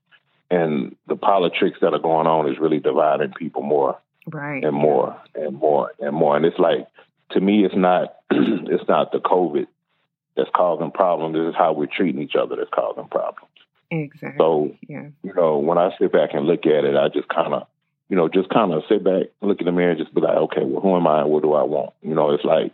and 0.50 0.96
the 1.06 1.16
politics 1.16 1.78
that 1.80 1.92
are 1.92 2.00
going 2.00 2.26
on 2.26 2.50
is 2.50 2.58
really 2.58 2.80
dividing 2.80 3.32
people 3.32 3.62
more 3.62 3.98
right. 4.32 4.64
and 4.64 4.74
more 4.74 5.20
and 5.34 5.56
more 5.56 5.92
and 5.98 6.14
more. 6.14 6.36
And 6.36 6.44
it's 6.44 6.58
like 6.58 6.86
to 7.32 7.40
me 7.40 7.64
it's 7.64 7.76
not 7.76 8.16
it's 8.30 8.88
not 8.88 9.12
the 9.12 9.18
covid 9.18 9.66
that's 10.36 10.50
causing 10.54 10.90
problems. 10.90 11.34
This 11.34 11.50
is 11.50 11.54
how 11.56 11.72
we're 11.72 11.86
treating 11.86 12.22
each 12.22 12.34
other 12.34 12.56
that's 12.56 12.70
causing 12.72 13.08
problems. 13.08 13.48
Exactly. 13.90 14.38
So 14.38 14.76
yeah. 14.88 15.08
you 15.22 15.34
know 15.34 15.58
when 15.58 15.76
i 15.76 15.90
sit 15.98 16.12
back 16.12 16.30
and 16.32 16.46
look 16.46 16.64
at 16.64 16.84
it 16.84 16.96
i 16.96 17.08
just 17.08 17.28
kind 17.28 17.52
of 17.52 17.66
you 18.08 18.16
know 18.16 18.28
just 18.28 18.48
kind 18.48 18.72
of 18.72 18.84
sit 18.88 19.02
back 19.02 19.24
look 19.40 19.58
in 19.60 19.66
the 19.66 19.72
mirror 19.72 19.90
and 19.90 19.98
just 19.98 20.14
be 20.14 20.20
like 20.20 20.36
okay 20.36 20.62
well 20.62 20.80
who 20.80 20.96
am 20.96 21.08
i 21.08 21.22
and 21.22 21.30
what 21.30 21.42
do 21.42 21.54
i 21.54 21.62
want? 21.62 21.92
You 22.02 22.14
know 22.14 22.30
it's 22.30 22.44
like 22.44 22.72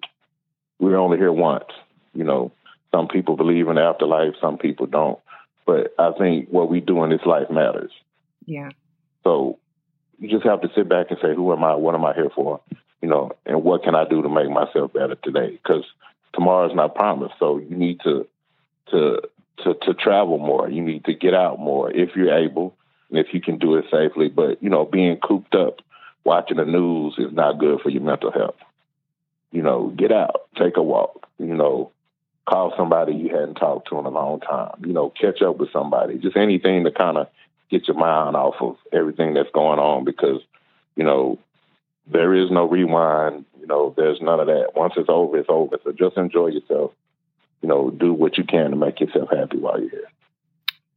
we're 0.78 0.96
only 0.96 1.16
here 1.16 1.32
once. 1.32 1.70
You 2.12 2.24
know 2.24 2.52
some 2.92 3.08
people 3.08 3.36
believe 3.36 3.66
in 3.68 3.76
the 3.76 3.82
afterlife 3.82 4.34
some 4.40 4.58
people 4.58 4.86
don't. 4.86 5.18
But 5.64 5.94
i 5.98 6.12
think 6.12 6.48
what 6.50 6.68
we 6.68 6.80
do 6.80 7.02
in 7.04 7.10
this 7.10 7.24
life 7.24 7.50
matters. 7.50 7.92
Yeah. 8.44 8.70
So 9.24 9.58
you 10.18 10.28
just 10.28 10.44
have 10.44 10.60
to 10.62 10.70
sit 10.74 10.88
back 10.88 11.06
and 11.10 11.18
say, 11.20 11.34
who 11.34 11.52
am 11.52 11.64
I? 11.64 11.74
What 11.74 11.94
am 11.94 12.04
I 12.04 12.14
here 12.14 12.30
for? 12.34 12.60
You 13.02 13.08
know, 13.08 13.32
and 13.44 13.62
what 13.62 13.82
can 13.82 13.94
I 13.94 14.08
do 14.08 14.22
to 14.22 14.28
make 14.28 14.50
myself 14.50 14.92
better 14.92 15.16
today? 15.16 15.50
Because 15.50 15.84
tomorrow 16.32 16.68
is 16.68 16.74
not 16.74 16.94
promised. 16.94 17.34
So 17.38 17.58
you 17.58 17.76
need 17.76 18.00
to 18.00 18.26
to 18.90 19.20
to 19.64 19.74
to 19.74 19.94
travel 19.94 20.38
more. 20.38 20.68
You 20.70 20.82
need 20.82 21.04
to 21.04 21.14
get 21.14 21.34
out 21.34 21.58
more 21.58 21.90
if 21.90 22.16
you're 22.16 22.36
able 22.36 22.74
and 23.10 23.18
if 23.18 23.32
you 23.32 23.40
can 23.40 23.58
do 23.58 23.76
it 23.76 23.84
safely. 23.90 24.28
But 24.28 24.62
you 24.62 24.70
know, 24.70 24.84
being 24.84 25.18
cooped 25.18 25.54
up 25.54 25.80
watching 26.24 26.56
the 26.56 26.64
news 26.64 27.14
is 27.18 27.32
not 27.32 27.58
good 27.58 27.80
for 27.80 27.90
your 27.90 28.02
mental 28.02 28.32
health. 28.32 28.56
You 29.52 29.62
know, 29.62 29.92
get 29.96 30.12
out, 30.12 30.48
take 30.58 30.76
a 30.76 30.82
walk. 30.82 31.26
You 31.38 31.54
know, 31.54 31.92
call 32.48 32.72
somebody 32.76 33.14
you 33.14 33.28
hadn't 33.28 33.54
talked 33.54 33.88
to 33.88 33.98
in 33.98 34.06
a 34.06 34.10
long 34.10 34.40
time. 34.40 34.84
You 34.84 34.92
know, 34.92 35.10
catch 35.10 35.42
up 35.42 35.58
with 35.58 35.72
somebody. 35.72 36.18
Just 36.18 36.36
anything 36.36 36.84
to 36.84 36.90
kind 36.90 37.18
of 37.18 37.28
get 37.70 37.88
your 37.88 37.96
mind 37.96 38.36
off 38.36 38.54
of 38.60 38.76
everything 38.92 39.34
that's 39.34 39.50
going 39.52 39.78
on 39.78 40.04
because, 40.04 40.40
you 40.94 41.04
know, 41.04 41.38
there 42.06 42.34
is 42.34 42.50
no 42.50 42.68
rewind. 42.68 43.44
You 43.60 43.66
know, 43.66 43.94
there's 43.96 44.20
none 44.20 44.40
of 44.40 44.46
that. 44.46 44.72
Once 44.74 44.94
it's 44.96 45.08
over, 45.08 45.38
it's 45.38 45.48
over. 45.48 45.76
So 45.82 45.92
just 45.92 46.16
enjoy 46.16 46.48
yourself. 46.48 46.92
You 47.62 47.68
know, 47.68 47.90
do 47.90 48.12
what 48.12 48.38
you 48.38 48.44
can 48.44 48.70
to 48.70 48.76
make 48.76 49.00
yourself 49.00 49.28
happy 49.30 49.58
while 49.58 49.80
you're 49.80 49.90
here. 49.90 50.08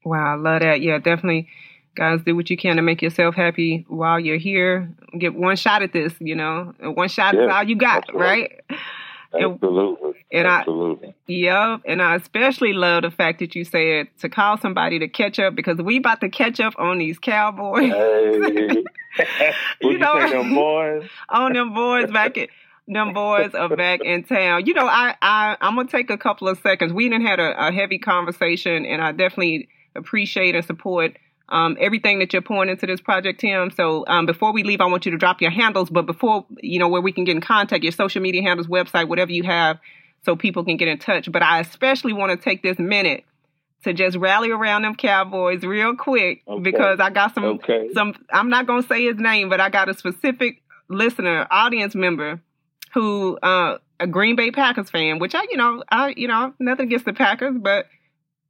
Wow, 0.03 0.33
I 0.33 0.35
love 0.35 0.61
that. 0.61 0.81
Yeah, 0.81 0.97
definitely. 0.97 1.47
Guys, 1.95 2.19
do 2.25 2.35
what 2.35 2.49
you 2.49 2.57
can 2.57 2.75
to 2.75 2.81
make 2.81 3.01
yourself 3.01 3.35
happy 3.35 3.85
while 3.87 4.19
you're 4.19 4.37
here. 4.37 4.89
Get 5.17 5.33
one 5.33 5.55
shot 5.55 5.81
at 5.81 5.91
this, 5.91 6.13
you 6.19 6.35
know. 6.35 6.73
One 6.79 7.09
shot 7.09 7.33
yeah, 7.33 7.45
is 7.45 7.51
all 7.51 7.63
you 7.63 7.75
got, 7.75 8.13
right? 8.13 8.61
Absolutely. 9.33 10.25
And 10.31 10.47
Absolutely. 10.47 11.09
I, 11.09 11.13
yep. 11.27 11.81
And 11.85 12.01
I 12.01 12.15
especially 12.15 12.73
love 12.73 13.03
the 13.03 13.11
fact 13.11 13.39
that 13.39 13.55
you 13.55 13.63
said 13.63 14.07
to 14.21 14.29
call 14.29 14.57
somebody 14.57 14.99
to 14.99 15.07
catch 15.07 15.39
up 15.39 15.55
because 15.55 15.77
we 15.77 15.97
about 15.97 16.21
to 16.21 16.29
catch 16.29 16.59
up 16.59 16.73
on 16.77 16.97
these 16.97 17.19
cowboys. 17.19 17.91
Hey. 17.91 18.83
you 19.81 19.97
know, 19.97 20.17
you 20.17 20.29
them 20.29 20.55
boys? 20.55 21.09
on 21.29 21.53
them 21.53 21.73
boys 21.73 22.11
back 22.11 22.37
at 22.37 22.49
them 22.87 23.13
boys 23.13 23.53
are 23.53 23.75
back 23.75 24.01
in 24.03 24.23
town. 24.23 24.65
You 24.65 24.73
know, 24.73 24.87
I, 24.87 25.15
I 25.21 25.57
I'm 25.61 25.75
gonna 25.75 25.87
take 25.87 26.09
a 26.09 26.17
couple 26.17 26.47
of 26.47 26.59
seconds. 26.59 26.91
We 26.91 27.07
didn't 27.07 27.25
had 27.25 27.39
a, 27.39 27.67
a 27.67 27.71
heavy 27.71 27.99
conversation, 27.99 28.85
and 28.85 29.01
I 29.01 29.11
definitely 29.11 29.69
appreciate 29.95 30.55
and 30.55 30.65
support 30.65 31.17
um, 31.49 31.77
everything 31.79 32.19
that 32.19 32.33
you're 32.33 32.41
pouring 32.41 32.69
into 32.69 32.85
this 32.85 33.01
project, 33.01 33.41
Tim. 33.41 33.71
So 33.71 34.05
um, 34.07 34.25
before 34.25 34.53
we 34.53 34.63
leave, 34.63 34.81
I 34.81 34.85
want 34.85 35.05
you 35.05 35.11
to 35.11 35.17
drop 35.17 35.41
your 35.41 35.51
handles. 35.51 35.89
But 35.89 36.05
before 36.05 36.45
you 36.61 36.79
know 36.79 36.87
where 36.87 37.01
we 37.01 37.11
can 37.11 37.23
get 37.23 37.35
in 37.35 37.41
contact, 37.41 37.83
your 37.83 37.91
social 37.91 38.21
media 38.21 38.41
handles, 38.41 38.67
website, 38.67 39.07
whatever 39.07 39.31
you 39.31 39.43
have, 39.43 39.79
so 40.23 40.35
people 40.35 40.63
can 40.63 40.77
get 40.77 40.87
in 40.87 40.99
touch. 40.99 41.31
But 41.31 41.43
I 41.43 41.59
especially 41.59 42.13
want 42.13 42.31
to 42.31 42.43
take 42.43 42.63
this 42.63 42.79
minute 42.79 43.25
to 43.83 43.93
just 43.93 44.17
rally 44.17 44.51
around 44.51 44.83
them 44.83 44.95
Cowboys 44.95 45.63
real 45.63 45.95
quick 45.95 46.43
okay. 46.47 46.61
because 46.61 46.99
I 46.99 47.09
got 47.09 47.33
some 47.33 47.45
okay. 47.45 47.89
some. 47.93 48.13
I'm 48.31 48.49
not 48.49 48.67
gonna 48.67 48.83
say 48.83 49.05
his 49.05 49.17
name, 49.17 49.49
but 49.49 49.59
I 49.59 49.69
got 49.69 49.89
a 49.89 49.93
specific 49.93 50.61
listener, 50.89 51.47
audience 51.49 51.95
member 51.95 52.41
who 52.93 53.37
uh, 53.37 53.77
a 53.99 54.07
Green 54.07 54.35
Bay 54.35 54.51
Packers 54.51 54.89
fan, 54.89 55.19
which 55.19 55.35
I, 55.35 55.43
you 55.49 55.57
know, 55.57 55.83
I, 55.89 56.13
you 56.15 56.27
know, 56.27 56.53
nothing 56.59 56.87
against 56.87 57.05
the 57.05 57.13
Packers, 57.13 57.55
but 57.59 57.85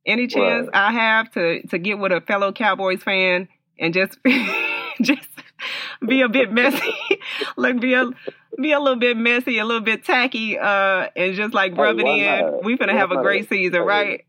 any 0.09 0.27
chance 0.27 0.67
right. 0.67 0.75
I 0.75 0.91
have 0.91 1.31
to 1.33 1.67
to 1.67 1.77
get 1.77 1.99
with 1.99 2.11
a 2.11 2.21
fellow 2.21 2.51
Cowboys 2.51 3.01
fan 3.03 3.47
and 3.77 3.93
just 3.93 4.17
just 5.01 5.27
be 6.05 6.21
a 6.21 6.29
bit 6.29 6.51
messy, 6.51 6.93
like 7.57 7.79
be 7.79 7.93
a 7.93 8.09
be 8.59 8.71
a 8.71 8.79
little 8.79 8.99
bit 8.99 9.17
messy, 9.17 9.59
a 9.59 9.65
little 9.65 9.81
bit 9.83 10.03
tacky, 10.03 10.57
uh, 10.57 11.07
and 11.15 11.35
just 11.35 11.53
like 11.53 11.77
rub 11.77 11.97
hey, 11.97 12.03
it 12.03 12.23
in. 12.23 12.45
Not? 12.45 12.63
We're 12.63 12.77
gonna 12.77 12.97
have 12.97 13.11
a 13.11 13.21
great 13.21 13.49
season, 13.49 13.81
hey, 13.81 13.85
right? 13.85 14.25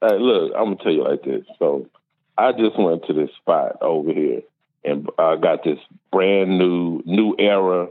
Hey, 0.00 0.18
look, 0.18 0.52
I'm 0.56 0.64
gonna 0.64 0.76
tell 0.76 0.92
you 0.92 1.04
like 1.04 1.22
this. 1.22 1.44
So 1.58 1.88
I 2.36 2.52
just 2.52 2.78
went 2.78 3.06
to 3.06 3.12
this 3.12 3.30
spot 3.40 3.78
over 3.82 4.12
here 4.12 4.42
and 4.84 5.08
I 5.18 5.32
uh, 5.32 5.36
got 5.36 5.64
this 5.64 5.78
brand 6.10 6.58
new 6.58 7.02
new 7.04 7.36
era 7.38 7.88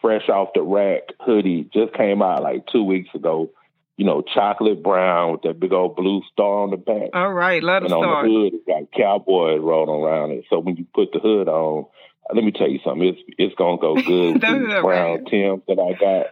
fresh 0.00 0.28
off 0.28 0.48
the 0.54 0.62
rack 0.62 1.02
hoodie 1.20 1.68
just 1.72 1.94
came 1.94 2.22
out 2.22 2.42
like 2.42 2.66
two 2.66 2.82
weeks 2.82 3.14
ago. 3.14 3.50
You 3.96 4.06
know, 4.06 4.22
chocolate 4.22 4.82
brown 4.82 5.32
with 5.32 5.42
that 5.42 5.60
big 5.60 5.72
old 5.72 5.96
blue 5.96 6.22
star 6.32 6.62
on 6.62 6.70
the 6.70 6.76
back. 6.76 7.10
All 7.12 7.32
right, 7.32 7.62
let 7.62 7.82
us 7.82 7.92
And 7.92 8.02
on 8.02 8.24
the 8.24 8.30
hood, 8.30 8.54
it's 8.54 8.66
got 8.66 8.90
cowboy 8.98 9.56
rolling 9.56 10.02
around 10.02 10.30
it. 10.30 10.44
So 10.48 10.58
when 10.58 10.76
you 10.76 10.86
put 10.94 11.12
the 11.12 11.18
hood 11.18 11.46
on, 11.46 11.86
let 12.34 12.42
me 12.42 12.52
tell 12.52 12.68
you 12.68 12.80
something. 12.84 13.08
It's 13.08 13.20
it's 13.38 13.54
gonna 13.54 13.78
go 13.78 13.94
good 14.02 14.34
with 14.34 14.42
the 14.42 14.78
brown 14.82 15.24
Tims 15.26 15.62
that 15.68 15.78
I 15.78 15.92
got. 15.98 16.26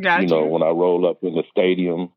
Gotcha. 0.00 0.22
You 0.22 0.28
know, 0.28 0.46
when 0.46 0.62
I 0.62 0.68
roll 0.68 1.08
up 1.08 1.22
in 1.22 1.34
the 1.34 1.44
stadium. 1.50 2.12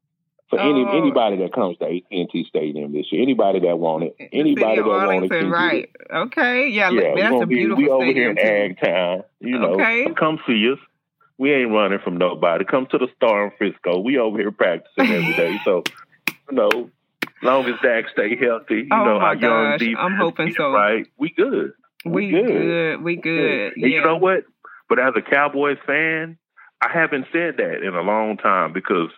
For 0.49 0.59
oh. 0.59 0.69
any 0.69 0.97
anybody 0.99 1.37
that 1.37 1.51
comes 1.51 1.79
to 1.79 1.85
AT&T 1.85 2.45
Stadium 2.47 2.93
this 2.93 3.11
year, 3.11 3.23
anybody 3.23 3.61
that 3.61 3.79
want 3.79 4.03
it, 4.03 4.15
anybody 4.31 4.75
that 4.75 4.85
want 4.85 5.31
it, 5.31 5.45
right? 5.47 5.89
Okay, 6.13 6.69
yeah, 6.69 6.91
yeah 6.91 7.15
that's 7.17 7.41
a 7.41 7.47
beautiful 7.47 7.77
be, 7.77 7.85
we 7.85 7.89
over 7.89 8.05
here 8.05 8.29
in 8.29 8.37
Ag 8.37 8.79
Town. 8.79 9.23
You 9.39 9.57
know, 9.57 9.73
okay. 9.73 10.13
come 10.15 10.37
see 10.45 10.71
us. 10.71 10.77
We 11.43 11.51
ain't 11.51 11.71
running 11.71 11.99
from 11.99 12.15
nobody. 12.15 12.63
Come 12.63 12.87
to 12.91 12.97
the 12.97 13.09
Star 13.17 13.43
in 13.43 13.51
Frisco. 13.57 13.99
We 13.99 14.17
over 14.17 14.37
here 14.37 14.53
practicing 14.53 15.13
every 15.13 15.33
day. 15.33 15.59
So, 15.65 15.83
you 16.49 16.55
know, 16.55 16.89
long 17.41 17.65
as 17.65 17.75
Dak 17.83 18.05
stay 18.13 18.37
healthy, 18.37 18.75
you 18.75 18.89
oh 18.93 19.03
know, 19.03 19.19
my 19.19 19.25
our 19.25 19.35
gosh, 19.35 19.81
young 19.81 19.95
I'm 19.97 20.15
hoping 20.15 20.53
so. 20.53 20.71
Right, 20.71 21.05
we 21.17 21.33
good. 21.35 21.73
We, 22.05 22.27
we 22.27 22.31
good. 22.31 22.47
good. 22.47 23.03
We 23.03 23.15
good. 23.17 23.73
Yeah. 23.75 23.87
You 23.87 24.01
know 24.05 24.15
what? 24.15 24.45
But 24.87 24.99
as 24.99 25.15
a 25.17 25.21
Cowboys 25.21 25.79
fan, 25.85 26.37
I 26.81 26.87
haven't 26.93 27.25
said 27.33 27.57
that 27.57 27.83
in 27.85 27.93
a 27.93 28.03
long 28.03 28.37
time 28.37 28.71
because 28.71 29.09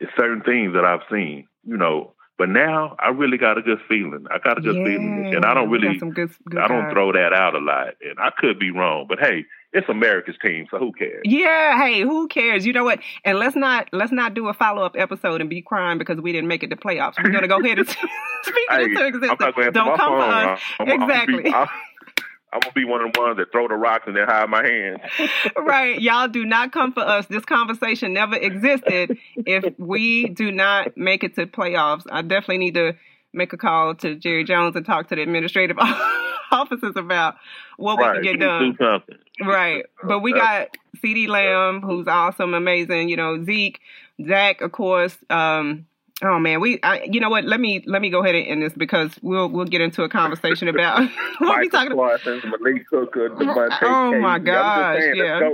it's 0.00 0.10
certain 0.16 0.42
things 0.42 0.74
that 0.74 0.84
I've 0.84 1.06
seen. 1.12 1.46
You 1.62 1.76
know, 1.76 2.14
but 2.38 2.48
now 2.48 2.96
I 2.98 3.10
really 3.10 3.38
got 3.38 3.56
a 3.56 3.62
good 3.62 3.78
feeling. 3.88 4.26
I 4.32 4.38
got 4.38 4.58
a 4.58 4.62
good 4.62 4.74
yeah, 4.74 4.84
feeling, 4.84 5.32
and 5.32 5.44
I 5.44 5.54
don't 5.54 5.70
really, 5.70 5.96
good, 5.96 6.12
good 6.12 6.58
I 6.58 6.66
don't 6.66 6.90
throw 6.90 7.12
that 7.12 7.32
out 7.32 7.54
a 7.54 7.60
lot, 7.60 7.94
and 8.00 8.18
I 8.18 8.30
could 8.36 8.58
be 8.58 8.72
wrong. 8.72 9.06
But 9.08 9.20
hey, 9.20 9.44
it's 9.72 9.88
America's 9.88 10.36
team, 10.44 10.66
so 10.70 10.78
who 10.78 10.92
cares? 10.92 11.22
Yeah, 11.24 11.78
hey, 11.78 12.02
who 12.02 12.28
cares? 12.28 12.66
You 12.66 12.72
know 12.72 12.84
what? 12.84 13.00
And 13.24 13.38
let's 13.38 13.56
not 13.56 13.88
let's 13.92 14.12
not 14.12 14.34
do 14.34 14.48
a 14.48 14.54
follow 14.54 14.84
up 14.84 14.96
episode 14.98 15.40
and 15.40 15.48
be 15.48 15.62
crying 15.62 15.98
because 15.98 16.20
we 16.20 16.32
didn't 16.32 16.48
make 16.48 16.62
it 16.62 16.68
to 16.68 16.76
playoffs. 16.76 17.14
We're 17.22 17.30
gonna 17.30 17.48
go 17.48 17.58
ahead 17.58 17.78
and 17.78 17.88
speak 18.42 18.54
hey, 18.70 18.84
into 18.84 19.06
existence. 19.06 19.54
Don't 19.72 19.96
come 19.96 20.12
for 20.12 20.20
us. 20.20 20.60
I'm, 20.78 20.88
exactly. 20.88 21.52
I'm, 21.52 21.68
I'm 22.52 22.60
gonna 22.60 22.72
be 22.74 22.84
one 22.84 23.02
of 23.02 23.12
the 23.14 23.18
ones 23.18 23.38
that 23.38 23.50
throw 23.50 23.66
the 23.66 23.74
rocks 23.74 24.04
and 24.06 24.14
then 24.14 24.26
hide 24.26 24.50
my 24.50 24.62
hands. 24.62 25.00
right. 25.56 25.98
Y'all 25.98 26.28
do 26.28 26.44
not 26.44 26.70
come 26.70 26.92
for 26.92 27.00
us. 27.00 27.24
This 27.26 27.46
conversation 27.46 28.12
never 28.12 28.36
existed 28.36 29.16
if 29.36 29.72
we 29.78 30.28
do 30.28 30.52
not 30.52 30.98
make 30.98 31.24
it 31.24 31.34
to 31.36 31.46
playoffs. 31.46 32.02
I 32.10 32.20
definitely 32.20 32.58
need 32.58 32.74
to 32.74 32.92
make 33.32 33.52
a 33.52 33.56
call 33.56 33.94
to 33.96 34.14
Jerry 34.14 34.44
Jones 34.44 34.76
and 34.76 34.84
talk 34.84 35.08
to 35.08 35.16
the 35.16 35.22
administrative 35.22 35.78
offices 36.50 36.92
about 36.96 37.36
what 37.76 37.98
right. 37.98 38.20
we 38.20 38.26
can 38.26 38.38
get 38.38 38.44
done. 38.44 38.76
Do 38.78 39.46
right. 39.46 39.84
But 40.02 40.20
we 40.20 40.32
got 40.32 40.76
CeeDee 40.98 41.28
Lamb, 41.28 41.80
who's 41.80 42.06
awesome, 42.06 42.54
amazing. 42.54 43.08
You 43.08 43.16
know, 43.16 43.44
Zeke, 43.44 43.80
Zach, 44.24 44.60
of 44.60 44.72
course. 44.72 45.16
Um, 45.30 45.86
Oh 46.24 46.38
man, 46.38 46.60
we 46.60 46.78
I, 46.82 47.02
you 47.10 47.18
know 47.18 47.30
what? 47.30 47.44
Let 47.44 47.58
me 47.58 47.82
let 47.84 48.00
me 48.00 48.08
go 48.08 48.22
ahead 48.22 48.36
and 48.36 48.46
end 48.46 48.62
this 48.62 48.72
because 48.74 49.10
we'll 49.22 49.48
we'll 49.48 49.64
get 49.64 49.80
into 49.80 50.04
a 50.04 50.08
conversation 50.08 50.68
about 50.68 51.10
what 51.38 51.58
we 51.58 51.68
talking 51.68 51.92
about. 51.92 52.20
Malik 52.24 52.84
Hooker, 52.90 53.30
Devontae 53.30 53.78
oh 53.82 54.20
my 54.20 54.38
gosh, 54.38 55.02
yeah. 55.14 55.50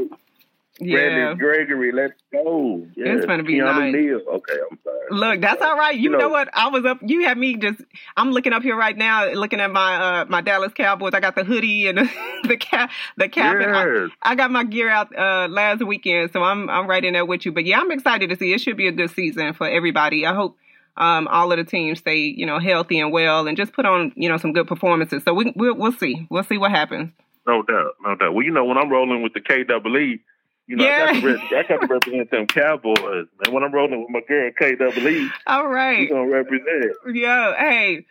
Yeah. 0.80 0.96
Brandon 0.96 1.38
Gregory, 1.38 1.92
let's 1.92 2.20
go. 2.32 2.86
Yeah. 2.96 3.14
It's 3.14 3.26
gonna 3.26 3.42
be 3.42 3.54
Keanu 3.54 3.64
nice. 3.64 3.94
Neal. 3.94 4.20
Okay, 4.36 4.54
I'm 4.70 4.78
sorry. 4.84 5.06
Look, 5.10 5.40
that's 5.40 5.60
all 5.60 5.76
right. 5.76 5.94
You, 5.94 6.02
you 6.02 6.10
know, 6.10 6.18
know, 6.18 6.28
what? 6.28 6.48
I 6.52 6.68
was 6.68 6.84
up. 6.84 6.98
You 7.02 7.24
had 7.24 7.36
me 7.36 7.56
just. 7.56 7.80
I'm 8.16 8.30
looking 8.30 8.52
up 8.52 8.62
here 8.62 8.76
right 8.76 8.96
now, 8.96 9.30
looking 9.32 9.60
at 9.60 9.70
my 9.70 9.96
uh 9.96 10.24
my 10.26 10.40
Dallas 10.40 10.72
Cowboys. 10.72 11.14
I 11.14 11.20
got 11.20 11.34
the 11.34 11.44
hoodie 11.44 11.88
and 11.88 11.98
the, 11.98 12.10
the 12.44 12.56
cap, 12.56 12.90
the 13.16 13.28
cap. 13.28 13.56
Yes. 13.60 14.10
I, 14.22 14.32
I, 14.32 14.34
got 14.34 14.50
my 14.50 14.64
gear 14.64 14.88
out 14.88 15.16
uh 15.16 15.48
last 15.50 15.84
weekend, 15.84 16.32
so 16.32 16.42
I'm 16.42 16.70
I'm 16.70 16.86
right 16.86 17.04
in 17.04 17.14
there 17.14 17.26
with 17.26 17.44
you. 17.44 17.52
But 17.52 17.64
yeah, 17.64 17.80
I'm 17.80 17.90
excited 17.90 18.30
to 18.30 18.36
see. 18.36 18.52
It 18.52 18.60
should 18.60 18.76
be 18.76 18.86
a 18.86 18.92
good 18.92 19.10
season 19.10 19.54
for 19.54 19.68
everybody. 19.68 20.26
I 20.26 20.34
hope 20.34 20.56
um, 20.98 21.28
all 21.28 21.50
of 21.52 21.58
the 21.58 21.64
teams 21.64 22.00
stay, 22.00 22.18
you 22.18 22.44
know, 22.44 22.58
healthy 22.58 23.00
and 23.00 23.12
well, 23.12 23.46
and 23.46 23.56
just 23.56 23.72
put 23.72 23.86
on, 23.86 24.12
you 24.16 24.28
know, 24.28 24.36
some 24.36 24.52
good 24.52 24.66
performances. 24.66 25.22
So 25.24 25.32
we 25.32 25.52
we'll, 25.56 25.74
we'll 25.74 25.92
see. 25.92 26.26
We'll 26.28 26.44
see 26.44 26.58
what 26.58 26.72
happens. 26.72 27.12
No 27.46 27.62
doubt, 27.62 27.94
no 28.04 28.14
doubt. 28.16 28.34
Well, 28.34 28.44
you 28.44 28.52
know, 28.52 28.64
when 28.64 28.76
I'm 28.76 28.90
rolling 28.90 29.22
with 29.22 29.32
the 29.32 29.40
KWE, 29.40 30.20
you 30.68 30.76
know, 30.76 30.84
yeah. 30.84 31.06
I, 31.08 31.14
got 31.14 31.20
to 31.20 31.26
re- 31.26 31.58
I 31.58 31.62
got 31.62 31.80
to 31.80 31.86
represent 31.86 32.30
them 32.30 32.46
Cowboys. 32.46 33.26
And 33.42 33.54
when 33.54 33.64
I'm 33.64 33.72
rolling 33.72 34.02
with 34.02 34.10
my 34.10 34.20
girl 34.28 34.50
KWE, 34.60 35.30
all 35.46 35.66
right, 35.66 36.00
we 36.00 36.08
gonna 36.08 36.28
represent. 36.28 36.94
Yeah, 37.12 37.54
hey. 37.58 38.06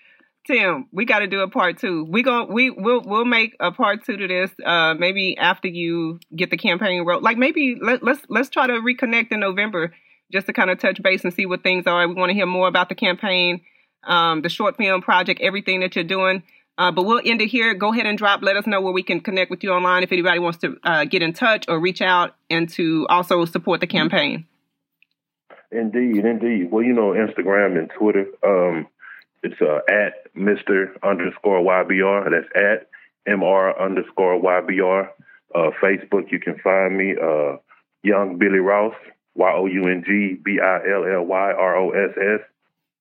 Tim, 0.47 0.87
we 0.93 1.03
got 1.03 1.19
to 1.19 1.27
do 1.27 1.41
a 1.41 1.49
part 1.49 1.77
two. 1.77 2.05
We 2.05 2.23
going 2.23 2.51
we 2.51 2.69
we'll 2.71 3.01
we'll 3.01 3.25
make 3.25 3.57
a 3.59 3.73
part 3.73 4.05
two 4.05 4.15
to 4.15 4.27
this. 4.27 4.49
Uh, 4.65 4.93
maybe 4.93 5.37
after 5.37 5.67
you 5.67 6.21
get 6.33 6.51
the 6.51 6.57
campaign 6.57 7.05
rolled. 7.05 7.21
Like 7.21 7.37
maybe 7.37 7.77
let, 7.79 8.01
let's 8.01 8.21
let's 8.29 8.49
try 8.49 8.65
to 8.65 8.73
reconnect 8.75 9.33
in 9.33 9.41
November 9.41 9.93
just 10.31 10.47
to 10.47 10.53
kind 10.53 10.69
of 10.69 10.79
touch 10.79 11.03
base 11.03 11.25
and 11.25 11.33
see 11.33 11.45
what 11.45 11.63
things 11.63 11.85
are. 11.85 12.07
We 12.07 12.13
want 12.13 12.29
to 12.29 12.33
hear 12.33 12.45
more 12.45 12.69
about 12.69 12.87
the 12.87 12.95
campaign, 12.95 13.61
um, 14.05 14.41
the 14.41 14.47
short 14.47 14.77
film 14.77 15.01
project, 15.01 15.41
everything 15.41 15.81
that 15.81 15.95
you're 15.95 16.05
doing. 16.05 16.43
Uh, 16.77 16.91
but 16.91 17.03
we'll 17.03 17.21
end 17.25 17.41
it 17.41 17.47
here. 17.47 17.73
Go 17.73 17.91
ahead 17.91 18.05
and 18.05 18.17
drop. 18.17 18.41
Let 18.43 18.55
us 18.55 18.67
know 18.67 18.81
where 18.81 18.93
we 18.93 19.03
can 19.03 19.19
connect 19.19 19.49
with 19.49 19.63
you 19.63 19.71
online 19.71 20.03
if 20.03 20.11
anybody 20.11 20.39
wants 20.39 20.59
to 20.59 20.77
uh, 20.83 21.05
get 21.05 21.21
in 21.21 21.33
touch 21.33 21.65
or 21.67 21.79
reach 21.79 22.01
out 22.01 22.35
and 22.49 22.69
to 22.69 23.07
also 23.09 23.45
support 23.45 23.79
the 23.79 23.87
campaign. 23.87 24.45
Indeed, 25.71 26.23
indeed. 26.23 26.71
Well, 26.71 26.83
you 26.83 26.93
know, 26.93 27.13
Instagram 27.13 27.77
and 27.77 27.89
Twitter. 27.97 28.27
Um, 28.45 28.87
it's 29.43 29.59
uh, 29.61 29.79
at 29.89 30.33
Mr. 30.35 30.93
underscore 31.03 31.61
YBR. 31.61 32.29
That's 32.31 32.47
at 32.55 32.89
MR 33.27 33.79
underscore 33.79 34.41
YBR. 34.41 35.09
Uh, 35.55 35.69
Facebook, 35.81 36.31
you 36.31 36.39
can 36.39 36.59
find 36.59 36.97
me, 36.97 37.15
uh, 37.21 37.57
Young 38.03 38.37
Billy 38.37 38.59
Ross. 38.59 38.93
Y 39.37 39.53
O 39.53 39.67
U 39.67 39.83
N 39.83 40.03
G 40.05 40.35
B 40.43 40.59
I 40.61 40.79
L 40.91 41.05
L 41.05 41.23
Y 41.23 41.51
R 41.53 41.77
O 41.77 41.91
S 41.91 42.17
S. 42.17 42.41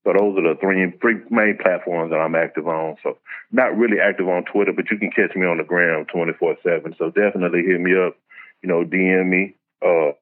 So 0.07 0.13
those 0.13 0.39
are 0.39 0.55
the 0.55 0.61
three 0.61 0.89
three 1.01 1.17
main 1.31 1.59
platforms 1.61 2.13
that 2.13 2.19
I'm 2.19 2.37
active 2.37 2.69
on. 2.69 2.97
So 3.03 3.19
not 3.51 3.77
really 3.77 3.99
active 3.99 4.29
on 4.29 4.45
Twitter, 4.45 4.73
but 4.73 4.89
you 4.89 4.99
can 4.99 5.11
catch 5.11 5.35
me 5.35 5.45
on 5.45 5.59
the 5.59 5.65
gram 5.65 6.07
24 6.07 6.59
seven. 6.63 6.95
So 6.97 7.11
definitely 7.11 7.65
hit 7.67 7.81
me 7.81 7.91
up. 7.99 8.17
You 8.63 8.69
know, 8.69 8.85
DM 8.85 9.27
me. 9.27 9.57
Uh, 9.83 10.13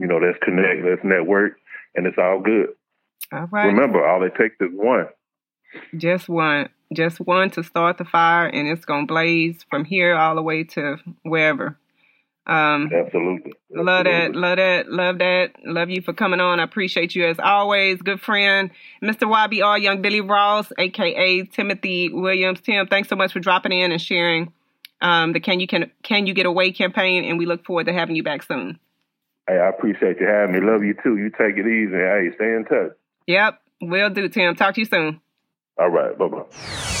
you 0.00 0.08
know, 0.08 0.18
let's 0.18 0.38
connect, 0.42 0.84
let's 0.84 1.04
network, 1.04 1.58
and 1.94 2.08
it's 2.08 2.18
all 2.18 2.40
good. 2.40 2.70
All 3.32 3.46
right. 3.52 3.66
Remember, 3.66 4.04
all 4.04 4.24
it 4.24 4.34
takes 4.34 4.56
is 4.60 4.70
one. 4.72 5.06
Just 5.96 6.28
one. 6.28 6.70
Just 6.92 7.20
one 7.20 7.50
to 7.50 7.62
start 7.62 7.98
the 7.98 8.04
fire, 8.04 8.48
and 8.48 8.66
it's 8.66 8.84
gonna 8.84 9.06
blaze 9.06 9.64
from 9.70 9.84
here 9.84 10.16
all 10.16 10.34
the 10.34 10.42
way 10.42 10.64
to 10.64 10.96
wherever. 11.22 11.78
Um, 12.46 12.90
Absolutely. 12.92 13.54
Love 13.70 14.04
that. 14.04 14.34
Love 14.34 14.56
that. 14.56 14.88
Love 14.88 15.18
that. 15.18 15.52
Love 15.64 15.88
you 15.88 16.02
for 16.02 16.12
coming 16.12 16.40
on. 16.40 16.60
I 16.60 16.64
appreciate 16.64 17.14
you 17.14 17.26
as 17.26 17.38
always. 17.38 18.02
Good 18.02 18.20
friend, 18.20 18.70
Mr. 19.02 19.22
YBR, 19.22 19.80
Young 19.80 20.02
Billy 20.02 20.20
Ross, 20.20 20.70
aka 20.78 21.42
Timothy 21.44 22.10
Williams. 22.10 22.60
Tim, 22.60 22.86
thanks 22.86 23.08
so 23.08 23.16
much 23.16 23.32
for 23.32 23.40
dropping 23.40 23.72
in 23.72 23.92
and 23.92 24.00
sharing 24.00 24.52
um, 25.00 25.32
the 25.32 25.40
Can 25.40 25.58
You 25.58 25.66
Can 25.66 25.90
Can 26.02 26.26
You 26.26 26.34
Get 26.34 26.44
Away 26.46 26.72
campaign, 26.72 27.24
and 27.24 27.38
we 27.38 27.46
look 27.46 27.64
forward 27.64 27.86
to 27.86 27.92
having 27.92 28.14
you 28.14 28.22
back 28.22 28.42
soon. 28.42 28.78
Hey, 29.48 29.58
I 29.58 29.68
appreciate 29.68 30.20
you 30.20 30.26
having 30.26 30.54
me. 30.54 30.60
Love 30.60 30.84
you 30.84 30.94
too. 31.02 31.16
You 31.16 31.30
take 31.30 31.56
it 31.56 31.66
easy. 31.66 31.96
Hey, 31.96 32.30
stay 32.34 32.54
in 32.54 32.64
touch. 32.68 32.96
Yep, 33.26 33.60
will 33.80 34.10
do, 34.10 34.28
Tim. 34.28 34.54
Talk 34.54 34.74
to 34.74 34.80
you 34.80 34.86
soon. 34.86 35.20
All 35.78 35.88
right, 35.88 36.16
bye 36.18 36.28
bye. 36.28 37.00